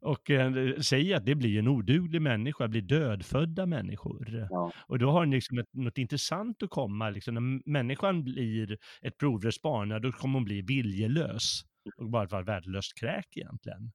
Och 0.00 0.30
eh, 0.30 0.76
säger 0.80 1.16
att 1.16 1.26
det 1.26 1.34
blir 1.34 1.58
en 1.58 1.68
oduglig 1.68 2.22
människa, 2.22 2.68
blir 2.68 2.82
dödfödda 2.82 3.66
människor. 3.66 4.46
Ja. 4.50 4.72
Och 4.86 4.98
då 4.98 5.10
har 5.10 5.20
den 5.20 5.30
liksom 5.30 5.58
ett, 5.58 5.72
något 5.72 5.98
intressant 5.98 6.62
att 6.62 6.70
komma, 6.70 7.10
liksom, 7.10 7.34
när 7.34 7.70
människan 7.70 8.24
blir 8.24 8.78
ett 9.02 9.18
provrörsbarn, 9.18 10.02
då 10.02 10.12
kommer 10.12 10.34
hon 10.34 10.44
bli 10.44 10.62
viljelös 10.62 11.62
och 11.96 12.10
bara 12.10 12.26
vara 12.26 12.42
värdelöst 12.42 12.98
kräk 13.00 13.36
egentligen. 13.36 13.92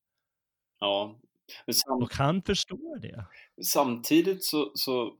ja. 0.79 1.19
Men 1.65 1.73
sam, 1.73 2.03
Och 2.03 2.13
han 2.13 2.41
förstår 2.41 2.99
det. 2.99 3.25
samtidigt 3.63 4.43
så, 4.43 4.71
så 4.75 5.17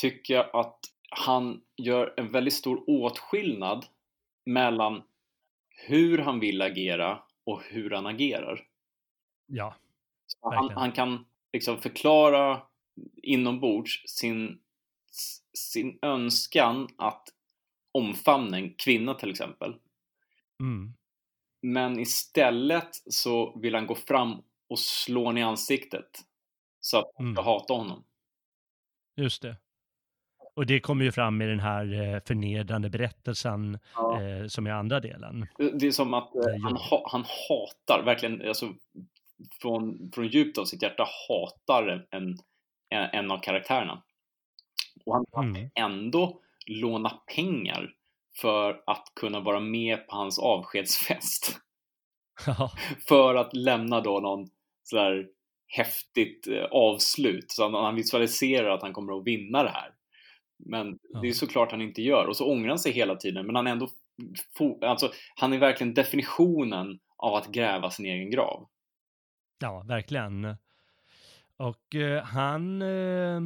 tycker 0.00 0.34
jag 0.34 0.50
att 0.56 0.78
han 1.16 1.60
gör 1.76 2.14
en 2.16 2.32
väldigt 2.32 2.54
stor 2.54 2.84
åtskillnad 2.90 3.86
mellan 4.46 5.02
hur 5.86 6.18
han 6.18 6.40
vill 6.40 6.62
agera 6.62 7.22
och 7.46 7.62
hur 7.62 7.90
han 7.90 8.06
agerar. 8.06 8.60
Ja, 9.46 9.74
Han, 10.40 10.70
han 10.70 10.92
kan 10.92 11.26
liksom 11.52 11.78
förklara 11.78 12.62
inombords 13.22 14.02
sin, 14.06 14.60
sin 15.58 15.98
önskan 16.02 16.88
att 16.96 17.28
omfamna 17.92 18.56
en 18.56 18.74
kvinna 18.74 19.14
till 19.14 19.30
exempel. 19.30 19.74
mm. 20.60 20.94
Men 21.62 21.98
istället 21.98 22.90
så 23.12 23.58
vill 23.58 23.74
han 23.74 23.86
gå 23.86 23.94
fram 23.94 24.42
och 24.68 24.78
slå 24.78 25.26
henne 25.26 25.40
i 25.40 25.42
ansiktet. 25.42 26.10
Så 26.80 26.98
att 26.98 27.04
hon 27.14 27.34
ska 27.34 27.42
Mm. 27.42 27.44
hata 27.44 27.74
honom. 27.74 28.04
just 29.16 29.42
det. 29.42 29.56
Och 30.56 30.66
det 30.66 30.80
kommer 30.80 31.04
ju 31.04 31.12
fram 31.12 31.42
i 31.42 31.46
den 31.46 31.60
här 31.60 32.14
eh, 32.14 32.20
förnedrande 32.26 32.90
berättelsen 32.90 33.78
Ja. 33.94 34.22
eh, 34.22 34.46
som 34.46 34.66
är 34.66 34.70
andra 34.70 35.00
delen. 35.00 35.46
Det 35.58 35.86
är 35.86 35.90
som 35.90 36.14
att 36.14 36.34
eh, 36.34 36.62
han, 36.62 36.76
ha, 36.76 37.08
han 37.12 37.24
hatar, 37.48 38.02
verkligen, 38.04 38.48
alltså 38.48 38.72
från, 39.60 40.10
från 40.14 40.26
djupt 40.26 40.58
av 40.58 40.64
sitt 40.64 40.82
hjärta 40.82 41.06
hatar 41.28 42.06
en, 42.10 42.38
en, 42.88 43.08
en 43.12 43.30
av 43.30 43.38
karaktärerna. 43.38 44.02
Och 45.06 45.24
han 45.32 45.56
Mm. 45.56 45.70
ändå 45.74 46.40
låna 46.66 47.10
pengar 47.34 47.90
för 48.40 48.82
att 48.86 49.12
kunna 49.20 49.40
vara 49.40 49.60
med 49.60 50.08
på 50.08 50.16
hans 50.16 50.38
avskedsfest. 50.38 51.56
För 53.08 53.34
att 53.34 53.56
lämna 53.56 54.00
då 54.00 54.20
någon 54.20 54.48
sådär 54.82 55.26
häftigt 55.66 56.48
avslut. 56.70 57.44
Så 57.50 57.62
han, 57.62 57.74
han 57.74 57.94
visualiserar 57.94 58.70
att 58.70 58.82
han 58.82 58.92
kommer 58.92 59.18
att 59.18 59.26
vinna 59.26 59.62
det 59.62 59.70
här. 59.70 59.90
Men 60.64 60.98
Ja. 61.12 61.20
det 61.20 61.28
är 61.28 61.32
såklart 61.32 61.70
han 61.70 61.80
inte 61.82 62.02
gör. 62.02 62.26
Och 62.26 62.36
så 62.36 62.52
ångrar 62.52 62.68
han 62.68 62.78
sig 62.78 62.92
hela 62.92 63.16
tiden. 63.16 63.46
Men 63.46 63.56
han 63.56 63.66
är 63.66 63.70
ändå... 63.70 63.88
Alltså, 64.82 65.12
han 65.36 65.52
är 65.52 65.58
verkligen 65.58 65.94
definitionen 65.94 66.98
av 67.16 67.34
att 67.34 67.46
gräva 67.52 67.90
sin 67.90 68.06
egen 68.06 68.30
grav. 68.30 68.68
ja 69.60 69.84
verkligen. 69.88 70.56
Och 71.56 71.94
eh, 71.94 72.24
han, 72.24 72.82
eh, 72.82 73.40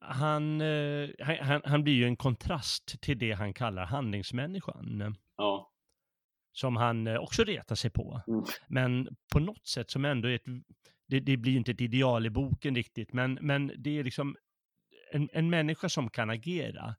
han, 0.00 0.60
eh, 0.60 1.08
han, 1.18 1.62
han, 1.64 1.84
blir 1.84 1.94
ju 1.94 2.04
en 2.04 2.16
kontrast 2.16 3.00
till 3.00 3.18
det 3.18 3.32
han 3.32 3.54
kallar 3.54 3.84
handlingsmänniskan. 3.84 5.16
Ja. 5.36 5.70
som 6.52 6.76
han 6.76 7.06
eh, 7.06 7.16
också 7.16 7.44
retar 7.44 7.74
sig 7.74 7.90
på. 7.90 8.20
Mm. 8.28 8.44
Men 8.68 9.08
på 9.32 9.38
något 9.38 9.66
sätt 9.66 9.90
som 9.90 10.04
ändå 10.04 10.28
är 10.28 10.34
ett, 10.34 10.44
det, 11.08 11.20
det 11.20 11.36
blir 11.36 11.56
inte 11.56 11.70
ett 11.70 11.80
ideal 11.80 12.26
i 12.26 12.30
boken 12.30 12.74
riktigt, 12.74 13.12
men, 13.12 13.38
men 13.40 13.72
det 13.78 13.98
är 13.98 14.04
liksom 14.04 14.36
en, 15.12 15.28
en 15.32 15.50
människa 15.50 15.88
som 15.88 16.10
kan 16.10 16.30
agera 16.30 16.94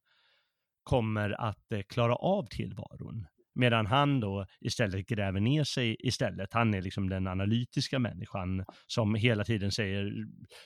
kommer 0.83 1.41
att 1.41 1.71
eh, 1.71 1.81
klara 1.89 2.15
av 2.15 2.45
tillvaron. 2.45 3.27
Medan 3.55 3.85
han 3.85 4.19
då 4.19 4.45
istället 4.61 5.07
gräver 5.07 5.39
ner 5.39 5.63
sig 5.63 5.95
istället. 5.99 6.53
Han 6.53 6.73
är 6.73 6.81
liksom 6.81 7.09
den 7.09 7.27
analytiska 7.27 7.99
människan 7.99 8.65
som 8.87 9.15
hela 9.15 9.43
tiden 9.43 9.71
säger 9.71 10.13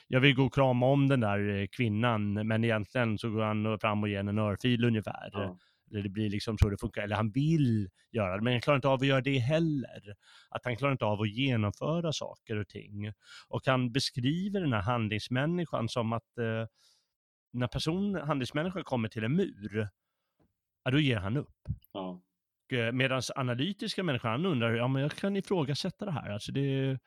jag 0.06 0.20
vill 0.20 0.34
gå 0.34 0.44
och 0.44 0.54
krama 0.54 0.86
om 0.86 1.08
den 1.08 1.20
där 1.20 1.48
eh, 1.48 1.66
kvinnan 1.76 2.32
men 2.32 2.64
egentligen 2.64 3.18
så 3.18 3.30
går 3.30 3.42
han 3.42 3.78
fram 3.78 4.02
och 4.02 4.08
ger 4.08 4.18
en 4.18 4.38
örfil 4.38 4.84
ungefär. 4.84 5.30
Ja. 5.32 5.58
Det 5.90 6.08
blir 6.08 6.30
liksom 6.30 6.58
så 6.58 6.68
det 6.68 6.78
funkar, 6.80 7.02
eller 7.02 7.16
han 7.16 7.30
vill 7.30 7.88
göra 8.12 8.36
det, 8.36 8.42
men 8.42 8.52
han 8.52 8.60
klarar 8.60 8.76
inte 8.76 8.88
av 8.88 9.00
att 9.00 9.06
göra 9.06 9.20
det 9.20 9.38
heller. 9.38 10.14
Att 10.50 10.64
han 10.64 10.76
klarar 10.76 10.92
inte 10.92 11.04
av 11.04 11.20
att 11.20 11.30
genomföra 11.30 12.12
saker 12.12 12.56
och 12.56 12.68
ting. 12.68 13.12
Och 13.48 13.62
han 13.66 13.92
beskriver 13.92 14.60
den 14.60 14.72
här 14.72 14.82
handlingsmänniskan 14.82 15.88
som 15.88 16.12
att 16.12 16.38
eh, 16.38 16.66
när 17.56 17.66
person, 17.66 18.14
handlingsmänniskan 18.14 18.84
kommer 18.84 19.08
till 19.08 19.24
en 19.24 19.36
mur, 19.36 19.88
ja, 20.84 20.90
då 20.90 21.00
ger 21.00 21.16
han 21.16 21.36
upp. 21.36 21.56
Ja. 21.92 22.22
Eh, 22.72 22.92
Medan 22.92 23.22
analytiska 23.36 24.02
människan, 24.02 24.30
han 24.30 24.46
undrar, 24.46 24.74
ja 24.74 24.88
men 24.88 25.02
jag 25.02 25.12
kan 25.12 25.36
ifrågasätta 25.36 26.04
det 26.04 26.10
här. 26.10 26.30
Alltså 26.30 26.52
det, 26.52 26.98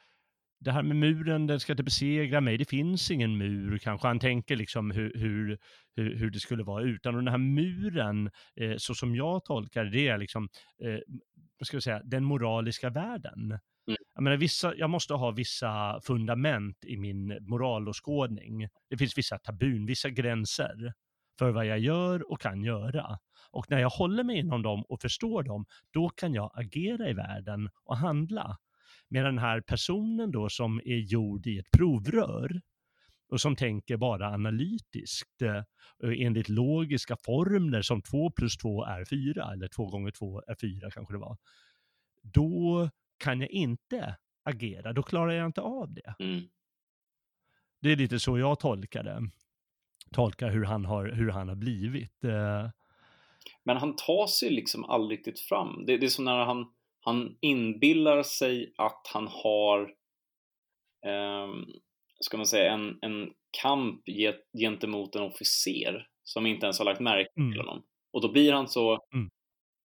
det 0.60 0.72
här 0.72 0.84
med 0.84 0.96
muren, 0.96 1.48
den 1.48 1.60
ska 1.60 1.74
inte 1.74 1.84
besegra 1.84 2.42
mig, 2.42 2.58
det 2.58 2.70
finns 2.70 3.12
ingen 3.12 3.38
mur 3.38 3.78
kanske. 3.78 4.08
Han 4.08 4.20
tänker 4.20 4.56
liksom 4.56 4.92
hur, 4.92 5.14
hur, 5.16 5.58
hur, 5.96 6.16
hur 6.16 6.30
det 6.30 6.40
skulle 6.40 6.64
vara 6.64 6.84
utan. 6.84 7.16
Och 7.16 7.24
den 7.24 7.32
här 7.32 7.38
muren, 7.38 8.32
eh, 8.56 8.76
så 8.78 8.96
som 8.96 9.16
jag 9.16 9.46
tolkar 9.46 9.86
det, 9.86 10.08
är 10.08 10.18
liksom, 10.18 10.50
eh, 10.84 11.00
vad 11.60 11.68
ska 11.68 11.76
jag 11.76 11.84
säga, 11.84 12.02
den 12.04 12.24
moraliska 12.24 12.90
världen. 12.90 13.60
Mm. 13.90 13.98
Jag, 14.16 14.24
menar, 14.24 14.38
vissa, 14.38 14.76
jag 14.76 14.90
måste 14.90 15.14
ha 15.14 15.32
vissa 15.32 16.00
fundament 16.04 16.86
i 16.86 16.98
min 16.98 17.38
moralåskådning. 17.42 18.68
Det 18.90 18.98
finns 18.98 19.18
vissa 19.18 19.38
tabun, 19.38 19.86
vissa 19.86 20.10
gränser 20.10 20.94
för 21.40 21.52
vad 21.52 21.66
jag 21.66 21.80
gör 21.80 22.32
och 22.32 22.42
kan 22.42 22.64
göra. 22.64 23.20
Och 23.52 23.70
när 23.70 23.80
jag 23.80 23.90
håller 23.90 24.24
mig 24.24 24.38
inom 24.38 24.62
dem 24.62 24.84
och 24.90 25.02
förstår 25.02 25.44
dem, 25.44 25.66
då 25.94 26.10
kan 26.10 26.34
jag 26.34 26.52
agera 26.54 27.10
i 27.10 27.14
världen 27.14 27.70
och 27.84 27.98
handla. 27.98 28.58
Med 29.10 29.26
den 29.26 29.38
här 29.38 29.62
personen 29.62 30.32
då 30.32 30.50
som 30.50 30.82
är 30.86 30.98
gjord 30.98 31.48
i 31.48 31.60
ett 31.60 31.72
provrör 31.72 32.62
och 33.32 33.42
som 33.42 33.56
tänker 33.56 33.98
bara 33.98 34.28
analytiskt 34.28 35.42
eh, 35.42 35.64
enligt 36.04 36.50
logiska 36.50 37.18
formler 37.26 37.82
som 37.82 38.02
2 38.02 38.32
plus 38.32 38.58
2 38.58 38.86
är 38.86 39.06
4 39.06 39.54
eller 39.54 39.68
2 39.68 39.86
gånger 39.86 40.12
2 40.12 40.42
är 40.48 40.56
4 40.56 40.92
kanske 40.92 41.14
det 41.14 41.20
var. 41.20 41.38
Då 42.24 42.90
kan 43.20 43.42
jag 43.42 43.50
inte 43.50 44.16
agera, 44.44 44.94
då 44.94 45.04
klarar 45.04 45.32
jag 45.32 45.46
inte 45.46 45.62
av 45.62 45.94
det. 45.94 46.16
Mm. 46.20 46.42
Det 47.82 47.92
är 47.92 47.96
lite 47.96 48.20
så 48.20 48.38
jag 48.38 48.60
tolkar 48.60 49.04
det. 49.04 49.30
Tolkar 50.12 50.50
hur 50.50 50.66
han 50.66 50.86
har, 50.86 51.06
hur 51.06 51.30
han 51.30 51.50
har 51.50 51.56
blivit. 51.56 52.24
Eh. 52.24 52.70
Men 53.64 53.78
han 53.78 53.96
tar 53.96 54.28
sig 54.28 54.50
liksom 54.50 54.86
aldrig 54.86 55.20
riktigt 55.20 55.40
fram. 55.40 55.86
Det, 55.86 55.98
det 55.98 56.06
är 56.06 56.10
som 56.10 56.26
när 56.26 56.46
han 56.46 56.66
han 57.02 57.38
inbillar 57.42 58.24
sig 58.24 58.74
att 58.78 59.08
han 59.14 59.28
har, 59.28 59.82
eh, 61.06 61.48
ska 62.20 62.38
man 62.38 62.46
säga, 62.46 62.72
en, 62.72 63.00
en 63.02 63.34
kamp 63.62 64.02
gentemot 64.58 65.16
en 65.16 65.22
officer 65.22 66.08
som 66.24 66.46
inte 66.46 66.66
ens 66.66 66.80
har 66.80 66.86
lagt 66.86 67.00
märke 67.00 67.34
till 67.34 67.44
mm. 67.44 67.58
honom. 67.58 67.84
Och 68.12 68.22
då 68.22 68.32
blir 68.32 68.54
han 68.54 68.68
så, 68.68 69.00
mm. 69.14 69.30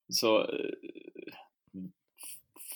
så 0.07 0.41
eh, 0.41 0.69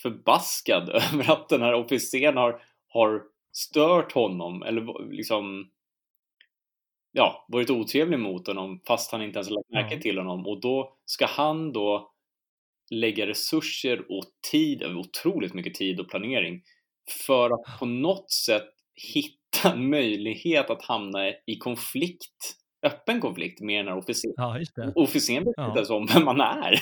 förbaskad 0.02 0.90
över 1.14 1.32
att 1.32 1.50
den 1.50 1.62
här 1.62 1.74
officeren 1.74 2.38
har, 2.38 2.62
har 2.88 3.24
stört 3.52 4.12
honom 4.12 4.64
eller 4.64 5.12
liksom 5.12 5.72
ja, 7.12 7.46
varit 7.48 7.70
otrevlig 7.70 8.20
mot 8.20 8.48
honom 8.48 8.82
fast 8.88 9.12
han 9.12 9.22
inte 9.22 9.40
ens 9.40 9.50
lagt 9.50 9.70
märke 9.70 9.94
mm. 9.94 10.02
till 10.02 10.18
honom 10.18 10.48
och 10.48 10.62
då 10.62 10.98
ska 11.06 11.26
han 11.26 11.74
då 11.74 12.14
lägga 12.92 13.28
resurser 13.28 14.12
och 14.12 14.24
tid, 14.52 14.84
otroligt 14.84 15.54
mycket 15.54 15.74
tid 15.74 16.00
och 16.00 16.10
planering 16.10 16.62
för 17.28 17.50
att 17.50 17.80
på 17.80 17.86
något 17.86 18.32
sätt 18.32 18.70
hitta 19.14 19.72
en 19.74 19.90
möjlighet 19.90 20.70
att 20.70 20.82
hamna 20.82 21.30
i 21.30 21.58
konflikt, 21.60 22.56
öppen 22.86 23.22
konflikt 23.22 23.62
med 23.62 23.80
den 23.80 23.88
här 23.88 23.98
officeren. 23.98 24.34
Ja, 24.38 24.92
officeren 24.96 25.44
vet 25.44 25.54
ja. 25.58 25.68
inte 25.68 25.80
ens 25.80 25.90
om 25.90 26.06
vem 26.06 26.26
man 26.26 26.42
är. 26.42 26.80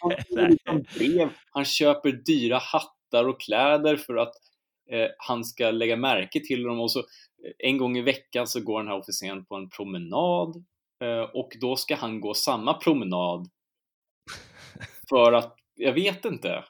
han, 0.00 0.50
liksom 0.50 0.84
brev, 0.98 1.28
han 1.50 1.64
köper 1.64 2.12
dyra 2.12 2.58
hattar 2.58 3.28
och 3.28 3.40
kläder 3.40 3.96
för 3.96 4.16
att 4.16 4.34
eh, 4.90 5.08
han 5.18 5.44
ska 5.44 5.70
lägga 5.70 5.96
märke 5.96 6.40
till 6.40 6.62
dem 6.62 6.80
och 6.80 6.92
så 6.92 6.98
eh, 6.98 7.04
en 7.58 7.78
gång 7.78 7.96
i 7.98 8.02
veckan 8.02 8.46
så 8.46 8.60
går 8.60 8.78
den 8.78 8.88
här 8.88 8.98
officeren 8.98 9.44
på 9.44 9.54
en 9.54 9.70
promenad 9.70 10.64
eh, 11.02 11.30
och 11.34 11.52
då 11.60 11.76
ska 11.76 11.96
han 11.96 12.20
gå 12.20 12.34
samma 12.34 12.74
promenad 12.74 13.48
för 15.08 15.32
att, 15.32 15.56
jag 15.74 15.92
vet 15.92 16.24
inte. 16.24 16.64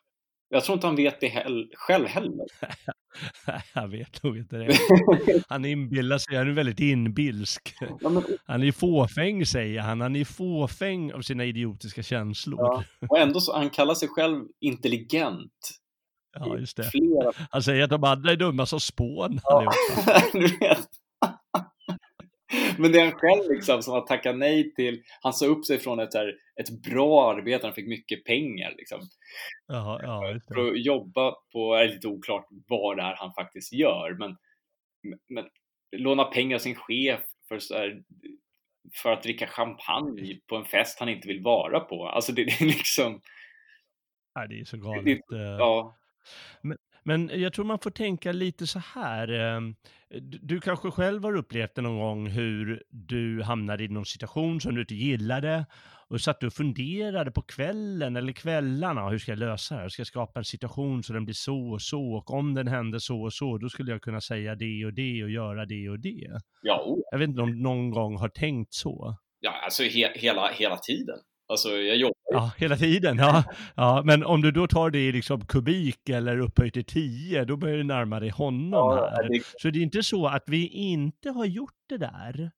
Jag 0.48 0.64
tror 0.64 0.74
inte 0.74 0.86
han 0.86 0.96
vet 0.96 1.20
det 1.20 1.28
heller, 1.28 1.68
själv 1.74 2.06
heller. 2.06 2.46
jag 3.74 3.88
vet 3.88 4.22
nog 4.22 4.38
inte 4.38 4.56
det. 4.56 4.78
Han 5.48 5.64
inbillar 5.64 6.18
sig, 6.18 6.36
han 6.36 6.48
är 6.48 6.52
väldigt 6.52 6.80
inbilsk. 6.80 7.74
Han 8.46 8.62
är 8.62 8.72
fåfäng 8.72 9.46
säger 9.46 9.80
han, 9.80 10.00
han 10.00 10.16
är 10.16 10.24
fåfäng 10.24 11.12
av 11.12 11.20
sina 11.20 11.44
idiotiska 11.44 12.02
känslor. 12.02 12.58
Ja. 12.60 12.84
Och 13.08 13.18
ändå 13.18 13.40
så, 13.40 13.56
han 13.56 13.70
kallar 13.70 13.94
sig 13.94 14.08
själv 14.08 14.44
intelligent. 14.60 15.70
Ja, 16.34 16.58
just 16.58 16.76
det. 16.76 16.84
Flera... 16.84 17.32
Han 17.50 17.62
säger 17.62 17.84
att 17.84 17.90
de 17.90 18.04
andra 18.04 18.32
är 18.32 18.36
dumma 18.36 18.66
som 18.66 18.80
spån. 18.80 19.40
Ja. 19.42 19.72
du 20.32 20.46
vet. 20.46 20.88
Men 22.78 22.92
det 22.92 22.98
är 22.98 23.04
han 23.04 23.12
själv 23.12 23.50
liksom 23.50 23.82
som 23.82 23.92
har 23.92 24.00
tackat 24.00 24.36
nej 24.36 24.74
till, 24.74 25.02
han 25.20 25.32
sa 25.32 25.46
upp 25.46 25.64
sig 25.64 25.78
från 25.78 25.98
ett, 25.98 26.14
här, 26.14 26.34
ett 26.60 26.82
bra 26.82 27.32
arbete, 27.32 27.66
han 27.66 27.74
fick 27.74 27.88
mycket 27.88 28.24
pengar 28.24 28.74
liksom. 28.76 29.00
Jaha, 29.66 30.00
ja, 30.02 30.40
för 30.48 30.68
att 30.68 30.84
jobba 30.84 31.34
på, 31.52 31.74
är 31.74 31.88
lite 31.88 32.08
oklart 32.08 32.46
vad 32.68 32.96
det 32.96 33.02
är 33.02 33.16
han 33.16 33.32
faktiskt 33.34 33.72
gör, 33.72 34.16
men, 34.18 34.36
men 35.28 35.44
låna 35.96 36.24
pengar 36.24 36.54
av 36.54 36.60
sin 36.60 36.74
chef 36.74 37.20
för, 37.48 37.74
här, 37.74 38.02
för 39.02 39.12
att 39.12 39.22
dricka 39.22 39.46
champagne 39.46 40.40
på 40.48 40.56
en 40.56 40.64
fest 40.64 41.00
han 41.00 41.08
inte 41.08 41.28
vill 41.28 41.42
vara 41.42 41.80
på. 41.80 42.08
Alltså 42.08 42.32
det, 42.32 42.44
det 42.44 42.60
är 42.60 42.66
liksom... 42.66 43.20
Nej, 44.34 44.48
det 44.48 44.60
är 44.60 44.64
så 44.64 44.76
galet. 44.76 45.04
Det, 45.04 45.36
eh. 45.36 45.56
ja. 45.58 45.96
Men, 46.62 46.78
men 47.04 47.30
jag 47.34 47.52
tror 47.52 47.64
man 47.64 47.78
får 47.78 47.90
tänka 47.90 48.32
lite 48.32 48.66
så 48.66 48.78
här. 48.78 49.28
Ehm, 49.28 49.74
du 50.20 50.60
kanske 50.60 50.90
själv 50.90 51.24
har 51.24 51.36
upplevt 51.36 51.74
det 51.74 51.82
någon 51.82 51.98
gång 51.98 52.26
hur 52.26 52.82
du 52.90 53.42
hamnade 53.42 53.84
i 53.84 53.88
någon 53.88 54.06
situation 54.06 54.60
som 54.60 54.74
du 54.74 54.80
inte 54.80 54.94
gillade 54.94 55.66
och 56.08 56.20
satt 56.20 56.42
och 56.42 56.52
funderade 56.52 57.30
på 57.30 57.42
kvällen 57.42 58.16
eller 58.16 58.32
kvällarna, 58.32 59.08
hur 59.08 59.18
ska 59.18 59.32
jag 59.32 59.38
lösa 59.38 59.74
det 59.74 59.80
här? 59.80 59.88
Ska 59.88 60.00
jag 60.00 60.06
skapa 60.06 60.40
en 60.40 60.44
situation 60.44 61.02
så 61.02 61.12
den 61.12 61.24
blir 61.24 61.34
så 61.34 61.72
och 61.72 61.82
så 61.82 62.14
och 62.14 62.30
om 62.30 62.54
den 62.54 62.68
händer 62.68 62.98
så 62.98 63.22
och 63.22 63.32
så, 63.32 63.58
då 63.58 63.68
skulle 63.68 63.92
jag 63.92 64.02
kunna 64.02 64.20
säga 64.20 64.54
det 64.54 64.86
och 64.86 64.94
det 64.94 65.24
och 65.24 65.30
göra 65.30 65.66
det 65.66 65.88
och 65.88 66.00
det. 66.00 66.40
Ja. 66.62 66.96
Jag 67.10 67.18
vet 67.18 67.28
inte 67.28 67.42
om 67.42 67.52
du 67.52 67.62
någon 67.62 67.90
gång 67.90 68.16
har 68.16 68.28
tänkt 68.28 68.74
så? 68.74 69.16
Ja, 69.40 69.50
alltså 69.64 69.82
he 69.82 70.12
hela, 70.14 70.48
hela 70.48 70.76
tiden. 70.76 71.18
Alltså 71.48 71.68
jag 71.68 71.96
jobbar 71.96 72.14
Ja, 72.30 72.52
hela 72.58 72.76
tiden. 72.76 73.18
Ja. 73.18 73.44
ja. 73.76 74.02
Men 74.04 74.24
om 74.24 74.42
du 74.42 74.50
då 74.50 74.66
tar 74.66 74.90
det 74.90 74.98
i 74.98 75.12
liksom 75.12 75.46
kubik 75.46 76.08
eller 76.08 76.38
upphöjt 76.38 76.74
till 76.74 76.84
10, 76.84 77.44
då 77.44 77.56
börjar 77.56 77.76
du 77.76 77.84
närma 77.84 78.20
dig 78.20 78.30
honom 78.30 78.72
ja, 78.72 79.10
här. 79.10 79.28
Det... 79.28 79.42
Så 79.58 79.70
det 79.70 79.78
är 79.78 79.82
inte 79.82 80.02
så 80.02 80.26
att 80.26 80.44
vi 80.46 80.68
inte 80.68 81.30
har 81.30 81.44
gjort 81.44 81.78
det 81.88 81.98
där 81.98 82.50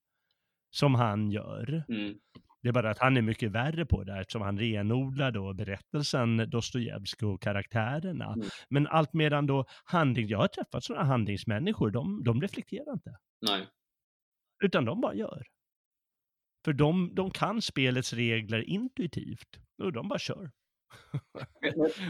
som 0.71 0.95
han 0.95 1.31
gör. 1.31 1.85
Mm. 1.89 2.15
Det 2.63 2.69
är 2.69 2.73
bara 2.73 2.91
att 2.91 2.99
han 2.99 3.17
är 3.17 3.23
mycket 3.23 3.51
värre 3.51 3.87
på 3.87 4.05
det 4.05 4.21
eftersom 4.21 4.43
han 4.43 4.59
renodlar 4.59 5.31
då 5.31 5.55
berättelsen 5.55 6.51
Dostojevskij 6.51 7.29
och 7.29 7.43
karaktärerna. 7.43 8.33
Mm. 8.33 8.47
Men 8.69 8.87
allt 8.87 9.13
medan 9.13 9.47
då 9.47 9.65
handling, 9.85 10.29
jag 10.29 10.39
har 10.39 10.49
träffat 10.49 10.85
sådana 10.85 11.05
handlingsmänniskor, 11.05 11.91
de, 11.91 12.25
de 12.25 12.41
reflekterar 12.41 12.93
inte. 12.93 13.17
Nej. 13.47 13.67
Utan 14.65 14.85
de 14.85 15.01
bara 15.01 15.15
gör. 15.15 15.43
För 16.67 16.73
de, 16.73 17.15
de 17.15 17.31
kan 17.31 17.63
spelets 17.63 18.13
regler 18.13 18.69
intuitivt 18.69 19.49
och 19.83 19.93
de 19.93 20.09
bara 20.09 20.19
kör. 20.19 20.51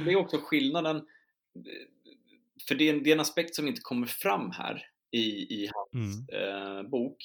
det 0.04 0.12
är 0.12 0.16
också 0.16 0.38
skillnaden, 0.42 1.06
för 2.68 2.74
det 2.74 2.88
är, 2.88 2.94
en, 2.94 3.02
det 3.02 3.10
är 3.10 3.14
en 3.14 3.20
aspekt 3.20 3.54
som 3.54 3.68
inte 3.68 3.80
kommer 3.80 4.06
fram 4.06 4.50
här 4.50 4.82
i, 5.10 5.20
i 5.54 5.70
hans 5.74 6.30
mm. 6.30 6.76
eh, 6.76 6.82
bok. 6.82 7.16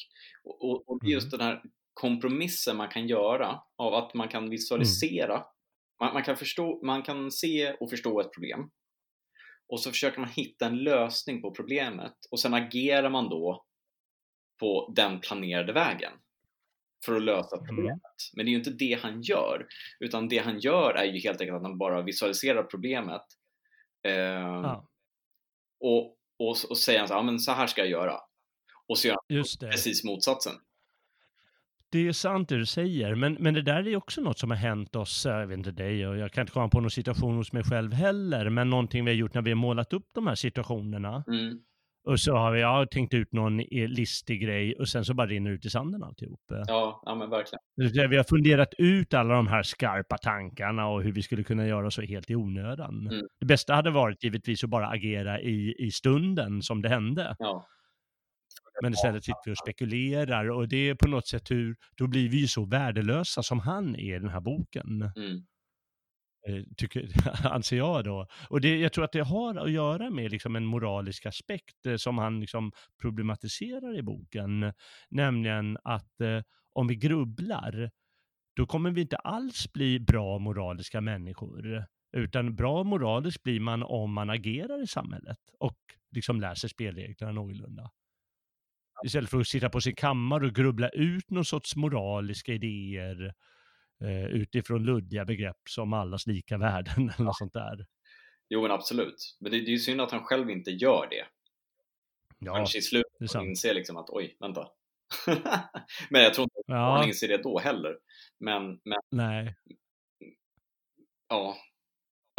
Och, 0.44 0.90
och, 0.90 1.00
det 1.02 1.08
är 1.08 1.12
just 1.12 1.34
mm. 1.34 1.38
den 1.38 1.48
här 1.48 1.64
kompromissen 1.94 2.78
man 2.78 2.90
kan 2.90 3.08
göra 3.08 3.62
av 3.76 3.94
att 3.94 4.14
man 4.14 4.28
kan 4.28 4.50
visualisera, 4.50 5.36
mm. 5.36 5.48
man, 6.00 6.14
man, 6.14 6.24
kan 6.24 6.38
förstå, 6.38 6.86
man 6.86 7.04
kan 7.04 7.32
se 7.32 7.74
och 7.74 7.90
förstå 7.90 8.22
ett 8.22 8.34
problem 8.34 8.70
och 9.68 9.80
så 9.80 9.90
försöker 9.90 10.20
man 10.20 10.30
hitta 10.30 10.66
en 10.66 10.78
lösning 10.78 11.42
på 11.42 11.52
problemet 11.52 12.16
och 12.32 12.40
sen 12.40 12.54
agerar 12.54 13.10
man 13.10 13.30
då 13.30 13.66
på 14.60 14.94
den 14.96 15.20
planerade 15.20 15.74
vägen 15.74 16.14
för 17.06 17.16
att 17.16 17.22
lösa 17.22 17.56
mm. 17.56 17.68
problemet. 17.68 17.90
Mm. 17.90 18.34
Men 18.36 18.46
det 18.46 18.50
är 18.50 18.52
ju 18.52 18.58
inte 18.58 18.72
det 18.72 19.00
han 19.02 19.22
gör, 19.22 19.68
utan 20.00 20.28
det 20.28 20.38
han 20.38 20.60
gör 20.60 20.94
är 20.94 21.04
ju 21.04 21.20
helt 21.20 21.42
enkelt 21.42 21.56
att 21.58 21.64
han 21.64 21.78
bara 21.78 22.02
visualiserar 22.02 22.64
problemet. 22.64 23.22
Eh, 24.08 24.66
ah. 24.66 24.90
och, 25.80 26.18
och, 26.40 26.56
och 26.70 26.78
säger 26.78 27.06
så 27.06 27.14
här, 27.14 27.24
men 27.24 27.40
så 27.40 27.52
här 27.52 27.68
ska 27.68 27.82
jag 27.82 27.90
göra. 27.90 28.18
Och 28.88 28.98
så 28.98 29.08
gör 29.08 29.18
han 29.30 29.72
precis 29.72 30.04
motsatsen. 30.04 30.54
Det 31.92 32.08
är 32.08 32.12
sant 32.12 32.50
det 32.50 32.58
du 32.58 32.66
säger, 32.66 33.16
men, 33.16 33.34
men 33.34 33.54
det 33.54 33.62
där 33.62 33.88
är 33.88 33.96
också 33.96 34.22
något 34.22 34.40
som 34.40 34.52
har 34.52 34.58
hänt 34.58 34.96
oss, 34.96 35.26
jag 35.26 35.48
vet 35.48 35.58
inte 35.58 35.72
dig, 35.72 36.08
och 36.08 36.18
jag 36.18 36.32
kan 36.32 36.42
inte 36.42 36.54
komma 36.54 36.70
på 36.70 36.80
någon 36.80 36.92
situation 36.92 37.36
hos 37.36 37.54
mig 37.54 37.64
själv 37.64 37.94
heller, 37.94 38.50
men 38.50 38.70
någonting 38.70 39.06
vi 39.06 39.12
har 39.12 39.16
gjort 39.16 39.34
när 39.34 39.42
vi 39.42 39.52
har 39.52 39.56
målat 39.56 39.94
upp 39.94 40.10
de 40.14 40.28
här 40.28 40.36
situationerna. 40.36 41.24
Mm. 41.28 41.60
Och 42.04 42.20
så 42.20 42.36
har 42.36 42.52
vi 42.52 42.62
ja, 42.62 42.86
tänkt 42.92 43.14
ut 43.14 43.34
någon 43.34 43.58
listig 43.72 44.42
grej 44.42 44.76
och 44.76 44.88
sen 44.88 45.06
så 45.06 45.14
bara 45.14 45.28
rinner 45.28 45.52
ut 45.52 45.66
i 45.66 45.70
sanden 45.70 46.04
alltihop. 46.04 46.42
Ja, 46.48 47.02
ja 47.06 47.16
men 47.16 47.30
verkligen. 47.30 48.10
Vi 48.10 48.18
har 48.18 48.24
funderat 48.24 48.74
ut 48.78 49.14
alla 49.14 49.34
de 49.34 49.48
här 49.48 49.64
skarpa 49.64 50.18
tankarna 50.18 50.88
och 50.88 51.04
hur 51.04 51.12
vi 51.12 51.22
skulle 51.22 51.44
kunna 51.44 51.68
göra 51.68 51.92
så 51.92 52.02
helt 52.02 52.30
i 52.30 52.36
onödan. 52.36 53.08
Mm. 53.08 53.28
Det 53.40 53.46
bästa 53.46 53.74
hade 53.74 53.92
varit 53.92 54.24
givetvis 54.24 54.64
att 54.64 54.70
bara 54.70 54.88
agera 54.88 55.42
i, 55.42 55.76
i 55.80 55.92
stunden 55.92 56.62
som 56.62 56.82
det 56.82 56.90
hände. 56.90 57.36
Ja, 57.40 57.66
Men 58.84 58.94
istället 58.94 59.24
sitter 59.24 59.42
vi 59.46 59.54
och 59.54 59.58
spekulerar 59.58 60.50
och 60.50 60.68
det 60.68 60.90
är 60.90 60.96
på 60.96 61.08
något 61.08 61.28
sätt 61.28 61.52
hur, 61.52 61.76
då 61.98 62.08
blir 62.08 62.30
vi 62.30 62.38
ju 62.38 62.48
så 62.48 62.66
värdelösa 62.66 63.44
som 63.44 63.60
han 63.60 63.96
är 63.96 64.16
i 64.16 64.20
den 64.20 64.30
här 64.30 64.42
boken. 64.42 65.12
mm. 65.16 65.46
Eh, 66.48 66.64
tycker, 66.78 67.08
anser 67.48 67.78
jag 67.78 68.04
då. 68.04 68.28
Och 68.50 68.62
det, 68.62 68.78
jag 68.78 68.94
tror 68.94 69.04
att 69.04 69.12
det 69.12 69.22
har 69.22 69.56
att 69.56 69.72
göra 69.72 70.10
med 70.10 70.32
liksom 70.32 70.56
en 70.56 70.66
moralisk 70.66 71.26
aspekt 71.26 71.86
eh, 71.86 71.96
som 71.96 72.18
han 72.18 72.40
liksom 72.40 72.72
problematiserar 73.02 73.98
i 73.98 74.02
boken. 74.02 74.74
Nämligen 75.10 75.78
att 75.84 76.22
eh, 76.22 76.42
om 76.74 76.88
vi 76.88 76.96
grubblar, 76.96 77.92
då 78.56 78.66
kommer 78.66 78.92
vi 78.92 79.02
inte 79.02 79.18
alls 79.18 79.74
bli 79.74 80.00
bra 80.00 80.40
moraliska 80.40 81.02
människor. 81.02 81.86
Utan 82.18 82.56
bra 82.56 82.84
moralisk 82.84 83.44
blir 83.44 83.60
man 83.60 83.84
om 83.84 84.14
man 84.14 84.30
agerar 84.30 84.84
i 84.84 84.88
samhället 84.88 85.40
och 85.60 85.78
liksom 86.12 86.42
lär 86.42 86.56
sig 86.56 86.70
spelreglerna 86.70 87.32
någorlunda. 87.32 87.92
Istället 89.06 89.30
för 89.30 89.40
att 89.40 89.48
sitta 89.48 89.70
på 89.70 89.82
sin 89.82 89.96
kammare 89.96 90.46
och 90.46 90.56
grubbla 90.56 90.90
ut 90.90 91.30
någon 91.30 91.46
sorts 91.46 91.76
moraliska 91.76 92.54
idéer 92.54 93.34
eh, 94.02 94.26
utifrån 94.26 94.84
luddiga 94.84 95.26
begrepp 95.26 95.58
som 95.70 95.94
allas 95.94 96.28
lika 96.28 96.58
värden 96.58 97.12
eller 97.20 97.32
sånt 97.34 97.54
där. 97.54 97.86
Jo 98.50 98.62
men 98.62 98.72
absolut. 98.72 99.38
Men 99.40 99.52
det, 99.52 99.58
det 99.58 99.66
är 99.68 99.72
ju 99.72 99.80
synd 99.80 100.02
att 100.02 100.12
han 100.12 100.24
själv 100.24 100.50
inte 100.50 100.72
gör 100.72 101.08
det. 101.10 101.26
Ja, 102.40 102.56
Kanske 102.56 102.78
i 102.78 102.82
slutet 102.82 103.36
och 103.36 103.44
inser 103.46 103.74
liksom 103.74 103.98
att 103.98 104.10
oj, 104.10 104.38
vänta. 104.40 104.68
men 106.10 106.22
jag 106.22 106.34
tror 106.34 106.44
inte 106.44 106.60
att 106.60 106.64
Ja. 106.68 106.98
han 106.98 107.08
inser 107.08 107.28
det 107.28 107.38
då 107.44 107.60
heller. 107.60 107.98
Men, 108.40 108.64
men 108.84 109.00
nej. 109.12 109.56
ja. 111.30 111.58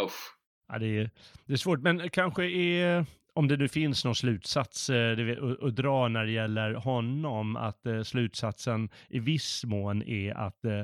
Usch. 0.03 0.37
Ja, 0.67 0.79
det, 0.79 0.87
är, 0.87 1.11
det 1.45 1.53
är 1.53 1.57
svårt, 1.57 1.79
men 1.79 2.09
kanske 2.09 2.45
är, 2.45 3.05
om 3.35 3.47
det 3.47 3.57
nu 3.57 3.67
finns 3.67 4.05
någon 4.05 4.15
slutsats 4.15 4.89
eh, 4.89 5.17
att, 5.61 5.75
dra 5.75 6.07
när 6.07 6.25
det 6.25 6.31
gäller 6.31 6.73
honom, 6.73 7.55
att 7.55 7.85
eh, 7.85 8.01
slutsatsen 8.01 8.89
i 9.09 9.19
viss 9.19 9.65
mån 9.65 10.03
är 10.03 10.33
att 10.33 10.65
eh, 10.65 10.79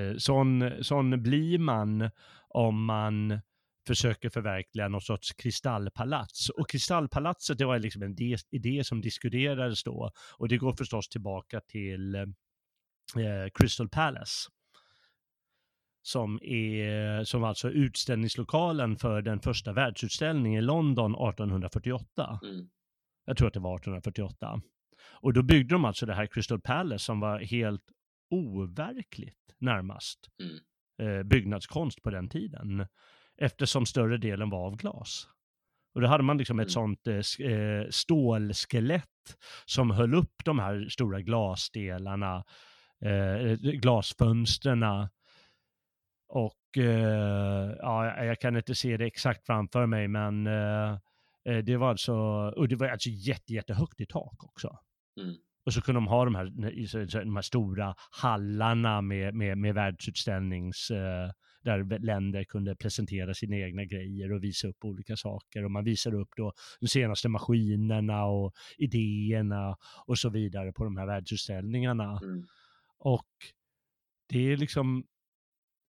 eh 0.00 0.16
sån, 0.16 0.72
sån 0.80 1.22
blir 1.22 1.58
man 1.58 2.10
om 2.48 2.84
man 2.84 3.40
försöker 3.86 4.28
förverkliga 4.28 4.88
något 4.88 5.04
sorts 5.04 5.32
kristallpalats. 5.32 6.48
Och 6.48 6.70
kristallpalatset, 6.70 7.58
det 7.58 7.64
var 7.64 7.78
liksom 7.78 8.02
en 8.02 8.10
idé, 8.10 8.36
idé 8.50 8.84
som 8.84 9.00
diskuterades 9.00 9.84
då. 9.84 10.10
Och 10.38 10.48
det 10.48 10.56
går 10.56 10.72
förstås 10.72 11.08
tillbaka 11.08 11.60
till 11.60 12.14
eh, 12.14 12.24
Crystal 13.54 13.88
Palace 13.88 14.48
som 16.02 16.38
är 16.42 17.24
som 17.24 17.44
alltså 17.44 17.68
är 17.68 17.72
utställningslokalen 17.72 18.96
för 18.96 19.22
den 19.22 19.40
första 19.40 19.72
världsutställningen 19.72 20.58
i 20.62 20.66
London 20.66 21.12
1848. 21.14 22.40
Mm. 22.42 22.68
Jag 23.24 23.36
tror 23.36 23.48
att 23.48 23.54
det 23.54 23.60
var 23.60 23.76
1848. 23.76 24.60
Och 25.20 25.32
då 25.32 25.42
byggde 25.42 25.74
de 25.74 25.84
alltså 25.84 26.06
det 26.06 26.14
här 26.14 26.26
Crystal 26.26 26.60
Palace 26.60 27.04
som 27.04 27.20
var 27.20 27.40
helt 27.40 27.82
overkligt 28.30 29.54
närmast 29.58 30.18
Mm. 30.42 31.18
eh, 31.18 31.22
byggnadskonst 31.22 32.02
på 32.02 32.10
den 32.10 32.28
tiden. 32.28 32.86
Eftersom 33.40 33.86
större 33.86 34.16
delen 34.18 34.50
var 34.50 34.66
av 34.66 34.76
glas. 34.76 35.28
Och 35.94 36.00
då 36.00 36.06
hade 36.06 36.22
man 36.24 36.38
liksom 36.38 36.60
ett 36.60 36.76
Mm. 36.76 36.96
sånt 36.96 37.06
eh, 37.06 37.50
eh, 37.52 37.86
stålskelett 37.90 39.04
som 39.64 39.90
höll 39.90 40.14
upp 40.14 40.44
de 40.44 40.58
här 40.58 40.86
stora 40.88 41.20
glasdelarna, 41.20 42.44
eh, 43.04 43.52
glasfönstren 43.56 44.82
och 46.28 46.78
eh, 46.78 47.76
ja, 47.78 48.24
jag 48.24 48.40
kan 48.40 48.56
inte 48.56 48.74
se 48.74 48.96
det 48.96 49.06
exakt 49.06 49.46
framför 49.46 49.86
mig, 49.86 50.08
men 50.08 50.46
eh, 50.46 50.90
eh, 51.44 51.58
det 51.64 51.76
var 51.76 51.90
alltså, 51.90 52.14
och 52.56 52.68
det 52.68 52.76
var 52.76 52.88
alltså 52.88 53.08
jätte, 53.08 53.52
jättehögt 53.52 54.00
i 54.00 54.06
tak 54.06 54.44
också. 54.44 54.78
Mm. 55.20 55.34
Och 55.64 55.74
så 55.74 55.80
kunde 55.80 55.96
de 55.96 56.06
ha 56.06 56.24
de 56.24 56.34
här, 56.34 56.44
de 57.24 57.34
här 57.34 57.42
stora 57.42 57.94
hallarna 58.10 59.00
med, 59.00 59.34
med, 59.34 59.58
med 59.58 59.74
världsutställnings, 59.74 60.90
eh, 60.90 61.30
där 61.62 61.98
länder 61.98 62.44
kunde 62.44 62.76
presentera 62.76 63.34
sina 63.34 63.56
egna 63.56 63.84
grejer 63.84 64.32
och 64.32 64.44
visa 64.44 64.68
upp 64.68 64.84
olika 64.84 65.16
saker. 65.16 65.64
Och 65.64 65.70
man 65.70 65.84
visade 65.84 66.16
upp 66.16 66.28
då 66.36 66.52
de 66.80 66.88
senaste 66.88 67.28
maskinerna 67.28 68.24
och 68.24 68.52
idéerna 68.78 69.76
och 70.06 70.18
så 70.18 70.28
vidare 70.28 70.72
på 70.72 70.84
de 70.84 70.96
här 70.96 71.06
världsutställningarna. 71.06 72.20
Mm. 72.22 72.46
Och 72.98 73.28
det 74.28 74.52
är 74.52 74.56
liksom, 74.56 75.04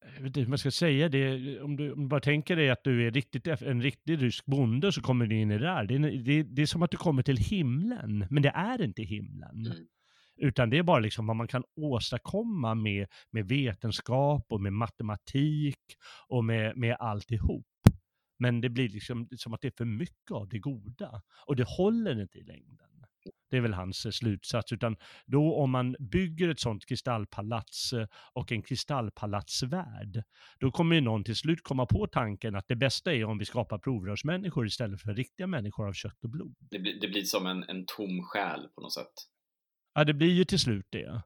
jag 0.03 0.11
vet 0.11 0.25
inte 0.25 0.39
hur 0.39 0.47
man 0.47 0.57
ska 0.57 0.71
säga 0.71 1.09
det, 1.09 1.59
om 1.61 1.77
du, 1.77 1.91
om 1.91 2.01
du 2.01 2.07
bara 2.07 2.19
tänker 2.19 2.55
dig 2.55 2.69
att 2.69 2.83
du 2.83 3.07
är 3.07 3.11
riktigt, 3.11 3.47
en 3.47 3.81
riktig 3.81 4.21
rysk 4.21 4.45
bonde 4.45 4.91
så 4.91 5.01
kommer 5.01 5.27
du 5.27 5.35
in 5.35 5.51
i 5.51 5.57
det 5.57 5.65
där. 5.65 5.83
Det 5.83 5.95
är, 5.95 5.99
det, 5.99 6.43
det 6.43 6.61
är 6.61 6.65
som 6.65 6.83
att 6.83 6.91
du 6.91 6.97
kommer 6.97 7.23
till 7.23 7.37
himlen, 7.37 8.27
men 8.29 8.43
det 8.43 8.49
är 8.49 8.81
inte 8.81 9.03
himlen. 9.03 9.65
Mm. 9.65 9.87
Utan 10.37 10.69
det 10.69 10.77
är 10.77 10.83
bara 10.83 10.99
liksom 10.99 11.27
vad 11.27 11.35
man 11.35 11.47
kan 11.47 11.63
åstadkomma 11.75 12.75
med, 12.75 13.07
med 13.31 13.47
vetenskap 13.47 14.45
och 14.49 14.61
med 14.61 14.73
matematik 14.73 15.79
och 16.27 16.45
med, 16.45 16.77
med 16.77 16.95
alltihop. 16.99 17.65
Men 18.39 18.61
det 18.61 18.69
blir 18.69 18.89
liksom 18.89 19.27
som 19.37 19.53
att 19.53 19.61
det 19.61 19.67
är 19.67 19.73
för 19.77 19.85
mycket 19.85 20.31
av 20.31 20.49
det 20.49 20.59
goda. 20.59 21.21
Och 21.45 21.55
det 21.55 21.67
håller 21.67 22.21
inte 22.21 22.37
i 22.37 22.43
längden. 22.43 22.90
Det 23.49 23.57
är 23.57 23.61
väl 23.61 23.73
hans 23.73 24.05
eh, 24.05 24.11
slutsats. 24.11 24.73
Utan 24.73 24.95
då 25.25 25.55
om 25.55 25.71
man 25.71 25.95
bygger 25.99 26.49
ett 26.49 26.59
sånt 26.59 26.85
kristallpalats 26.85 27.93
eh, 27.93 28.07
och 28.33 28.51
en 28.51 28.61
kristallpalatsvärld, 28.61 30.23
då 30.59 30.71
kommer 30.71 30.95
ju 30.95 31.01
någon 31.01 31.23
till 31.23 31.35
slut 31.35 31.63
komma 31.63 31.85
på 31.85 32.07
tanken 32.07 32.55
att 32.55 32.67
det 32.67 32.75
bästa 32.75 33.13
är 33.13 33.25
om 33.25 33.37
vi 33.37 33.45
skapar 33.45 33.77
provrörsmänniskor 33.77 34.65
istället 34.65 35.01
för 35.01 35.13
riktiga 35.13 35.47
människor 35.47 35.87
av 35.87 35.93
kött 35.93 36.23
och 36.23 36.29
blod. 36.29 36.55
Det, 36.59 36.79
blir, 36.79 37.01
det 37.01 37.07
blir 37.07 37.23
som 37.23 37.47
en, 37.47 37.63
en 37.63 37.85
tom 37.85 38.23
själ 38.23 38.67
på 38.75 38.81
något 38.81 38.93
sätt. 38.93 39.13
Ja, 39.93 40.03
det 40.03 40.13
blir 40.13 40.33
ju 40.33 40.43
till 40.43 40.59
slut 40.59 40.87
det. 40.89 41.21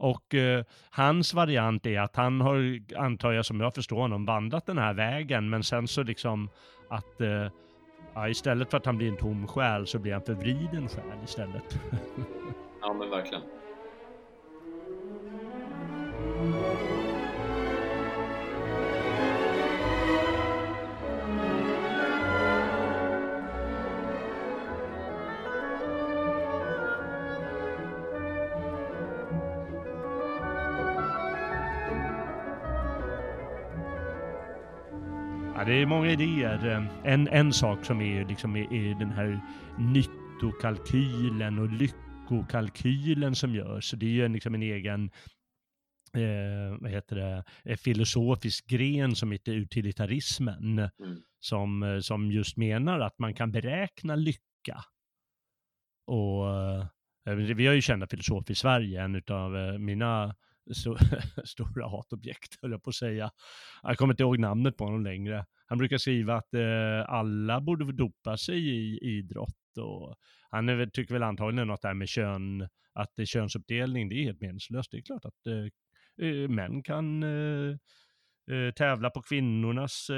Och 0.00 0.34
eh, 0.34 0.64
hans 0.90 1.34
variant 1.34 1.86
är 1.86 2.00
att 2.00 2.16
han 2.16 2.40
har, 2.40 2.80
antar 2.96 3.32
jag 3.32 3.46
som 3.46 3.60
jag 3.60 3.74
förstår 3.74 4.00
honom, 4.00 4.24
vandrat 4.24 4.66
den 4.66 4.78
här 4.78 4.94
vägen, 4.94 5.50
men 5.50 5.62
sen 5.62 5.88
så 5.88 6.02
liksom 6.02 6.50
att 6.90 7.20
eh, 7.20 7.48
ja, 8.14 8.28
istället 8.28 8.70
för 8.70 8.76
att 8.76 8.86
han 8.86 8.96
blir 8.96 9.08
en 9.08 9.16
tom 9.16 9.46
själ 9.46 9.86
så 9.86 9.98
blir 9.98 10.12
han 10.12 10.22
förvriden 10.22 10.88
själ 10.88 11.18
istället. 11.24 11.78
Ja 12.80 12.92
men 12.92 13.10
verkligen. 13.10 13.42
Är 35.82 35.86
många 35.86 36.10
idéer. 36.10 36.88
En, 37.04 37.28
en 37.28 37.52
sak 37.52 37.84
som 37.84 38.00
är 38.00 38.24
liksom 38.24 38.56
är, 38.56 38.72
är 38.72 38.94
den 38.94 39.10
här 39.10 39.40
nyttokalkylen 39.78 41.58
och 41.58 41.68
lyckokalkylen 41.68 43.34
som 43.34 43.54
görs. 43.54 43.90
Det 43.90 44.06
är 44.06 44.10
ju 44.10 44.28
liksom 44.28 44.54
en 44.54 44.62
egen 44.62 45.10
eh, 46.14 46.80
vad 46.80 46.90
heter 46.90 47.16
det, 47.16 47.44
eh, 47.64 47.76
filosofisk 47.76 48.66
gren 48.66 49.16
som 49.16 49.32
heter 49.32 49.52
utilitarismen. 49.52 50.78
Mm. 50.78 51.22
som, 51.40 51.82
eh, 51.82 52.00
som 52.00 52.32
just 52.32 52.56
menar 52.56 53.00
att 53.00 53.18
man 53.18 53.34
kan 53.34 53.52
beräkna 53.52 54.16
lycka. 54.16 54.84
Och 56.06 56.48
eh, 57.26 57.34
vi 57.34 57.66
har 57.66 57.74
ju 57.74 57.82
kända 57.82 58.06
filosofer 58.06 58.52
i 58.52 58.54
Sverige, 58.54 59.02
en 59.02 59.22
av 59.28 59.80
mina 59.80 60.34
stora 61.44 61.88
hatobjekt, 61.88 62.58
höll 62.62 62.70
jag 62.70 62.82
på 62.82 62.90
att 62.90 62.96
säga. 62.96 63.30
Jag 63.82 63.98
kommer 63.98 64.12
inte 64.12 64.22
ihåg 64.22 64.38
namnet 64.38 64.76
på 64.76 64.84
honom 64.84 65.04
längre. 65.04 65.46
Han 65.66 65.78
brukar 65.78 65.98
skriva 65.98 66.36
att 66.36 66.54
eh, 66.54 67.10
alla 67.10 67.60
borde 67.60 67.92
dopa 67.92 68.36
sig 68.36 68.68
i 68.68 68.98
idrott 69.02 69.78
och 69.80 70.16
han 70.50 70.68
är, 70.68 70.86
tycker 70.86 71.14
väl 71.14 71.22
antagligen 71.22 71.68
något 71.68 71.82
där 71.82 71.94
med 71.94 72.08
kön, 72.08 72.68
att 72.92 73.18
eh, 73.18 73.24
könsuppdelning, 73.24 74.08
det 74.08 74.14
är 74.14 74.24
helt 74.24 74.40
meningslöst. 74.40 74.90
Det 74.90 74.96
är 74.96 75.02
klart 75.02 75.24
att 75.24 75.46
eh, 75.46 76.26
eh 76.26 76.48
män 76.48 76.82
kan 76.82 77.22
eh, 77.22 77.76
eh, 78.50 78.72
tävla 78.72 79.10
på 79.10 79.22
kvinnornas 79.22 80.10
eh, 80.10 80.16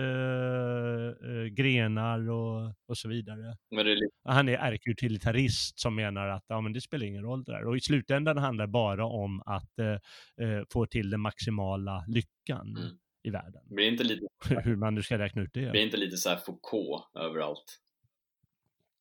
eh, 1.31 1.45
grenar 1.45 2.31
och, 2.31 2.73
och 2.89 2.99
så 2.99 3.09
vidare. 3.09 3.57
Det 3.71 3.81
är 3.81 3.85
lite, 3.85 4.07
Han 4.25 4.49
är 4.49 4.53
ärkeutilitarist 4.59 5.81
som 5.81 5.95
menar 5.95 6.29
att 6.29 6.45
ja, 6.49 6.61
men 6.61 6.73
det 6.73 6.81
spelar 6.81 7.07
ingen 7.07 7.23
roll 7.23 7.45
det 7.45 7.53
där. 7.53 7.65
Och 7.65 7.77
i 7.77 7.81
slutändan 7.81 8.39
handlar 8.39 8.67
det 8.67 8.71
bara 8.73 9.07
om 9.07 9.43
att 9.47 9.79
eh, 9.79 10.47
eh, 10.49 10.63
få 10.73 10.87
till 10.87 11.11
den 11.11 11.21
maximala 11.21 12.05
lyckan 12.09 12.77
Mm. 12.77 12.97
i 13.23 13.31
världen. 13.31 13.63
blir 13.67 13.89
inte 13.89 14.05
lite, 14.05 14.27
Hur 14.65 14.77
man 14.77 14.95
nu 14.95 15.03
ska 15.03 15.19
räkna 15.19 15.43
ut 15.43 15.51
det. 15.53 15.71
blir 15.71 15.83
inte 15.83 15.97
lite 15.97 16.17
så 16.17 16.29
här 16.29 16.37
Foucault 16.37 17.17
överallt? 17.17 17.79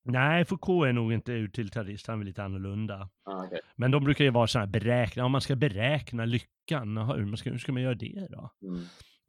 Nej, 0.03 0.45
Foucault 0.45 0.87
är 0.87 0.93
nog 0.93 1.13
inte 1.13 1.31
utilitarist, 1.31 2.07
han 2.07 2.21
är 2.21 2.25
lite 2.25 2.43
annorlunda. 2.43 3.09
Ah, 3.23 3.45
okej. 3.45 3.59
Men 3.75 3.91
de 3.91 4.03
brukar 4.03 4.25
ju 4.25 4.31
vara 4.31 4.47
sådana 4.47 4.65
här 4.65 4.71
beräkna, 4.71 5.25
om 5.25 5.31
man 5.31 5.41
ska 5.41 5.55
beräkna 5.55 6.25
lyckan, 6.25 6.97
hur, 6.97 7.35
ska, 7.35 7.49
hur 7.49 7.57
ska 7.57 7.71
man 7.71 7.81
göra 7.81 7.95
det 7.95 8.27
då? 8.29 8.51
Mm. 8.67 8.81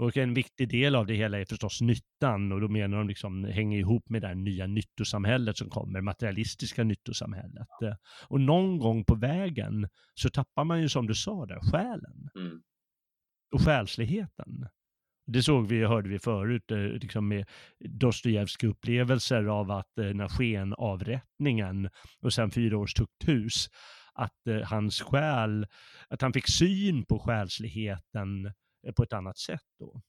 Och 0.02 0.16
en 0.16 0.34
viktig 0.34 0.68
del 0.68 0.94
av 0.94 1.06
det 1.06 1.14
hela 1.14 1.40
är 1.40 1.44
förstås 1.44 1.80
nyttan 1.80 2.52
och 2.52 2.60
då 2.60 2.68
menar 2.68 2.98
de 2.98 3.08
liksom 3.08 3.44
hänger 3.44 3.78
ihop 3.78 4.08
med 4.08 4.22
det 4.22 4.28
här 4.28 4.34
nya 4.34 4.66
nyttosamhället 4.66 5.56
som 5.56 5.70
kommer, 5.70 6.00
materialistiska 6.00 6.84
nyttosamhället. 6.84 7.68
Och 8.28 8.40
någon 8.40 8.78
gång 8.78 9.04
på 9.04 9.14
vägen 9.14 9.88
så 10.14 10.30
tappar 10.30 10.64
man 10.64 10.80
ju 10.80 10.88
som 10.88 11.06
du 11.06 11.14
sa 11.14 11.46
där, 11.46 11.60
själen 11.70 12.30
Mm. 12.38 12.62
och 13.54 13.60
själsligheten. 13.60 14.68
Det 15.26 15.42
såg 15.42 15.66
vi, 15.66 15.84
hörde 15.84 16.08
vi 16.08 16.18
förut, 16.18 16.70
eh, 16.70 16.78
liksom 16.78 17.28
med 17.28 17.48
Dostojevskij 17.88 18.68
upplevelser 18.68 19.44
av 19.44 19.70
att 19.70 19.98
eh, 19.98 20.14
när 20.14 20.28
skenavrättningen 20.28 21.90
och 22.20 22.32
sen 22.32 22.50
fyra 22.50 22.78
års 22.78 22.94
tukthus, 22.94 23.68
att 24.12 24.46
eh, 24.48 24.62
hans 24.62 25.00
själ, 25.00 25.66
att 26.08 26.22
han 26.22 26.32
fick 26.32 26.48
syn 26.48 27.04
på 27.04 27.18
själsligheten 27.18 28.52
på 28.96 29.02
ett 29.02 29.12
annat 29.12 29.38
sätt 29.38 29.64
då. 29.78 30.00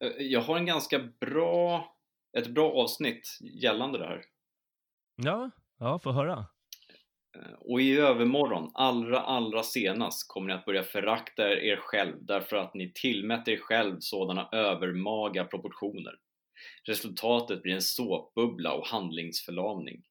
Eh, 0.00 0.12
Jag 0.18 0.40
har 0.40 0.56
en 0.56 0.66
ganska 0.66 0.98
bra, 0.98 1.96
ett 2.38 2.48
bra 2.48 2.72
avsnitt 2.72 3.38
gällande 3.40 3.98
det 3.98 4.06
här. 4.06 4.22
Ja, 5.16 5.50
ja, 5.78 5.98
få 5.98 6.12
höra. 6.12 6.46
Eh, 7.36 7.52
Och 7.60 7.80
i 7.80 7.96
övermorgon, 7.96 8.70
allra, 8.74 9.20
allra 9.20 9.62
senast, 9.62 10.28
kommer 10.32 10.46
ni 10.48 10.54
att 10.54 10.64
börja 10.64 10.82
förakta 10.82 11.42
er 11.60 11.76
själv 11.76 12.16
därför 12.20 12.56
att 12.56 12.74
ni 12.74 12.92
tillmäter 12.94 13.52
er 13.52 13.56
själv 13.56 13.96
sådana 14.00 14.48
övermaga 14.52 15.44
proportioner. 15.44 16.14
Resultatet 16.84 17.62
blir 17.62 17.74
en 17.74 17.82
såpbubbla 17.82 18.72
och 18.72 18.86
handlingsförlamning. 18.86 20.02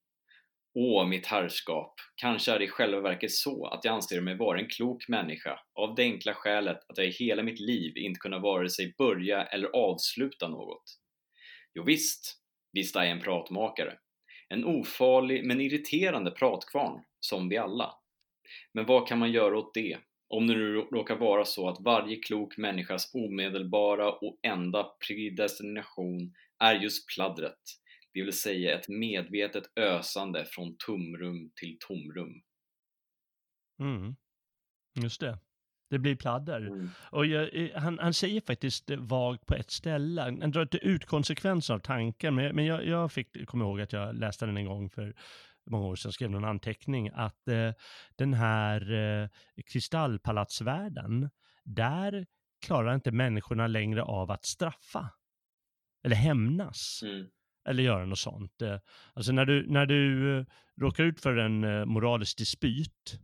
Åh, 0.77 1.07
mitt 1.07 1.25
herrskap, 1.27 1.93
kanske 2.15 2.51
är 2.51 2.59
det 2.59 2.65
i 2.65 2.69
själva 2.69 3.01
verket 3.01 3.31
så 3.31 3.67
att 3.67 3.85
jag 3.85 3.93
anser 3.93 4.21
mig 4.21 4.37
vara 4.37 4.59
en 4.59 4.67
klok 4.67 5.07
människa 5.07 5.59
av 5.73 5.95
det 5.95 6.03
enkla 6.03 6.33
skälet 6.33 6.77
att 6.89 6.97
jag 6.97 7.07
i 7.07 7.11
hela 7.11 7.43
mitt 7.43 7.59
liv 7.59 7.97
inte 7.97 8.19
kunnat 8.19 8.41
vare 8.41 8.69
sig 8.69 8.93
börja 8.97 9.43
eller 9.43 9.67
avsluta 9.67 10.47
något. 10.47 10.83
Jo 11.73 11.83
visst, 11.83 12.37
visst 12.73 12.95
är 12.95 13.03
jag 13.03 13.11
en 13.11 13.21
pratmakare. 13.21 13.93
En 14.49 14.65
ofarlig 14.65 15.45
men 15.45 15.61
irriterande 15.61 16.31
pratkvarn, 16.31 17.03
som 17.19 17.49
vi 17.49 17.57
alla. 17.57 17.93
Men 18.73 18.85
vad 18.85 19.07
kan 19.07 19.19
man 19.19 19.31
göra 19.31 19.57
åt 19.57 19.73
det? 19.73 19.97
Om 20.29 20.47
det 20.47 20.53
nu 20.53 20.73
råkar 20.75 21.15
vara 21.15 21.45
så 21.45 21.69
att 21.69 21.81
varje 21.81 22.15
klok 22.15 22.57
människas 22.57 23.11
omedelbara 23.13 24.11
och 24.11 24.39
enda 24.43 24.83
predestination 25.07 26.33
är 26.59 26.75
just 26.75 27.07
pladdret, 27.15 27.61
det 28.15 28.23
vill 28.23 28.33
säga 28.33 28.79
ett 28.79 28.87
medvetet 28.87 29.63
ösande 29.75 30.45
från 30.45 30.75
tomrum 30.77 31.51
till 31.55 31.77
tomrum. 31.79 32.41
Mm. 33.79 34.15
Just 35.03 35.19
det. 35.19 35.39
Det 35.89 35.99
blir 35.99 36.15
pladder. 36.15 36.61
Mm. 36.61 36.89
Och 37.11 37.25
jag, 37.25 37.55
eh, 37.55 37.69
han, 37.75 37.99
han 37.99 38.13
säger 38.13 38.41
faktiskt 38.41 38.89
eh, 38.89 38.97
vagt 38.97 39.45
på 39.45 39.55
ett 39.55 39.71
ställe, 39.71 40.21
han 40.21 40.51
drar 40.51 40.61
inte 40.61 40.77
ut 40.77 41.05
konsekvenser 41.05 41.73
av 41.73 41.79
tanken, 41.79 42.35
men, 42.35 42.55
men 42.55 42.65
jag, 42.65 42.85
jag 42.85 43.11
fick, 43.11 43.45
kommer 43.47 43.65
ihåg 43.65 43.81
att 43.81 43.93
jag 43.93 44.15
läste 44.15 44.45
den 44.45 44.57
en 44.57 44.65
gång 44.65 44.89
för 44.89 45.15
många 45.65 45.85
år 45.85 45.95
sedan, 45.95 46.11
skrev 46.11 46.31
någon 46.31 46.45
anteckning, 46.45 47.09
att 47.13 47.47
eh, 47.47 47.71
den 48.15 48.33
här 48.33 48.93
eh, 48.93 49.29
kristallpalatsvärlden, 49.65 51.29
där 51.63 52.25
klarar 52.65 52.95
inte 52.95 53.11
människorna 53.11 53.67
längre 53.67 54.03
av 54.03 54.31
att 54.31 54.45
straffa. 54.45 55.09
Eller 56.03 56.15
hämnas. 56.15 57.01
Mm. 57.03 57.27
Eller 57.65 57.83
göra 57.83 58.05
något 58.05 58.19
sånt. 58.19 58.61
Eh, 58.61 58.79
Alltså 59.13 59.31
när 59.31 59.45
du, 59.45 59.67
när 59.67 59.85
du 59.85 60.37
eh, 60.39 60.45
råkar 60.81 61.03
ut 61.03 61.21
för 61.21 61.37
en 61.37 61.63
eh, 61.63 61.85
moralisk 61.85 62.37
dispyt, 62.37 63.19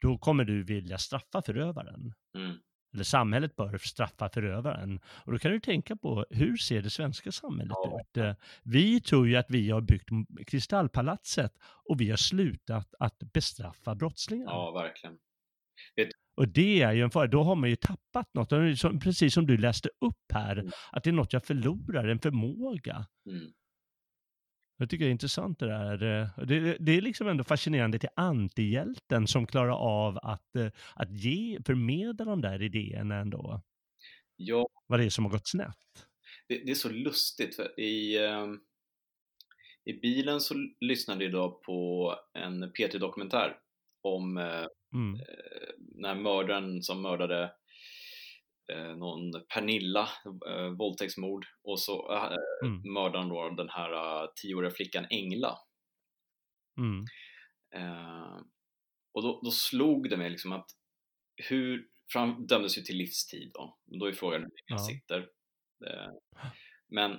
då 0.00 0.18
kommer 0.18 0.44
du 0.44 0.62
vilja 0.62 0.98
straffa 0.98 1.42
förövaren. 1.42 2.12
Mm. 2.36 2.56
Eller 2.94 3.04
samhället 3.04 3.56
bör 3.56 3.78
straffa 3.78 4.28
förövaren. 4.28 5.00
Och 5.06 5.32
då 5.32 5.38
kan 5.38 5.50
du 5.52 5.60
tänka 5.60 5.96
på, 5.96 6.26
hur 6.30 6.56
ser 6.56 6.82
det 6.82 6.90
svenska 6.90 7.32
samhället 7.32 7.74
Ja. 7.84 8.00
ut? 8.00 8.36
Vi 8.62 9.00
tror 9.00 9.28
ju 9.28 9.36
att 9.36 9.46
vi 9.50 9.70
har 9.70 9.80
byggt 9.80 10.08
Kristallpalatset 10.46 11.52
och 11.88 12.00
vi 12.00 12.10
har 12.10 12.16
slutat 12.16 12.94
att 12.98 13.18
bestraffa 13.32 13.94
brottslingar. 13.94 14.46
Ja, 14.46 14.70
verkligen. 14.70 15.18
Och 16.36 16.48
det 16.48 16.82
är 16.82 16.92
ju 16.92 17.02
en 17.02 17.10
fara, 17.10 17.26
då 17.26 17.42
har 17.42 17.54
man 17.54 17.70
ju 17.70 17.76
tappat 17.76 18.34
något. 18.34 18.78
Som- 18.78 19.00
Precis 19.00 19.34
som 19.34 19.46
du 19.46 19.56
läste 19.56 19.88
upp 20.00 20.32
här, 20.32 20.56
Mm. 20.56 20.72
att 20.92 21.04
det 21.04 21.10
är 21.10 21.14
något 21.14 21.32
jag 21.32 21.44
förlorar, 21.44 22.08
en 22.08 22.18
förmåga. 22.18 23.06
Mm. 23.30 23.52
Jag 24.78 24.90
tycker 24.90 25.04
det 25.04 25.08
är 25.08 25.12
intressant 25.12 25.58
det 25.58 25.66
där. 25.66 26.02
eh, 26.22 26.46
Det, 26.46 26.76
det 26.80 26.92
är 26.92 27.00
liksom 27.00 27.28
ändå 27.28 27.44
fascinerande 27.44 27.98
till 27.98 28.08
antihjälten 28.16 29.26
som 29.26 29.46
klarar 29.46 29.72
av 29.78 30.18
att, 30.22 30.56
eh, 30.56 30.70
att 30.94 31.10
ge, 31.10 31.58
förmedla 31.66 32.24
de 32.24 32.40
där 32.40 32.62
idéerna 32.62 33.16
ändå. 33.16 33.62
Ja, 34.36 34.68
Vad 34.86 35.00
det 35.00 35.04
är 35.04 35.10
som 35.10 35.24
har 35.24 35.32
gått 35.32 35.48
snett. 35.48 36.06
det, 36.48 36.58
det 36.64 36.70
är 36.70 36.74
så 36.74 36.88
lustigt 36.88 37.56
för 37.56 37.80
i, 37.80 38.18
ehm, 38.26 38.60
i 39.84 39.92
bilen 39.92 40.40
så 40.40 40.54
lyssnade 40.80 41.24
jag 41.24 41.30
idag 41.30 41.62
på 41.62 42.14
en 42.32 42.72
P3-dokumentär 42.72 43.56
om 44.02 44.36
eh, 44.38 44.64
Mm. 44.96 45.14
eh, 45.20 45.68
när 45.78 46.14
mördaren 46.14 46.82
som 46.82 47.02
mördade 47.02 47.52
eh, 48.72 48.96
någon 48.96 49.32
Pernilla, 49.54 50.08
eh, 50.48 50.68
våldtäktsmord 50.78 51.46
och 51.62 51.80
så 51.80 52.12
eh, 52.14 52.36
Mm. 52.64 52.92
mördaren 52.92 53.28
då 53.28 53.50
den 53.50 53.68
här 53.68 53.92
eh, 53.92 54.28
tioåriga 54.36 54.70
flickan 54.70 55.06
Engla. 55.10 55.58
Mm. 56.78 57.04
Eh, 57.74 58.40
och 59.12 59.22
då, 59.22 59.40
då 59.44 59.50
slog 59.50 60.10
det 60.10 60.16
mig 60.16 60.30
liksom 60.30 60.52
att 60.52 60.66
hur, 61.48 61.88
för 62.12 62.20
han 62.20 62.46
dömdes 62.46 62.78
ju 62.78 62.82
till 62.82 62.96
livstid 62.96 63.50
då, 63.54 63.78
då 64.00 64.06
är 64.06 64.12
frågan 64.12 64.40
hur 64.42 64.48
länge 64.48 64.78
han 64.78 64.78
sitter. 64.78 65.18
Eh, 65.86 66.10
men, 66.88 67.18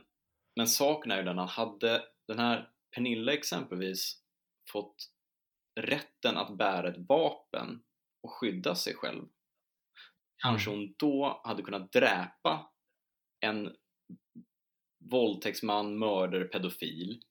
men 0.55 0.67
saken 0.67 1.11
är 1.11 1.17
ju 1.17 1.23
den, 1.23 1.38
han 1.38 1.47
hade 1.47 2.03
den 2.28 2.39
här 2.39 2.69
Pernilla 2.95 3.34
exempelvis 3.34 4.21
fått 4.71 4.95
rätten 5.78 6.38
att 6.38 6.57
bära 6.57 6.89
ett 6.89 7.07
vapen 7.09 7.84
och 8.21 8.32
skydda 8.32 8.75
sig 8.75 8.93
själv. 8.93 9.25
Kanske 10.38 10.69
hon 10.69 10.95
då 10.97 11.41
hade 11.43 11.63
kunnat 11.63 11.91
dräpa 11.91 12.71
en 13.39 13.75
våldtäktsman, 15.11 15.99
mördare, 15.99 16.43
pedofil 16.43 17.21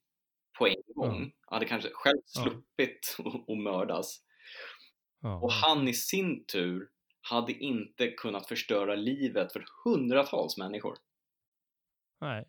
på 0.57 0.67
en 0.67 0.83
gång. 0.95 1.17
Mm. 1.17 1.31
Hade 1.41 1.65
kanske 1.65 1.89
själv 1.93 2.21
sluppit 2.25 3.15
att 3.19 3.49
att 3.49 3.57
mördas. 3.57 4.23
Ja. 5.21 5.39
Och 5.41 5.51
han 5.51 5.87
i 5.87 5.93
sin 5.93 6.45
tur 6.45 6.89
hade 7.21 7.53
inte 7.53 8.11
kunnat 8.11 8.47
förstöra 8.47 8.95
livet 8.95 9.53
för 9.53 9.65
hundratals 9.83 10.57
människor. 10.57 10.97
Nej. 12.21 12.45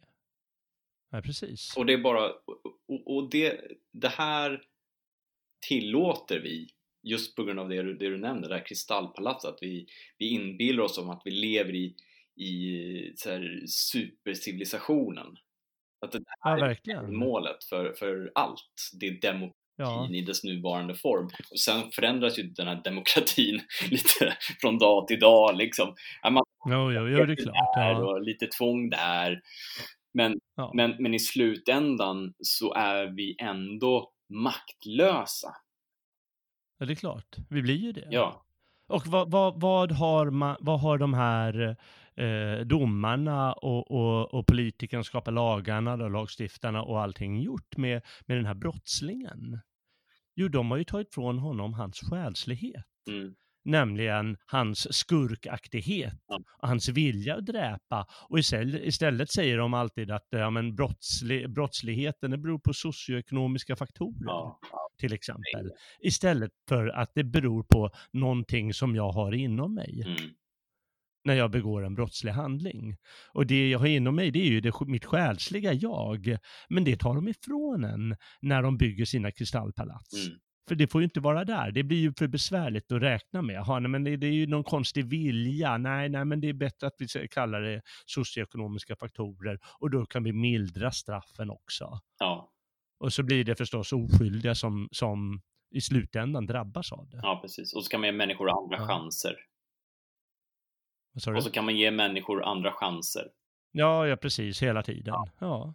Nej, 1.10 1.22
precis. 1.22 1.76
Och 1.76 1.86
det 1.86 1.92
är 1.92 1.98
bara, 1.98 2.32
och, 2.86 3.16
och 3.16 3.30
det, 3.30 3.60
det 3.92 4.08
här 4.08 4.68
tillåter 5.60 6.40
vi 6.40 6.68
just 7.02 7.36
på 7.36 7.44
grund 7.44 7.60
av 7.60 7.68
det 7.68 7.82
du, 7.82 7.94
det 7.94 8.08
du 8.08 8.18
nämnde, 8.18 8.48
det 8.48 8.54
här 8.54 8.66
kristallpalatset, 8.66 9.50
att 9.50 9.58
vi, 9.60 9.86
vi 10.18 10.28
inbillar 10.28 10.84
oss 10.84 10.98
om 10.98 11.10
att 11.10 11.22
vi 11.24 11.30
lever 11.30 11.74
i, 11.74 11.94
i 12.44 13.12
så 13.16 13.30
här, 13.30 13.62
supercivilisationen. 13.66 15.26
Att 16.06 16.12
det 16.12 16.18
Ja, 16.26 16.50
här 16.50 16.56
är 16.56 16.60
verkligen. 16.60 17.16
målet 17.16 17.64
för, 17.64 17.92
för 17.92 18.30
allt, 18.34 18.64
det 19.00 19.06
är 19.06 19.20
demokratin 19.20 19.54
Ja. 19.80 20.10
i 20.12 20.20
dess 20.20 20.44
nuvarande 20.44 20.94
form. 20.94 21.28
Och 21.50 21.60
sen 21.60 21.90
förändras 21.92 22.38
ju 22.38 22.42
den 22.42 22.66
här 22.68 22.80
demokratin 22.84 23.60
lite 23.90 24.36
från 24.60 24.78
dag 24.78 25.08
till 25.08 25.20
dag 25.20 25.56
liksom. 25.56 25.94
Ja, 26.22 26.30
man 26.30 26.42
Jo, 26.68 26.92
jo, 26.92 27.08
jo, 27.08 27.24
det 27.26 27.32
är 27.32 27.36
klart. 27.36 27.74
där 27.76 27.90
Ja. 27.90 27.98
och 28.10 28.22
lite 28.22 28.46
tvång 28.46 28.90
där. 28.90 29.40
Men, 30.14 30.40
Ja. 30.56 30.72
men, 30.74 30.94
men 30.98 31.14
i 31.14 31.18
slutändan 31.18 32.34
så 32.38 32.74
är 32.74 33.06
vi 33.06 33.36
ändå 33.40 34.12
maktlösa. 34.28 35.56
ja, 36.78 36.86
det 36.86 36.92
är 36.92 36.94
klart. 36.94 37.36
Vi 37.50 37.62
blir 37.62 37.74
ju 37.76 37.92
det. 37.92 38.08
Ja, 38.10 38.44
Och 38.86 39.06
vad, 39.06 39.30
vad, 39.30 39.60
vad, 39.60 39.92
har, 39.92 40.30
man, 40.30 40.56
vad 40.60 40.80
har 40.80 40.98
de 40.98 41.14
här 41.14 41.76
eh, 42.16 42.64
domarna 42.66 43.52
och, 43.52 43.90
och, 43.90 44.34
och 44.34 44.46
politikerna, 44.46 45.04
skapa 45.04 45.30
lagarna, 45.30 45.96
då, 45.96 46.08
lagstiftarna 46.08 46.82
och 46.82 47.00
allting 47.00 47.40
gjort 47.42 47.76
med, 47.76 48.02
med 48.26 48.36
den 48.36 48.46
här 48.46 48.54
brottslingen? 48.54 49.60
Jo, 50.34 50.48
de 50.48 50.70
har 50.70 50.78
ju 50.78 50.84
tagit 50.84 51.14
från 51.14 51.38
honom 51.38 51.74
hans 51.74 52.00
själslighet. 52.00 52.84
mm, 53.10 53.34
nämligen 53.68 54.36
hans 54.46 54.94
skurkaktighet, 54.96 56.14
Ja. 56.28 56.40
och 56.62 56.68
hans 56.68 56.88
vilja 56.88 57.36
att 57.36 57.46
dräpa. 57.46 58.06
Och 58.28 58.38
istället, 58.38 59.30
säger 59.32 59.58
de 59.58 59.74
alltid 59.74 60.10
att 60.10 60.26
ja, 60.30 60.50
men 60.50 60.74
brottsli, 60.74 61.48
brottsligheten 61.48 62.30
det 62.30 62.38
beror 62.38 62.58
på 62.58 62.72
socioekonomiska 62.74 63.76
faktorer, 63.76 64.26
Ja. 64.26 64.60
till 64.98 65.12
exempel. 65.12 65.70
Istället 66.00 66.50
för 66.68 66.86
att 66.88 67.10
det 67.14 67.24
beror 67.24 67.62
på 67.62 67.90
någonting 68.12 68.74
som 68.74 68.94
jag 68.96 69.10
har 69.12 69.32
inom 69.32 69.74
mig 69.74 70.02
Mm. 70.06 70.30
när 71.24 71.34
jag 71.34 71.50
begår 71.50 71.84
en 71.86 71.94
brottslig 71.94 72.32
handling. 72.32 72.96
Och 73.32 73.46
det 73.46 73.68
jag 73.70 73.78
har 73.78 73.86
inom 73.86 74.16
mig, 74.16 74.30
det 74.30 74.38
är 74.38 74.50
ju 74.50 74.60
det, 74.60 74.72
mitt 74.86 75.04
själsliga 75.04 75.72
jag. 75.72 76.36
Men 76.68 76.84
det 76.84 76.96
tar 76.96 77.14
de 77.14 77.28
ifrån 77.28 77.84
en 77.84 78.16
när 78.40 78.62
de 78.62 78.76
bygger 78.78 79.04
sina 79.04 79.30
kristallpalats. 79.30 80.26
Mm. 80.26 80.38
För 80.68 80.74
det 80.74 80.86
får 80.88 81.00
ju 81.00 81.04
inte 81.04 81.20
vara 81.20 81.44
där. 81.44 81.70
Det 81.70 81.82
blir 81.82 81.98
ju 81.98 82.12
för 82.18 82.26
besvärligt 82.26 82.92
att 82.92 83.02
räkna 83.02 83.42
med. 83.42 83.54
Jaha, 83.56 83.78
nej, 83.78 83.90
men 83.90 84.04
det, 84.04 84.16
det 84.16 84.26
är 84.26 84.32
ju 84.32 84.46
någon 84.46 84.64
konstig 84.64 85.04
vilja. 85.06 85.78
Nej, 85.78 86.08
nej, 86.08 86.24
men 86.24 86.40
det 86.40 86.48
är 86.48 86.52
bättre 86.52 86.86
att 86.86 86.94
vi 86.98 87.28
kallar 87.28 87.60
det 87.60 87.82
socioekonomiska 88.06 88.96
faktorer 88.96 89.58
och 89.78 89.90
då 89.90 90.06
kan 90.06 90.24
vi 90.24 90.32
mildra 90.32 90.90
straffen 90.90 91.50
också. 91.50 92.00
Ja. 92.18 92.52
Och 93.00 93.12
så 93.12 93.22
blir 93.22 93.44
det 93.44 93.54
förstås 93.56 93.92
oskyldiga 93.92 94.54
som, 94.54 94.88
som 94.92 95.42
i 95.70 95.80
slutändan 95.80 96.46
drabbas 96.46 96.92
av 96.92 97.08
det. 97.08 97.20
ja, 97.22 97.38
precis. 97.42 97.74
Och 97.74 97.84
så 97.84 97.90
kan 97.90 98.00
man 98.00 98.06
ge 98.10 98.12
människor 98.16 98.50
andra 98.50 98.76
Ja. 98.76 98.86
chanser. 98.86 99.36
Och 101.36 101.42
så 101.42 101.50
kan 101.50 101.64
man 101.64 101.76
ge 101.76 101.90
människor 101.90 102.44
andra 102.44 102.72
chanser. 102.72 103.28
Ja, 103.72 104.06
ja, 104.06 104.16
precis, 104.16 104.62
hela 104.62 104.82
tiden. 104.82 105.14
Ja. 105.40 105.74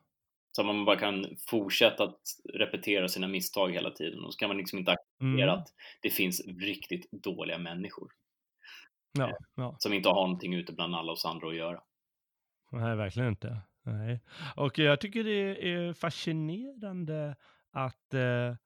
Så 0.55 0.63
man 0.63 0.85
bara 0.85 0.99
kan 0.99 1.25
fortsätta 1.49 2.03
att 2.03 2.21
repetera 2.53 3.07
sina 3.07 3.27
misstag 3.27 3.71
hela 3.71 3.91
tiden. 3.91 4.23
Och 4.23 4.33
så 4.33 4.37
kan 4.39 4.47
man 4.49 4.57
liksom 4.57 4.79
inte 4.79 4.91
acceptera 4.91 5.51
Mm. 5.51 5.59
att 5.59 5.67
det 6.01 6.09
finns 6.09 6.41
riktigt 6.47 7.11
dåliga 7.11 7.57
människor. 7.57 8.11
Ja, 9.19 9.31
ja. 9.55 9.75
Som 9.79 9.93
inte 9.93 10.09
har 10.09 10.15
någonting 10.27 10.53
ute 10.53 10.73
bland 10.73 10.95
alla 10.95 11.11
oss 11.11 11.25
andra 11.25 11.47
att 11.47 11.55
göra. 11.55 11.81
Nej, 12.71 12.95
verkligen 12.95 13.29
inte. 13.29 13.57
Nej. 13.83 14.19
Och 14.55 14.79
jag 14.79 15.01
tycker 15.01 15.23
det 15.23 15.71
är 15.73 15.93
fascinerande 15.93 17.35
att, 17.71 18.13
eh, 18.13 18.49
att 18.51 18.57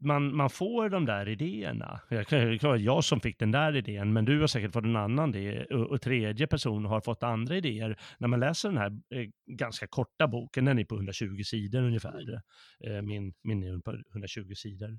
man, 0.00 0.36
man 0.36 0.50
får 0.50 0.88
de 0.88 1.04
där 1.04 1.28
idéerna. 1.28 2.00
Jag, 2.08 2.26
det 2.30 2.36
är 2.36 2.58
klart 2.58 2.80
jag 2.80 3.04
som 3.04 3.20
fick 3.20 3.38
den 3.38 3.50
där 3.50 3.76
idén, 3.76 4.12
men 4.12 4.24
du 4.24 4.40
har 4.40 4.46
säkert 4.46 4.72
fått 4.72 4.84
en 4.84 4.96
annan 4.96 5.34
idé 5.34 5.64
och, 5.64 5.90
och 5.90 6.02
tredje 6.02 6.46
person 6.46 6.84
har 6.84 7.00
fått 7.00 7.22
andra 7.22 7.56
idéer. 7.56 7.98
När 8.18 8.28
man 8.28 8.40
läser 8.40 8.68
den 8.68 8.78
här 8.78 8.90
eh, 8.90 9.28
ganska 9.46 9.86
korta 9.86 10.28
boken, 10.28 10.64
den 10.64 10.78
är 10.78 10.84
på 10.84 10.94
120 10.94 11.42
sidor 11.44 11.82
ungefär. 11.82 12.42
Eh, 12.84 13.02
min, 13.02 13.34
min 13.42 13.62
är 13.62 13.80
på 13.80 13.96
120 14.12 14.52
sidor. 14.56 14.98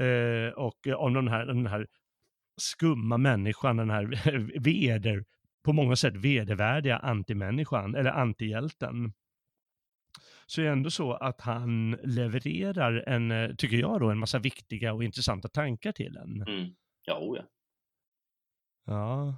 Eh, 0.00 0.52
och 0.52 0.86
om 0.96 1.14
den 1.14 1.28
här, 1.28 1.46
den 1.46 1.66
här 1.66 1.86
skumma 2.56 3.18
människan, 3.18 3.76
den 3.76 3.90
här 3.90 4.04
veder, 4.60 5.24
på 5.64 5.72
många 5.72 5.96
sätt 5.96 6.16
vedervärdiga 6.16 6.96
antimänniskan, 6.96 7.94
eller 7.94 8.10
antihjälten, 8.10 9.12
så 10.46 10.60
är 10.60 10.64
det 10.64 10.70
ändå 10.72 10.90
så 10.90 11.12
att 11.12 11.40
han 11.40 11.90
levererar 11.90 13.04
en, 13.08 13.30
eh, 13.30 13.54
tycker 13.54 13.76
jag 13.76 14.00
då, 14.00 14.10
en 14.10 14.18
massa 14.18 14.38
viktiga 14.38 14.92
och 14.92 15.04
intressanta 15.04 15.48
tankar 15.48 15.92
till 15.92 16.16
en. 16.16 16.42
Mm. 16.42 16.74
Ja, 17.04 17.18
oh 17.18 17.36
ja. 17.36 17.44
Ja. 18.86 19.36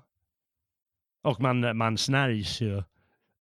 Och 1.23 1.41
man, 1.41 1.77
man 1.77 1.99
snärjs 1.99 2.61
ju. 2.61 2.83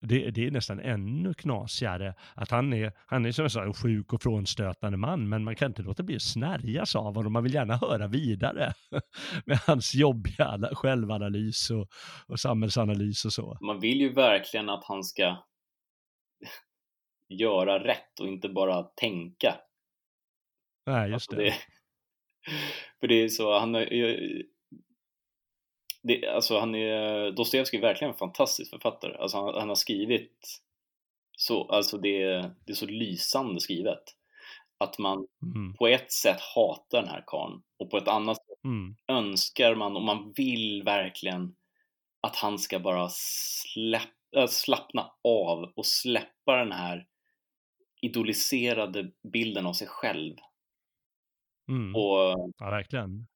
Det, 0.02 0.32
det 0.32 0.48
är 0.48 0.52
nästan 0.52 0.80
ännu 0.80 1.34
knasigare 1.34 2.16
att 2.36 2.52
han 2.52 2.74
är, 2.74 2.94
han 3.08 3.26
är 3.26 3.32
som 3.32 3.44
jag 3.44 3.52
sa, 3.52 3.64
en 3.64 3.74
sjuk 3.74 4.14
och 4.14 4.22
frånstötande 4.22 4.98
man, 4.98 5.30
men 5.30 5.44
man 5.44 5.56
kan 5.56 5.72
inte 5.72 5.82
låta 5.82 6.04
bli 6.04 6.16
att 6.16 6.22
snärjas 6.22 6.96
av 6.96 7.16
honom. 7.16 7.34
Man 7.34 7.44
vill 7.44 7.54
gärna 7.54 7.78
höra 7.78 8.08
vidare 8.08 8.74
med 9.46 9.60
hans 9.68 9.96
jobbiga 9.96 10.46
ana- 10.46 10.76
självanalys 10.76 11.70
och, 11.70 11.88
och 12.28 12.40
samhällsanalys 12.40 13.26
och 13.26 13.34
så. 13.34 13.58
Man 13.62 13.80
vill 13.80 14.02
ju 14.02 14.14
verkligen 14.14 14.70
att 14.70 14.84
han 14.84 15.04
ska 15.04 15.38
göra 17.30 17.84
rätt 17.84 18.20
och 18.20 18.28
inte 18.28 18.50
bara 18.50 18.84
tänka. 18.84 19.56
Nej, 20.86 21.12
just 21.12 21.14
Alltså 21.14 21.36
det. 21.36 21.44
det. 21.44 21.56
För 23.00 23.08
det 23.08 23.24
är 23.24 23.30
så, 23.30 23.60
han 23.60 23.76
är 23.76 24.44
det, 26.04 26.28
alltså 26.28 26.60
han 26.60 26.76
är, 26.76 27.32
Dostojevskij 27.32 27.78
är 27.78 27.82
verkligen 27.82 28.12
en 28.12 28.18
fantastisk 28.18 28.70
författare. 28.70 29.18
Alltså 29.18 29.38
han, 29.38 29.54
han 29.54 29.70
har 29.70 29.76
skrivit 29.76 30.62
så, 31.38 31.68
alltså 31.70 31.98
det, 31.98 32.26
det 32.66 32.72
är 32.72 32.74
så 32.74 32.86
lysande 32.86 33.60
skrivet. 33.62 34.04
Att 34.80 35.00
man 35.00 35.28
Mm, 35.56 35.74
på 35.74 35.88
ett 35.88 36.12
sätt 36.12 36.42
hatar 36.56 37.02
den 37.02 37.10
här 37.10 37.24
karln 37.28 37.62
och 37.80 37.90
på 37.92 37.98
ett 37.98 38.08
annat 38.08 38.38
sätt 38.38 38.64
mm, 38.64 38.96
önskar 39.08 39.76
man 39.76 39.96
och 39.96 40.02
man 40.02 40.34
vill 40.36 40.84
verkligen 40.84 41.56
att 42.22 42.36
han 42.36 42.60
ska 42.60 42.80
bara 42.80 43.10
släpp, 43.10 44.36
äh, 44.38 44.48
slappna 44.48 45.12
av 45.24 45.74
och 45.76 45.86
släppa 45.86 46.56
den 46.56 46.72
här 46.72 47.08
idoliserade 48.02 49.12
bilden 49.34 49.66
av 49.66 49.74
sig 49.74 49.88
själv 49.88 50.36
mm. 51.70 51.96
och 51.96 52.52
Ja, 52.58 52.70
verkligen. 52.70 53.28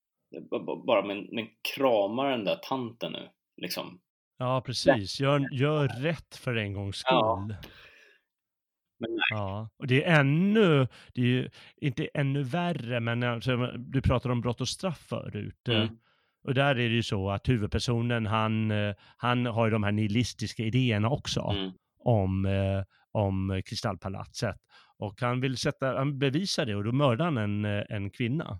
bara 0.85 1.05
men, 1.05 1.27
men 1.31 1.47
krama 1.75 2.29
den 2.29 2.43
där 2.45 2.55
tanten 2.63 3.11
nu 3.11 3.29
liksom. 3.61 3.99
Ja, 4.37 4.61
precis. 4.65 5.19
Gör, 5.19 5.47
gör 5.53 5.87
rätt 5.87 6.35
för 6.35 6.55
en 6.55 6.73
gångs 6.73 6.95
skull. 6.97 7.15
Ja. 7.15 7.49
Ja, 9.29 9.69
och 9.77 9.87
det 9.87 10.03
är 10.03 10.19
ännu, 10.19 10.87
det 11.13 11.21
är 11.21 11.25
ju 11.25 11.49
inte 11.81 12.09
ännu 12.13 12.43
värre, 12.43 12.99
men 12.99 13.23
alltså, 13.23 13.57
du 13.77 14.01
pratade 14.01 14.31
om 14.31 14.41
brott 14.41 14.61
och 14.61 14.67
straff 14.69 14.99
förut. 14.99 15.67
eh, 15.69 15.75
Mm. 15.81 15.97
Och 16.43 16.53
där 16.53 16.69
är 16.69 16.89
det 16.89 16.95
ju 16.95 17.03
så 17.03 17.29
att 17.29 17.49
huvudpersonen, 17.49 18.25
han, 18.25 18.71
eh, 18.71 18.95
han 19.17 19.45
har 19.45 19.65
ju 19.65 19.71
de 19.71 19.83
här 19.83 19.91
nihilistiska 19.91 20.63
idéerna 20.63 21.09
också 21.09 21.41
Mm. 21.41 21.71
om, 22.03 22.45
eh, 22.45 22.83
om 23.11 23.61
Kristallpalatset. 23.65 24.55
Och 24.97 25.21
han 25.21 25.41
vill 25.41 25.57
sätta, 25.57 25.97
han 25.97 26.19
bevisar 26.19 26.65
det 26.65 26.75
och 26.75 26.83
då 26.83 26.91
mördar 26.91 27.25
han 27.25 27.37
en, 27.37 27.65
eh, 27.65 27.83
en 27.89 28.09
kvinna. 28.09 28.59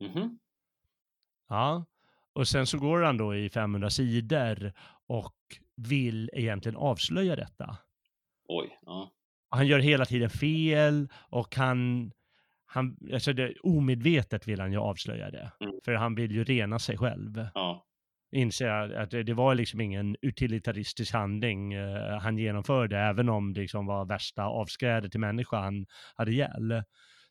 Mhm. 0.00 0.38
Ja, 1.48 1.86
och 2.32 2.48
sen 2.48 2.66
så 2.66 2.78
går 2.78 3.02
han 3.02 3.16
då 3.16 3.34
i 3.34 3.50
500 3.50 3.90
sidor 3.90 4.72
och 5.06 5.34
vill 5.76 6.30
egentligen 6.32 6.76
avslöja 6.76 7.36
detta. 7.36 7.76
Oj, 8.48 8.78
ja. 8.82 9.12
Han 9.50 9.66
gör 9.66 9.78
hela 9.78 10.04
tiden 10.04 10.30
fel 10.30 11.08
och 11.30 11.56
han, 11.56 12.12
han 12.64 12.96
alltså 13.12 13.32
det, 13.32 13.54
omedvetet 13.62 14.48
vill 14.48 14.60
han 14.60 14.72
ju 14.72 14.78
avslöja 14.78 15.30
det. 15.30 15.52
Mm. 15.60 15.74
För 15.84 15.94
han 15.94 16.14
vill 16.14 16.32
ju 16.32 16.44
rena 16.44 16.78
sig 16.78 16.98
själv. 16.98 17.48
ja. 17.54 17.85
Inser 18.32 18.68
att 18.68 19.10
det, 19.10 19.34
var 19.34 19.54
liksom 19.54 19.80
ingen 19.80 20.16
utilitaristisk 20.22 21.12
handling 21.12 21.72
eh, 21.72 22.18
han 22.20 22.38
genomförde, 22.38 22.98
även 22.98 23.28
om 23.28 23.52
det 23.52 23.60
liksom 23.60 23.86
var 23.86 24.04
värsta 24.04 24.44
avskrädet 24.44 25.10
till 25.10 25.20
människan 25.20 25.62
han 25.64 25.86
hade 26.16 26.30
ihjäl. 26.30 26.82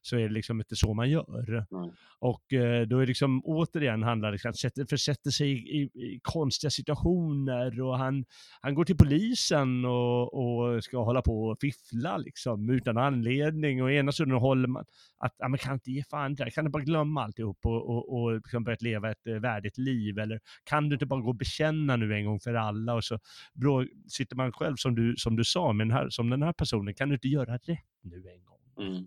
Så 0.06 0.16
är 0.16 0.22
det 0.22 0.34
liksom 0.34 0.60
inte 0.60 0.76
så 0.76 0.94
man 0.94 1.10
gör. 1.10 1.66
Mm. 1.72 1.92
Och 2.20 2.54
eh, 2.54 2.88
då 2.88 2.98
är 2.98 3.02
det 3.02 3.06
liksom 3.06 3.42
återigen 3.46 4.04
handlar 4.04 4.32
det 4.32 4.46
om 4.46 4.50
att 4.50 4.58
sätta, 4.58 4.86
försätta 4.90 5.32
sig 5.32 5.52
i, 5.52 5.82
i, 5.82 6.20
konstiga 6.24 6.72
situationer 6.72 7.82
och 7.82 7.98
han, 7.98 8.26
han 8.62 8.76
går 8.76 8.86
till 8.86 8.98
polisen 8.98 9.86
och, 9.86 10.34
och 10.34 10.84
ska 10.84 11.04
hålla 11.04 11.22
på 11.22 11.46
och 11.46 11.58
fiffla 11.62 12.18
liksom 12.18 12.70
utan 12.70 12.98
anledning 12.98 13.84
och 13.84 13.92
ena 13.92 14.12
stunden 14.12 14.38
håller 14.38 14.68
man 14.68 14.86
att, 15.18 15.36
ja 15.38 15.48
men 15.48 15.58
kan 15.58 15.74
inte 15.74 15.92
ge 15.92 16.04
fan 16.04 16.36
där, 16.36 16.50
kan 16.50 16.66
du 16.66 16.72
bara 16.72 16.84
glömma 16.84 17.24
alltihop 17.24 17.66
och, 17.66 17.90
och, 17.90 18.14
och 18.14 18.34
liksom 18.34 18.64
börja 18.64 18.78
leva 18.80 19.12
ett 19.12 19.28
eh, 19.28 19.34
värdigt 19.34 19.78
liv 19.78 20.20
eller 20.20 20.40
kan 20.64 20.90
du 20.90 20.96
inte 20.96 21.06
bara 21.06 21.22
gå 21.22 21.30
och 21.30 21.36
bekänna 21.36 21.96
nu 21.96 22.16
en 22.16 22.26
gång 22.26 22.40
för 22.40 22.54
alla 22.54 22.94
och 22.94 23.04
så 23.04 23.20
bro, 23.54 23.86
sitter 24.08 24.36
man 24.36 24.52
själv 24.52 24.76
som 24.76 24.96
du, 24.96 25.16
som 25.18 25.36
du 25.36 25.44
sa, 25.44 25.74
med 25.74 25.88
den 25.88 25.98
här, 25.98 26.10
som 26.10 26.30
den 26.30 26.44
här 26.44 26.54
personen, 26.54 26.94
kan 26.94 27.10
du 27.10 27.16
inte 27.16 27.28
göra 27.28 27.54
rätt 27.54 27.80
nu 28.02 28.16
en 28.16 28.46
gång? 28.46 28.88
Mm. 28.88 29.06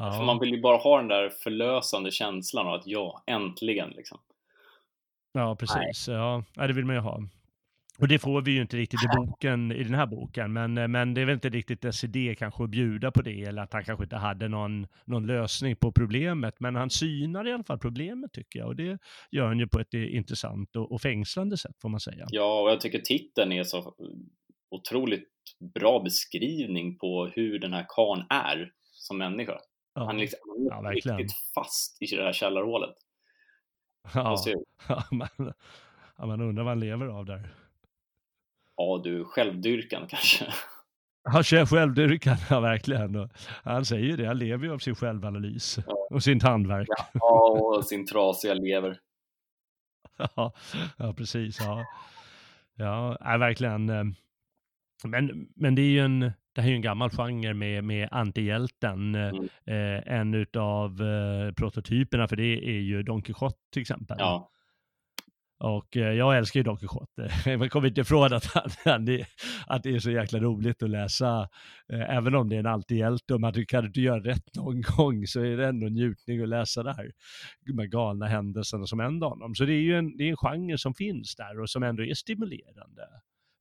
Ja. 0.00 0.12
För 0.12 0.24
man 0.24 0.38
vill 0.38 0.50
ju 0.50 0.60
bara 0.60 0.76
ha 0.76 0.98
den 0.98 1.08
där 1.08 1.28
förlösande 1.28 2.10
känslan 2.10 2.66
av 2.66 2.74
att 2.74 2.86
ja, 2.86 3.22
äntligen 3.26 3.90
liksom. 3.90 4.18
Ja, 5.32 5.56
precis. 5.56 6.08
Ja, 6.08 6.44
ja, 6.54 6.66
det 6.66 6.72
vill 6.72 6.84
man 6.84 6.94
ju 6.94 7.00
ha. 7.00 7.22
Och 7.98 8.08
det 8.08 8.18
får 8.18 8.42
vi 8.42 8.50
ju 8.50 8.60
inte 8.60 8.76
riktigt 8.76 9.00
i 9.04 9.16
boken, 9.16 9.72
i 9.72 9.84
den 9.84 9.94
här 9.94 10.06
boken, 10.06 10.52
men, 10.52 10.78
eh, 10.78 10.88
men 10.88 11.14
det 11.14 11.20
är 11.20 11.24
väl 11.24 11.34
inte 11.34 11.48
riktigt 11.48 11.82
dess 11.82 12.04
idé 12.04 12.34
kanske 12.38 12.64
att 12.64 12.70
bjuda 12.70 13.10
på 13.10 13.22
det, 13.22 13.42
eller 13.42 13.62
att 13.62 13.72
han 13.72 13.84
kanske 13.84 14.04
inte 14.04 14.16
hade 14.16 14.48
någon, 14.48 14.86
någon 15.04 15.26
lösning 15.26 15.76
på 15.76 15.92
problemet, 15.92 16.54
men 16.60 16.76
han 16.76 16.90
synar 16.90 17.48
i 17.48 17.52
alla 17.52 17.64
fall 17.64 17.78
problemet 17.78 18.32
tycker 18.32 18.58
jag, 18.58 18.68
och 18.68 18.76
det 18.76 18.98
gör 19.30 19.46
han 19.46 19.58
ju 19.58 19.68
på 19.68 19.80
ett 19.80 19.94
eh, 19.94 20.16
intressant 20.16 20.76
och, 20.76 20.92
och 20.92 21.00
fängslande 21.00 21.56
sätt 21.56 21.76
får 21.82 21.88
man 21.88 22.00
säga. 22.00 22.26
Ja, 22.30 22.60
och 22.60 22.70
jag 22.70 22.80
tycker 22.80 22.98
titeln 22.98 23.52
är 23.52 23.64
så 23.64 23.94
otroligt 24.70 25.28
bra 25.74 26.00
beskrivning 26.02 26.98
på 26.98 27.26
hur 27.26 27.58
den 27.58 27.72
här 27.72 27.86
karln 27.88 28.26
är 28.30 28.72
som 28.92 29.18
människa. 29.18 29.58
Ja, 29.94 30.04
Han 30.04 30.16
är 30.16 30.20
liksom 30.20 30.38
Ja, 30.70 30.80
verkligen. 30.80 31.18
riktigt 31.18 31.36
fast 31.54 32.02
i 32.02 32.06
det 32.16 32.22
här 32.24 32.32
källarhålet. 32.32 32.94
ja, 34.14 34.36
ja, 34.88 35.04
man, 35.10 35.28
ja, 36.18 36.26
man 36.26 36.40
undrar 36.40 36.64
vad 36.64 36.70
han 36.70 36.80
lever 36.80 37.06
av 37.06 37.24
där. 37.24 37.54
ja, 38.76 39.00
du, 39.04 39.24
självdyrkan 39.24 40.06
kanske. 40.08 40.52
Han 41.24 41.42
kör 41.44 41.66
självdyrkan, 41.66 42.36
ja 42.50 42.60
verkligen. 42.60 43.16
Och 43.16 43.28
han 43.64 43.84
säger 43.84 44.04
ju 44.04 44.16
det, 44.16 44.26
han 44.26 44.38
lever 44.38 44.64
ju 44.66 44.72
av 44.72 44.78
sin 44.78 44.94
självanalys 44.94 45.78
Ja. 45.86 46.06
och 46.10 46.22
sin 46.22 46.40
tandvärk. 46.40 46.88
Ja, 47.12 47.50
och 47.50 47.84
sin 47.84 48.06
trasiga 48.06 48.54
lever. 48.54 49.00
Ja, 50.36 50.52
ja 50.96 51.12
precis. 51.12 51.60
Ja, 51.60 51.84
ja 52.74 53.18
verkligen. 53.38 54.14
Men, 55.04 55.48
men 55.56 55.74
det 55.74 55.82
är 55.82 55.90
ju 55.90 56.00
en, 56.00 56.20
det 56.54 56.60
här 56.60 56.64
är 56.64 56.70
ju 56.70 56.76
en 56.76 56.82
gammal 56.82 57.10
genre 57.10 57.54
med, 57.54 57.84
med 57.84 58.08
antihjälten. 58.10 59.14
Mm. 59.14 59.48
Eh, 59.66 60.14
en 60.14 60.34
utav 60.34 61.02
eh, 61.02 61.52
prototyperna 61.52 62.28
för 62.28 62.36
det 62.36 62.68
är 62.68 62.80
ju 62.80 63.02
Don 63.02 63.22
Quijote 63.22 63.58
till 63.72 63.82
exempel. 63.82 64.16
Ja, 64.20 64.50
Och 65.60 65.96
eh, 65.96 66.12
jag 66.12 66.38
älskar 66.38 66.60
ju 66.60 66.64
Don 66.64 66.76
Quijote. 66.76 67.56
Man 67.58 67.68
kommer 67.70 67.88
inte 67.88 68.00
ifrån 68.00 68.32
att, 68.32 68.44
han, 68.44 68.70
han 68.84 69.08
är, 69.08 69.26
att 69.66 69.82
det 69.82 69.94
är 69.94 69.98
så 69.98 70.10
jäkla 70.10 70.38
roligt 70.38 70.82
att 70.82 70.90
läsa. 70.90 71.48
Eh, 71.92 72.16
även 72.16 72.34
om 72.34 72.48
det 72.48 72.56
är 72.56 72.60
en 72.60 72.66
antihjälte 72.66 73.34
och 73.34 73.40
man 73.40 73.66
kan 73.66 73.86
inte 73.86 74.00
göra 74.00 74.20
rätt 74.20 74.54
någon 74.54 74.82
gång 74.96 75.26
så 75.26 75.40
är 75.40 75.56
det 75.56 75.66
ändå 75.66 75.86
en 75.86 75.92
njutning 75.92 76.42
att 76.42 76.48
läsa 76.48 76.82
det 76.82 76.92
här. 76.92 77.12
Här 77.78 77.86
galna 77.86 78.26
händelserna 78.26 78.86
som 78.86 79.00
händer 79.00 79.26
honom. 79.26 79.54
Så 79.54 79.64
det 79.64 79.72
är 79.72 79.82
ju 79.82 79.98
en, 79.98 80.16
det 80.16 80.24
är 80.24 80.30
en 80.30 80.36
genre 80.36 80.78
som 80.78 80.94
finns 80.94 81.36
där 81.36 81.60
och 81.60 81.70
som 81.70 81.82
ändå 81.82 82.04
är 82.04 82.14
stimulerande. 82.14 83.02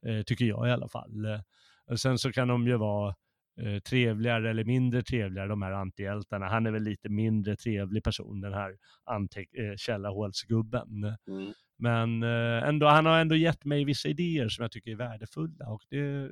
Eh, 0.08 0.22
tycker 0.24 0.46
jag 0.46 0.68
i 0.68 0.72
alla 0.72 0.90
fall. 0.90 1.26
Eh, 1.26 1.96
sen 1.96 2.18
så 2.18 2.32
kan 2.32 2.48
de 2.48 2.68
ju 2.68 2.78
vara 2.78 3.16
eh, 3.62 3.80
trevligare 3.80 4.50
eller 4.50 4.64
mindre 4.64 5.04
trevligare, 5.04 5.48
de 5.48 5.62
här 5.62 5.72
antihjältarna. 5.72 6.46
Han 6.46 6.66
är 6.66 6.72
väl 6.72 6.84
lite 6.84 7.10
mindre 7.10 7.56
trevlig 7.56 8.04
person, 8.04 8.42
den 8.42 8.54
här 8.54 8.78
ante- 9.06 9.78
källarhålsgubben. 9.78 11.04
mm. 11.28 11.54
Men 11.82 12.24
ändå, 12.24 12.88
han 12.88 13.06
har 13.06 13.20
ändå 13.20 13.36
gett 13.36 13.66
mig 13.66 13.86
vissa 13.86 14.10
idéer 14.10 14.50
som 14.50 14.62
jag 14.64 14.72
tycker 14.72 14.92
är 14.92 14.96
värdefulla 14.96 15.68
och 15.68 15.82
det 15.90 16.30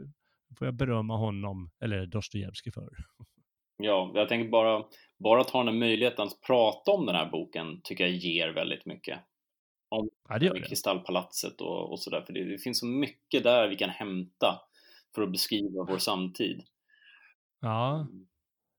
får 0.57 0.67
jag 0.67 0.73
berömma 0.73 1.17
honom, 1.17 1.69
eller 1.83 2.05
Dostojevskij 2.05 2.71
för. 2.71 2.89
ja 3.77 4.11
jag 4.15 4.29
tänker 4.29 4.49
bara, 4.49 4.83
bara 5.19 5.41
att 5.41 5.49
ha 5.49 5.59
den 5.63 5.73
här 5.73 5.79
möjligheten 5.79 6.23
att 6.27 6.41
prata 6.47 6.91
om 6.91 7.05
den 7.05 7.15
här 7.15 7.29
boken 7.31 7.81
tycker 7.83 8.03
jag 8.03 8.13
ger 8.15 8.49
väldigt 8.49 8.85
mycket. 8.85 9.19
Om 9.89 10.09
Ja, 10.29 10.39
det 10.39 10.49
det. 10.49 10.61
Kristallpalatset 10.61 11.61
och, 11.61 11.91
och 11.91 11.99
sådär, 11.99 12.21
för 12.21 12.33
det, 12.33 12.43
det 12.51 12.57
finns 12.57 12.79
så 12.79 12.85
mycket 12.85 13.43
där 13.43 13.67
vi 13.67 13.75
kan 13.75 13.89
hämta 13.89 14.61
för 15.15 15.21
att 15.21 15.31
beskriva 15.31 15.83
vår 15.83 15.97
samtid. 15.97 16.63
Ja, 17.61 18.07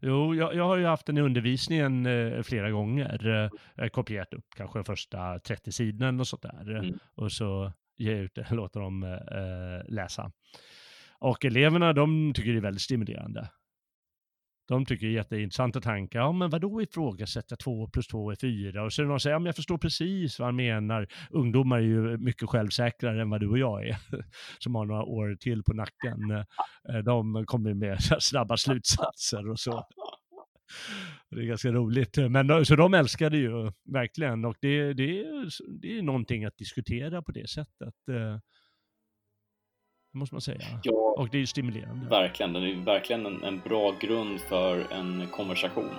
jo, 0.00 0.34
jag, 0.34 0.54
jag 0.54 0.64
har 0.64 0.76
ju 0.76 0.86
haft 0.86 1.06
den 1.06 1.18
i 1.18 1.20
undervisningen 1.20 2.06
eh, 2.06 2.42
flera 2.42 2.70
gånger. 2.70 3.26
Eh, 3.26 3.50
har 3.76 3.88
kopierat 3.88 4.34
upp 4.34 4.46
kanske 4.56 4.84
första 4.84 5.38
30 5.38 5.72
sidorna 5.72 6.20
och 6.20 6.28
sånt 6.28 6.42
där. 6.42 6.74
eh, 6.74 6.80
Mm. 6.80 6.98
Och 7.14 7.32
så 7.32 7.72
ger 7.96 8.12
jag 8.12 8.20
ut 8.20 8.34
det, 8.34 8.46
låter 8.54 8.80
dem 8.80 9.02
eh, 9.02 9.92
läsa. 9.94 10.32
Och 11.20 11.44
eleverna, 11.44 11.92
de 11.92 12.32
tycker 12.34 12.52
det 12.52 12.59
är 12.59 12.62
väldigt 12.62 12.82
stimulerande. 12.82 13.48
De 14.68 14.84
tycker 14.86 15.06
det 15.06 15.12
är 15.12 15.14
jätteintressanta 15.14 15.80
tankar. 15.80 16.18
Ja, 16.20 16.32
men 16.32 16.50
vadå 16.50 16.82
ifrågasätta 16.82 17.56
2 17.56 17.88
plus 17.88 18.06
2 18.06 18.30
är 18.30 18.36
4? 18.36 18.84
Och 18.84 18.92
så 18.92 19.02
är 19.02 19.04
det 19.04 19.08
någon 19.08 19.20
som 19.20 19.22
säger, 19.22 19.34
ja, 19.34 19.38
men 19.38 19.46
jag 19.46 19.56
förstår 19.56 19.78
precis 19.78 20.38
vad 20.38 20.48
han 20.48 20.56
menar. 20.56 21.08
Ungdomar 21.30 21.76
är 21.78 21.82
ju 21.82 22.16
mycket 22.18 22.48
självsäkrare 22.48 23.22
än 23.22 23.30
vad 23.30 23.40
du 23.40 23.48
och 23.48 23.58
jag 23.58 23.88
är, 23.88 23.96
som 24.58 24.74
har 24.74 24.84
några 24.86 25.02
år 25.02 25.36
till 25.40 25.62
på 25.62 25.72
nacken. 25.74 26.30
Eh, 26.88 26.98
de 27.04 27.44
kommer 27.46 27.74
med 27.74 27.98
snabba 28.20 28.56
slutsatser 28.56 29.50
och 29.50 29.58
så. 29.58 29.86
Det 31.30 31.40
är 31.40 31.44
ganska 31.44 31.72
roligt. 31.72 32.16
Men 32.30 32.46
de- 32.46 32.64
så 32.64 32.76
de 32.76 32.94
älskar 32.94 33.30
det 33.30 33.38
ju 33.38 33.72
verkligen 33.92 34.44
och 34.44 34.56
det, 34.60 34.92
det, 34.92 35.24
det 35.80 35.98
är 35.98 36.02
någonting 36.02 36.44
att 36.44 36.56
diskutera 36.56 37.22
på 37.22 37.32
det 37.32 37.48
sättet. 37.50 37.94
Eh, 38.10 38.38
det 40.18 40.20
måste 40.20 40.34
man 40.34 40.40
säga. 40.40 40.60
Ja, 40.82 41.14
Och 41.18 41.28
det 41.28 41.36
är 41.36 41.40
ju 41.40 41.46
stimulerande. 41.46 42.06
verkligen. 42.08 42.52
Den 42.52 42.62
är 42.62 42.74
verkligen 42.84 43.26
en, 43.26 43.44
en 43.44 43.60
bra 43.64 43.94
grund 44.00 44.40
för 44.40 44.92
en 44.92 45.26
konversation. 45.30 45.90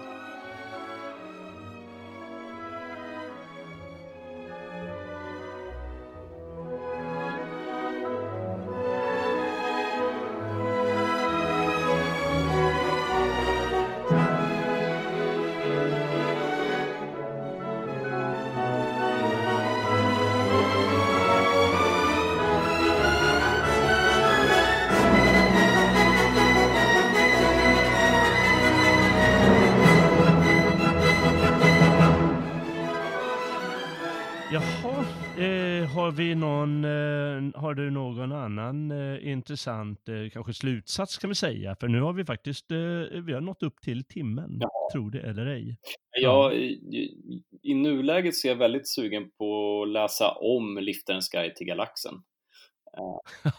Intressant, 39.49 40.09
eh, 40.09 40.15
kanske 40.33 40.53
slutsats 40.53 41.17
kan 41.17 41.29
vi 41.29 41.35
säga? 41.35 41.75
För 41.79 41.87
nu 41.87 42.01
har 42.01 42.13
vi 42.13 42.25
faktiskt, 42.25 42.71
eh, 42.71 42.77
vi 43.23 43.33
har 43.33 43.41
nått 43.41 43.63
upp 43.63 43.81
till 43.81 44.03
timmen, 44.05 44.57
Ja. 44.61 44.69
tror 44.93 45.11
det 45.11 45.19
eller 45.21 45.45
ej. 45.45 45.77
Jag, 46.21 46.55
i, 46.55 47.43
i- 47.63 47.73
nuläget 47.73 48.35
så 48.35 48.47
är 48.47 48.51
jag 48.51 48.57
väldigt 48.57 48.89
sugen 48.89 49.31
på 49.37 49.81
att 49.83 49.89
läsa 49.89 50.31
om 50.31 50.77
Liftarens 50.77 51.29
guide 51.29 51.55
till 51.55 51.67
galaxen. 51.67 52.13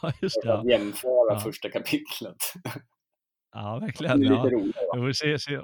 Ja, 0.03 0.13
just 0.23 0.37
det. 0.43 0.47
För 0.49 0.55
att 0.55 0.65
Ja, 0.65 0.71
jämföra 0.71 1.33
Ja. 1.35 1.41
första 1.41 1.69
kapitlet. 1.71 2.37
ja 3.53 3.75
Det 3.81 3.87
verkligen. 3.87 4.23
Ja. 4.23 4.43
Vi 4.95 5.01
får 5.01 5.13
se, 5.13 5.39
se, 5.39 5.61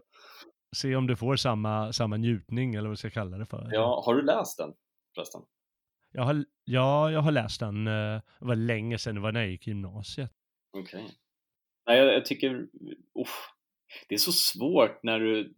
se 0.77 0.97
om 0.97 1.07
du 1.07 1.17
får 1.17 1.37
samma, 1.37 1.93
samma 1.93 2.17
njutning 2.17 2.75
eller 2.75 2.83
vad 2.89 2.91
vi 2.91 2.97
ska 2.97 3.11
kalla 3.11 3.39
det 3.39 3.47
för. 3.47 3.69
Ja, 3.73 4.03
har 4.07 4.15
du 4.15 4.23
läst 4.23 4.59
den 4.59 4.73
förresten? 5.15 5.41
Jag 6.17 6.23
har, 6.23 6.45
ja, 6.65 7.11
jag 7.11 7.21
har 7.21 7.33
läst 7.33 7.61
den, 7.61 7.87
eh, 7.87 8.21
det 8.41 8.47
var 8.47 8.55
länge 8.55 8.99
sedan, 8.99 9.15
det 9.15 9.21
var 9.21 9.33
när 9.33 9.41
jag 9.41 9.51
gick 9.51 9.67
i 9.67 9.71
gymnasiet. 9.71 10.31
Okej. 10.77 11.05
Nej, 11.87 11.99
jag, 11.99 12.15
jag 12.15 12.25
tycker, 12.25 12.67
uff, 13.21 13.49
det 14.09 14.15
är 14.15 14.19
så 14.19 14.33
svårt 14.33 15.03
när 15.03 15.21
du, 15.21 15.55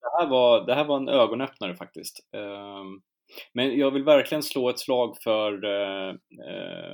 det 0.00 0.10
här 0.18 0.26
var, 0.28 0.66
det 0.66 0.74
här 0.74 0.84
var 0.84 0.96
en 0.96 1.08
ögonöppnare 1.08 1.76
faktiskt. 1.76 2.28
Um, 2.32 3.02
men 3.52 3.78
jag 3.78 3.90
vill 3.90 4.04
verkligen 4.04 4.42
slå 4.42 4.70
ett 4.70 4.78
slag 4.78 5.16
för 5.24 5.64
uh, 5.64 6.14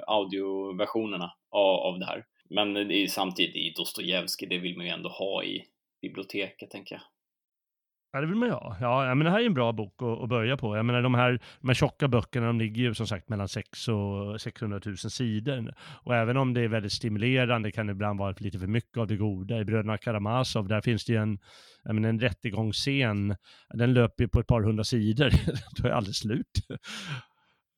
audioversionerna 0.07 1.33
av, 1.51 1.77
av 1.77 1.99
det 1.99 2.07
här. 2.07 2.25
Men 2.51 2.75
det 2.75 2.95
är 2.95 3.07
samtidigt 3.07 3.57
i 3.57 3.73
Dostojevskij, 3.77 4.49
det 4.49 4.59
vill 4.59 4.77
man 4.77 4.87
ju 4.87 4.93
ändå 4.93 5.09
ha 5.09 5.45
i 5.45 5.65
biblioteket, 6.03 6.71
tänker 6.71 6.95
jag. 6.95 7.03
Ja, 8.13 8.21
det 8.21 8.27
vill 8.27 8.37
man 8.37 8.49
ju 8.49 8.55
ha. 8.55 8.77
Ja, 8.81 9.15
men 9.15 9.25
det 9.25 9.31
här 9.31 9.41
är 9.41 9.47
en 9.47 9.55
bra 9.55 9.73
bok 9.73 10.03
att, 10.03 10.23
att 10.23 10.29
börja 10.29 10.57
på. 10.57 10.77
Jag 10.77 10.85
menar, 10.85 11.03
de 11.03 11.15
här, 11.15 11.41
de 11.61 11.69
här 11.69 11.75
tjocka 11.75 12.09
böckerna, 12.09 12.47
de 12.47 12.59
ligger 12.59 12.83
ju 12.83 12.95
som 12.95 13.07
sagt 13.07 13.29
mellan 13.29 13.49
6 13.49 13.89
och 13.89 14.41
600 14.41 14.81
000 14.87 14.97
sidor. 14.97 15.75
Och 16.05 16.15
även 16.15 16.37
om 16.37 16.55
det 16.55 16.61
är 16.61 16.69
väldigt 16.69 16.93
stimulerande 16.93 17.73
kan 17.73 17.87
det 17.87 17.93
ibland 17.93 18.19
vara 18.19 18.35
lite 18.39 18.59
för 18.59 18.67
mycket 18.67 18.99
av 18.99 19.07
det 19.07 19.17
goda. 19.17 19.59
I 19.61 19.65
Bröderna 19.65 19.99
Karamazov, 19.99 20.69
där 20.69 20.81
finns 20.81 21.05
det 21.05 21.13
ju 21.13 21.19
en, 21.19 21.39
jag 21.85 21.95
menar, 21.95 22.09
en 22.09 22.21
rättegångsscen. 22.21 23.37
Den 23.75 23.95
löper 23.95 24.25
ju 24.25 24.29
på 24.29 24.41
ett 24.41 24.47
par 24.47 24.63
hundra 24.63 24.85
sidor. 24.85 25.31
Då 25.83 25.89
är 25.89 25.93
aldrig 25.93 26.15
slut. 26.17 26.53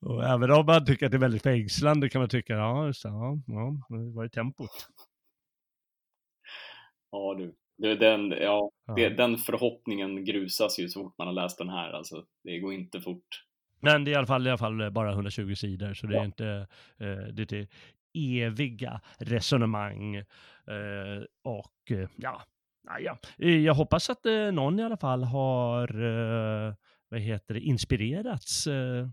Och 0.01 0.23
även 0.23 0.51
om 0.51 0.65
man 0.65 0.85
tycker 0.85 1.05
att 1.05 1.11
det 1.11 1.17
är 1.17 1.19
väldigt 1.19 1.43
fängslande 1.43 2.09
kan 2.09 2.21
man 2.21 2.29
tycka, 2.29 2.53
ja, 2.53 2.85
just 2.85 3.03
det, 3.03 3.09
ja, 3.09 3.37
ja, 3.47 3.77
vad 3.89 4.25
är 4.25 4.29
tempot? 4.29 4.69
Ja, 7.11 7.35
du 7.37 7.55
du 7.79 7.95
den, 7.95 8.31
ja, 8.31 8.71
det, 8.95 9.09
den 9.09 9.37
förhoppningen 9.37 10.25
grusas 10.25 10.79
ju 10.79 10.89
så 10.89 11.03
fort 11.03 11.17
man 11.17 11.27
har 11.27 11.33
läst 11.33 11.57
den 11.57 11.69
här. 11.69 11.91
Alltså, 11.91 12.23
det 12.43 12.59
går 12.59 12.73
inte 12.73 13.01
fort. 13.01 13.43
Men 13.81 14.03
det 14.03 14.11
är 14.11 14.13
i 14.13 14.15
alla 14.15 14.27
fall, 14.27 14.47
i 14.47 14.49
alla 14.49 14.57
fall 14.57 14.91
bara 14.91 15.11
120 15.11 15.55
sidor, 15.55 15.93
så 15.93 16.07
det 16.07 16.17
är 16.17 16.25
inte 16.25 16.67
eh, 16.99 17.33
det 17.33 17.51
är 17.51 17.67
eviga 18.13 19.01
resonemang. 19.19 20.15
Eh, 20.15 21.23
och 21.43 21.91
eh, 21.91 22.09
ja, 22.17 22.41
ja, 22.99 23.17
Eh, 23.37 23.57
jag 23.57 23.73
hoppas 23.73 24.09
att 24.09 24.25
eh, 24.25 24.51
någon 24.51 24.79
i 24.79 24.83
alla 24.83 24.97
fall 24.97 25.23
har 25.23 26.01
eh, 26.01 26.73
vad 27.09 27.19
heter 27.19 27.53
det, 27.53 27.59
inspirerats 27.59 28.67
eh, 28.67 29.07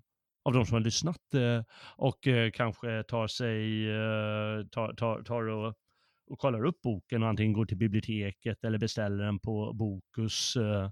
av 0.45 0.53
de 0.53 0.67
som 0.67 0.75
har 0.75 0.81
lyssnat 0.81 1.35
eh, 1.35 1.62
och 1.97 2.27
eh, 2.27 2.51
kanske 2.51 3.03
tar 3.03 3.27
sig, 3.27 3.89
eh, 3.91 4.67
tar, 4.67 4.95
tar, 4.95 5.23
tar 5.23 5.49
och, 5.49 5.75
och 6.27 6.39
kollar 6.39 6.64
upp 6.64 6.83
boken 6.83 7.22
och 7.22 7.29
antingen 7.29 7.53
går 7.53 7.66
till 7.66 7.77
biblioteket 7.77 8.64
eller 8.64 8.79
beställer 8.79 9.24
den 9.24 9.39
på 9.39 9.72
Bokus 9.72 10.57
eh, 10.57 10.85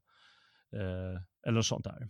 eh, 0.72 1.20
eller 1.46 1.52
något 1.52 1.66
sånt 1.66 1.84
där 1.84 2.08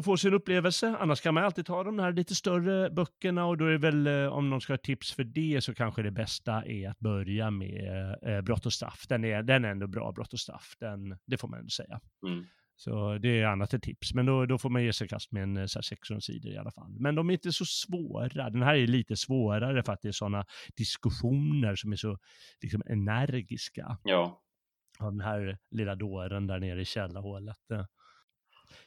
och 0.00 0.04
får 0.04 0.16
sin 0.16 0.34
upplevelse. 0.34 0.96
Annars 1.00 1.20
kan 1.20 1.34
man 1.34 1.44
alltid 1.44 1.66
ta 1.66 1.84
de 1.84 1.98
här 1.98 2.12
lite 2.12 2.34
större 2.34 2.90
böckerna 2.90 3.46
och 3.46 3.56
då 3.56 3.64
är 3.64 3.70
det 3.70 3.78
väl, 3.78 4.06
eh, 4.06 4.26
om 4.26 4.50
någon 4.50 4.60
ska 4.60 4.72
ha 4.72 4.78
tips 4.78 5.12
för 5.12 5.24
det, 5.24 5.60
så 5.60 5.74
kanske 5.74 6.02
det 6.02 6.10
bästa 6.10 6.64
är 6.64 6.90
att 6.90 6.98
börja 6.98 7.50
med 7.50 8.16
eh, 8.22 8.40
Brott 8.40 8.66
och 8.66 8.72
straff. 8.72 9.06
Den 9.08 9.24
är, 9.24 9.42
den 9.42 9.64
är 9.64 9.68
ändå 9.68 9.86
bra, 9.86 10.12
Brott 10.12 10.32
och 10.32 10.40
straff. 10.40 10.74
Den, 10.80 11.18
det 11.26 11.38
får 11.38 11.48
man 11.48 11.58
ändå 11.58 11.70
säga. 11.70 12.00
Mm. 12.26 12.44
Så 12.80 13.18
det 13.18 13.40
är 13.40 13.46
annat 13.46 13.74
ett 13.74 13.82
tips. 13.82 14.14
Men 14.14 14.26
då, 14.26 14.46
då 14.46 14.58
får 14.58 14.70
man 14.70 14.84
ge 14.84 14.92
sig 14.92 15.08
kast 15.08 15.32
med 15.32 15.42
en 15.42 15.56
eh, 15.56 15.66
så 15.66 15.78
här 15.78 15.82
600 15.82 16.20
sidor 16.20 16.52
i 16.52 16.56
alla 16.56 16.70
fall. 16.70 16.96
Men 16.98 17.14
de 17.14 17.28
är 17.28 17.32
inte 17.32 17.52
så 17.52 17.64
svåra. 17.64 18.50
Den 18.50 18.62
här 18.62 18.74
är 18.74 18.86
lite 18.86 19.16
svårare 19.16 19.82
för 19.82 19.92
att 19.92 20.02
det 20.02 20.08
är 20.08 20.12
sådana 20.12 20.44
diskussioner 20.76 21.76
som 21.76 21.92
är 21.92 21.96
så 21.96 22.18
liksom, 22.62 22.82
energiska. 22.86 23.98
Ja. 24.04 24.42
Av 25.00 25.10
den 25.12 25.20
här 25.20 25.58
lilla 25.70 25.94
dåren 25.94 26.46
där 26.46 26.60
nere 26.60 26.80
i 26.80 26.84
källarhålet. 26.84 27.56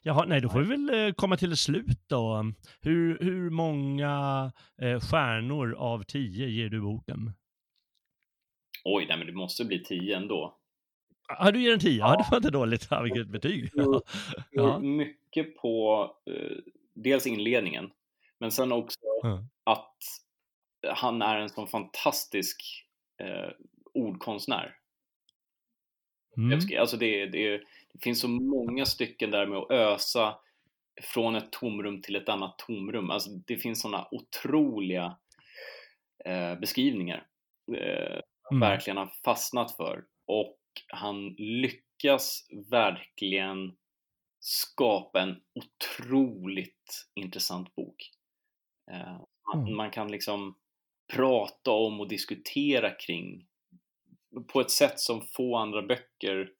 Jaha, 0.01 0.25
nej, 0.25 0.41
då 0.41 0.49
får 0.49 0.59
vi 0.59 0.65
väl 0.65 1.07
eh, 1.07 1.13
komma 1.13 1.37
till 1.37 1.51
ett 1.51 1.59
slut 1.59 2.07
då. 2.07 2.53
Hur, 2.81 3.19
hur 3.19 3.49
många 3.49 4.51
eh, 4.81 4.99
stjärnor 4.99 5.73
av 5.73 6.03
tio 6.03 6.47
ger 6.47 6.69
du 6.69 6.81
boken? 6.81 7.33
Oj, 8.83 9.05
nej 9.09 9.17
men 9.17 9.27
det 9.27 9.33
måste 9.33 9.65
bli 9.65 9.83
tio 9.83 10.17
ändå. 10.17 10.62
Ja, 11.27 11.51
du 11.51 11.61
ger 11.61 11.73
en 11.73 11.79
tia? 11.79 11.97
Ja. 11.97 12.15
det 12.15 12.27
var 12.31 12.37
inte 12.37 12.49
dåligt. 12.49 12.87
Ja, 12.89 13.01
vilket 13.01 13.27
betyg. 13.27 13.69
Ja. 13.73 14.01
ja. 14.51 14.79
Mycket 14.79 15.57
på 15.57 16.11
eh, 16.25 16.57
dels 16.93 17.27
inledningen, 17.27 17.91
men 18.39 18.51
sen 18.51 18.71
också 18.71 18.99
mm. 19.23 19.37
att 19.63 19.97
han 20.87 21.21
är 21.21 21.37
en 21.37 21.49
sån 21.49 21.67
fantastisk 21.67 22.85
eh, 23.21 23.51
ordkonstnär. 23.93 24.75
Mm. 26.37 26.59
Alltså 26.79 26.97
det, 26.97 27.25
det, 27.25 27.57
det 27.93 27.99
finns 28.01 28.19
så 28.19 28.27
många 28.27 28.85
stycken 28.85 29.31
där 29.31 29.45
med 29.45 29.57
att 29.57 29.71
ösa 29.71 30.35
från 31.01 31.35
ett 31.35 31.51
tomrum 31.51 32.01
till 32.01 32.15
ett 32.15 32.29
annat 32.29 32.57
tomrum. 32.57 33.09
Alltså 33.09 33.29
det 33.29 33.57
finns 33.57 33.81
sådana 33.81 34.07
otroliga 34.11 35.17
eh, 36.25 36.59
beskrivningar 36.59 37.27
eh, 37.77 38.19
mm. 38.51 38.59
verkligen 38.59 38.97
har 38.97 39.11
fastnat 39.25 39.75
för 39.75 40.03
och 40.25 40.57
han 40.87 41.35
lyckas 41.37 42.47
verkligen 42.71 43.75
skapa 44.39 45.21
en 45.21 45.41
otroligt 45.55 47.07
intressant 47.15 47.75
bok. 47.75 48.11
Eh, 48.91 49.21
mm. 49.55 49.75
Man 49.75 49.91
kan 49.91 50.11
liksom 50.11 50.57
prata 51.13 51.71
om 51.71 51.99
och 51.99 52.07
diskutera 52.07 52.89
kring 52.89 53.47
på 54.53 54.61
ett 54.61 54.71
sätt 54.71 54.99
som 54.99 55.21
få 55.21 55.55
andra 55.55 55.81
böcker 55.81 56.51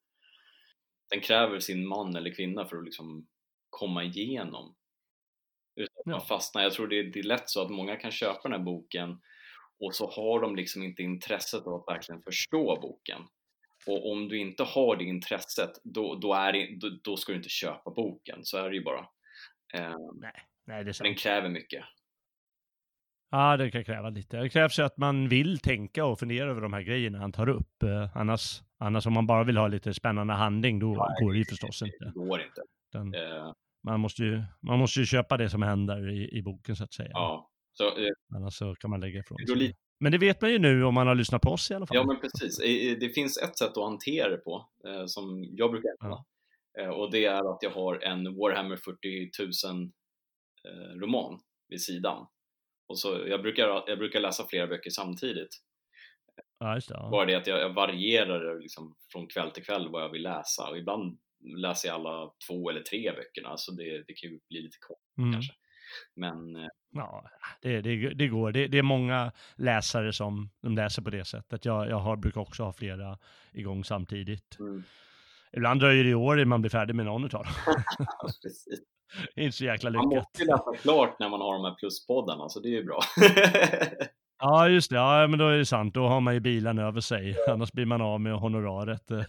den 1.10 1.22
kräver 1.22 1.60
sin 1.60 1.88
man 1.88 2.16
eller 2.16 2.36
kvinna 2.36 2.66
för 2.66 2.78
att 2.78 2.86
liksom 2.86 3.28
komma 3.70 4.04
igenom. 4.04 4.76
Utan 5.76 6.00
att 6.00 6.06
man 6.06 6.28
fastnar. 6.28 6.64
Jag 6.64 6.74
tror 6.74 6.88
det 6.88 7.00
är, 7.00 7.04
det 7.04 7.20
är 7.20 7.24
lätt 7.24 7.50
så 7.50 7.62
att 7.62 7.72
många 7.72 7.96
kan 7.96 8.12
köpa 8.12 8.42
den 8.44 8.52
här 8.52 8.66
boken 8.66 9.22
och 9.80 9.96
så 9.96 10.12
har 10.12 10.42
de 10.42 10.56
liksom 10.56 10.84
inte 10.84 11.04
intresset 11.04 11.68
av 11.68 11.74
att 11.74 11.88
verkligen 11.88 12.22
förstå 12.22 12.80
boken. 12.82 13.22
Och 13.88 14.12
om 14.12 14.28
du 14.28 14.40
inte 14.40 14.64
har 14.64 14.96
det 14.96 15.04
intresset, 15.04 15.72
då, 15.84 16.16
då, 16.16 16.34
är 16.34 16.54
det, 16.54 16.78
då, 16.80 16.90
då 17.04 17.18
ska 17.18 17.32
du 17.32 17.38
inte 17.38 17.50
köpa 17.50 17.92
boken. 17.92 18.40
Så 18.44 18.58
är 18.58 18.70
det 18.70 18.76
ju 18.76 18.84
bara. 18.84 19.00
Eh, 19.74 19.96
nej, 20.22 20.34
nej, 20.68 20.84
det. 20.84 21.00
Den 21.04 21.16
kräver 21.16 21.50
mycket. 21.50 21.84
Ja, 23.32 23.58
det 23.58 23.72
kan 23.72 23.84
kräva 23.84 24.10
lite. 24.10 24.38
Det 24.38 24.50
krävs 24.50 24.80
ju 24.80 24.84
att 24.84 24.98
man 24.98 25.30
vill 25.30 25.60
tänka 25.60 26.06
och 26.06 26.20
fundera 26.20 26.50
över 26.50 26.62
de 26.62 26.74
här 26.74 26.82
grejerna 26.82 27.20
han 27.20 27.32
tar 27.32 27.50
upp. 27.50 27.84
Eh, 27.84 28.18
annars, 28.18 28.62
annars 28.78 29.06
om 29.06 29.14
man 29.14 29.28
bara 29.28 29.44
vill 29.44 29.58
ha 29.58 29.68
lite 29.68 29.94
spännande 29.94 30.34
handling, 30.34 30.80
då 30.80 30.94
ja, 30.96 31.16
går 31.22 31.32
det 31.32 31.38
ju 31.38 31.46
förstås 31.46 31.80
det, 31.80 31.86
inte. 31.86 32.06
Det 32.06 32.26
går 32.28 32.42
inte. 32.42 32.62
Den, 32.92 33.16
uh, 33.16 33.54
man, 33.84 34.00
måste 34.00 34.24
ju, 34.24 34.44
man 34.62 34.80
måste 34.80 35.00
ju 35.00 35.06
köpa 35.06 35.38
det 35.38 35.50
som 35.50 35.62
händer 35.62 36.10
i, 36.10 36.38
i 36.38 36.42
boken 36.42 36.76
så 36.76 36.84
att 36.84 36.94
säga. 36.94 37.10
Ja. 37.14 37.50
Så, 37.74 37.84
uh, 37.84 38.10
annars 38.36 38.54
så 38.54 38.76
kan 38.76 38.90
man 38.90 39.00
lägga 39.00 39.20
ifrån 39.20 39.38
sig. 39.38 39.76
Men 40.00 40.12
det 40.12 40.18
vet 40.18 40.42
man 40.42 40.52
ju 40.52 40.60
nu 40.60 40.84
om 40.84 40.94
man 40.94 41.08
har 41.08 41.16
lyssnat 41.16 41.42
på 41.42 41.50
oss 41.50 41.72
i 41.72 41.74
alla 41.74 41.88
fall. 41.88 41.98
Ja, 41.98 42.06
men 42.06 42.20
precis. 42.20 42.58
Det 43.00 43.10
finns 43.10 43.38
ett 43.38 43.58
sätt 43.58 43.78
att 43.78 43.84
hantera 43.84 44.30
det 44.30 44.38
på, 44.38 44.70
eh, 44.88 45.06
som 45.06 45.44
jag 45.52 45.72
brukar 45.72 45.90
använda. 46.00 46.24
Ja. 46.74 46.94
Och 46.94 47.12
det 47.12 47.26
är 47.26 47.54
att 47.54 47.64
jag 47.64 47.72
har 47.72 48.04
en 48.04 48.36
Warhammer 48.36 48.78
40 48.78 49.30
000 49.72 49.92
roman 51.02 51.40
vid 51.70 51.82
sidan. 51.82 52.28
Och 52.88 53.00
så, 53.00 53.26
jag, 53.28 53.42
brukar, 53.42 53.84
jag 53.88 53.98
brukar 53.98 54.20
läsa 54.20 54.46
flera 54.50 54.68
böcker 54.68 54.90
samtidigt. 54.90 55.50
Ja, 56.60 56.76
det, 56.76 56.82
ja. 56.90 57.10
Bara 57.12 57.26
det 57.26 57.36
att 57.36 57.48
jag, 57.48 57.60
jag 57.60 57.74
varierar 57.74 58.60
liksom 58.60 58.96
från 59.12 59.28
kväll 59.28 59.52
till 59.52 59.66
kväll 59.66 59.90
vad 59.92 60.04
jag 60.04 60.10
vill 60.10 60.24
läsa 60.24 60.70
och 60.70 60.78
ibland 60.78 61.20
läser 61.58 61.88
jag 61.88 61.96
alla 61.96 62.32
två 62.48 62.70
eller 62.70 62.82
tre 62.82 63.12
böckerna 63.12 63.58
så 63.58 63.72
det, 63.72 64.04
det 64.08 64.14
kan 64.14 64.30
ju 64.30 64.40
bli 64.50 64.62
lite 64.62 64.78
kort 64.80 65.18
mm. 65.18 65.34
kanske. 65.34 65.54
Men... 66.16 66.70
Ja, 66.94 67.24
det, 67.62 67.82
det, 67.82 68.14
det 68.14 68.28
går. 68.28 68.52
Det, 68.52 68.68
det, 68.68 68.78
är 68.78 68.84
många 68.84 69.32
läsare 69.56 70.14
som 70.14 70.50
de 70.62 70.76
läser 70.76 71.02
på 71.02 71.10
det 71.10 71.26
sättet. 71.26 71.66
Jag, 71.66 71.90
jag 71.90 72.00
har, 72.00 72.16
brukar 72.16 72.42
också 72.42 72.64
ha 72.64 72.74
flera 72.74 73.18
igång 73.52 73.84
samtidigt. 73.84 74.60
Mm. 74.60 74.84
Ibland 75.52 75.80
dröjer 75.80 76.04
det 76.04 76.10
i 76.10 76.16
år 76.16 76.40
innan 76.40 76.50
man 76.50 76.62
blir 76.62 76.72
färdig 76.72 76.96
med 76.96 77.06
någon 77.06 77.26
utav 77.26 77.44
dem. 77.44 77.54
Det 79.36 79.42
är 79.42 79.46
inte 79.46 79.58
så 79.58 79.66
jäkla 79.66 79.90
lyckat. 79.90 80.06
Man 80.06 80.16
måste 80.16 80.42
ju 80.42 80.48
läsa 80.48 80.74
klart 80.82 81.20
när 81.20 81.30
man 81.30 81.42
har 81.42 81.54
de 81.54 81.66
här 81.66 81.76
pluspoddarna, 81.76 82.50
så 82.50 82.60
det 82.60 82.68
är 82.68 82.72
ju 82.72 82.84
bra. 82.84 83.00
ja, 84.40 84.70
just 84.70 84.90
det. 84.90 84.96
Ja, 84.96 85.28
men 85.28 85.40
då 85.40 85.48
är 85.48 85.58
det 85.58 85.66
sant. 85.66 85.94
Då 85.94 86.08
har 86.08 86.22
man 86.22 86.34
ju 86.34 86.40
bilen 86.40 86.80
över 86.80 87.02
sig. 87.02 87.36
Annars 87.50 87.72
blir 87.72 87.86
man 87.86 88.02
av 88.02 88.22
med 88.22 88.34
honoraret. 88.34 89.12
Eh, 89.12 89.24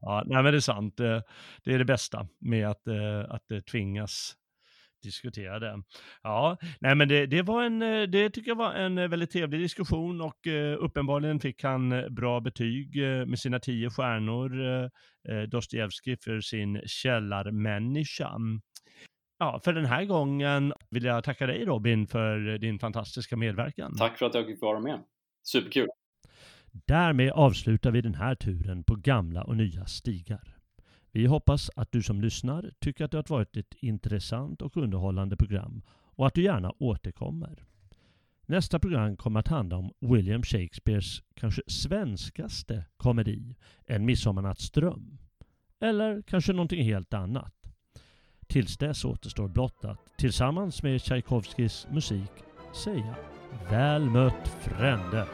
Ja, 0.00 0.22
nej, 0.26 0.42
men 0.42 0.52
det 0.52 0.58
är 0.58 0.60
sant. 0.60 1.00
Eh, 1.00 1.20
det 1.64 1.74
är 1.74 1.78
det 1.78 1.84
bästa 1.84 2.26
med 2.38 2.68
att, 2.68 2.86
eh, 2.86 3.20
att 3.28 3.66
tvingas 3.70 4.36
diskutera 5.02 5.58
det. 5.58 5.82
Ja, 6.22 6.56
nej 6.80 6.94
men 6.94 7.08
det, 7.08 7.26
det 7.26 7.42
var 7.42 7.62
en, 7.64 7.78
det 8.10 8.30
tycker 8.30 8.50
jag 8.50 8.56
var 8.56 8.74
en 8.74 9.10
väldigt 9.10 9.30
trevlig 9.30 9.60
diskussion 9.60 10.20
och 10.20 10.46
uppenbarligen 10.78 11.40
fick 11.40 11.62
han 11.62 12.14
bra 12.14 12.40
betyg 12.40 12.96
med 13.26 13.38
sina 13.38 13.58
tio 13.58 13.90
stjärnor, 13.90 14.50
Dostojevskij 15.46 16.16
för 16.16 16.40
sin 16.40 16.82
källarmänniska. 16.86 18.30
Ja, 19.38 19.60
för 19.64 19.72
den 19.72 19.84
här 19.84 20.04
gången 20.04 20.72
vill 20.90 21.04
jag 21.04 21.24
tacka 21.24 21.46
dig 21.46 21.64
Robin 21.64 22.06
för 22.06 22.58
din 22.58 22.78
fantastiska 22.78 23.36
medverkan. 23.36 23.96
Tack 23.96 24.18
för 24.18 24.26
att 24.26 24.34
jag 24.34 24.46
fick 24.46 24.60
vara 24.60 24.80
med. 24.80 25.00
Superkul. 25.42 25.88
Därmed 26.86 27.32
avslutar 27.32 27.90
vi 27.90 28.00
den 28.00 28.14
här 28.14 28.34
turen 28.34 28.84
på 28.84 28.96
gamla 28.96 29.44
och 29.44 29.56
nya 29.56 29.86
stigar. 29.86 30.59
Vi 31.12 31.26
hoppas 31.26 31.70
att 31.76 31.92
du 31.92 32.02
som 32.02 32.20
lyssnar 32.20 32.70
tycker 32.78 33.04
att 33.04 33.10
det 33.10 33.16
har 33.18 33.24
varit 33.28 33.56
ett 33.56 33.74
intressant 33.80 34.62
och 34.62 34.76
underhållande 34.76 35.36
program 35.36 35.82
och 35.88 36.26
att 36.26 36.34
du 36.34 36.42
gärna 36.42 36.72
återkommer. 36.78 37.64
Nästa 38.46 38.78
program 38.78 39.16
kommer 39.16 39.40
att 39.40 39.48
handla 39.48 39.76
om 39.76 39.92
William 40.00 40.42
Shakespeares 40.42 41.22
kanske 41.34 41.62
svenskaste 41.66 42.84
komedi, 42.96 43.56
En 43.86 44.06
midsommarnattsdröm. 44.06 45.18
Eller 45.80 46.22
kanske 46.22 46.52
någonting 46.52 46.84
helt 46.84 47.14
annat. 47.14 47.54
Tills 48.46 48.76
dess 48.76 49.04
återstår 49.04 49.48
blott 49.48 49.84
att 49.84 49.98
tillsammans 50.18 50.82
med 50.82 51.02
Tchaikovskis 51.02 51.86
musik 51.90 52.30
säga 52.84 53.14
Väl 53.70 54.10
mött 54.10 54.48
frände! 54.48 55.26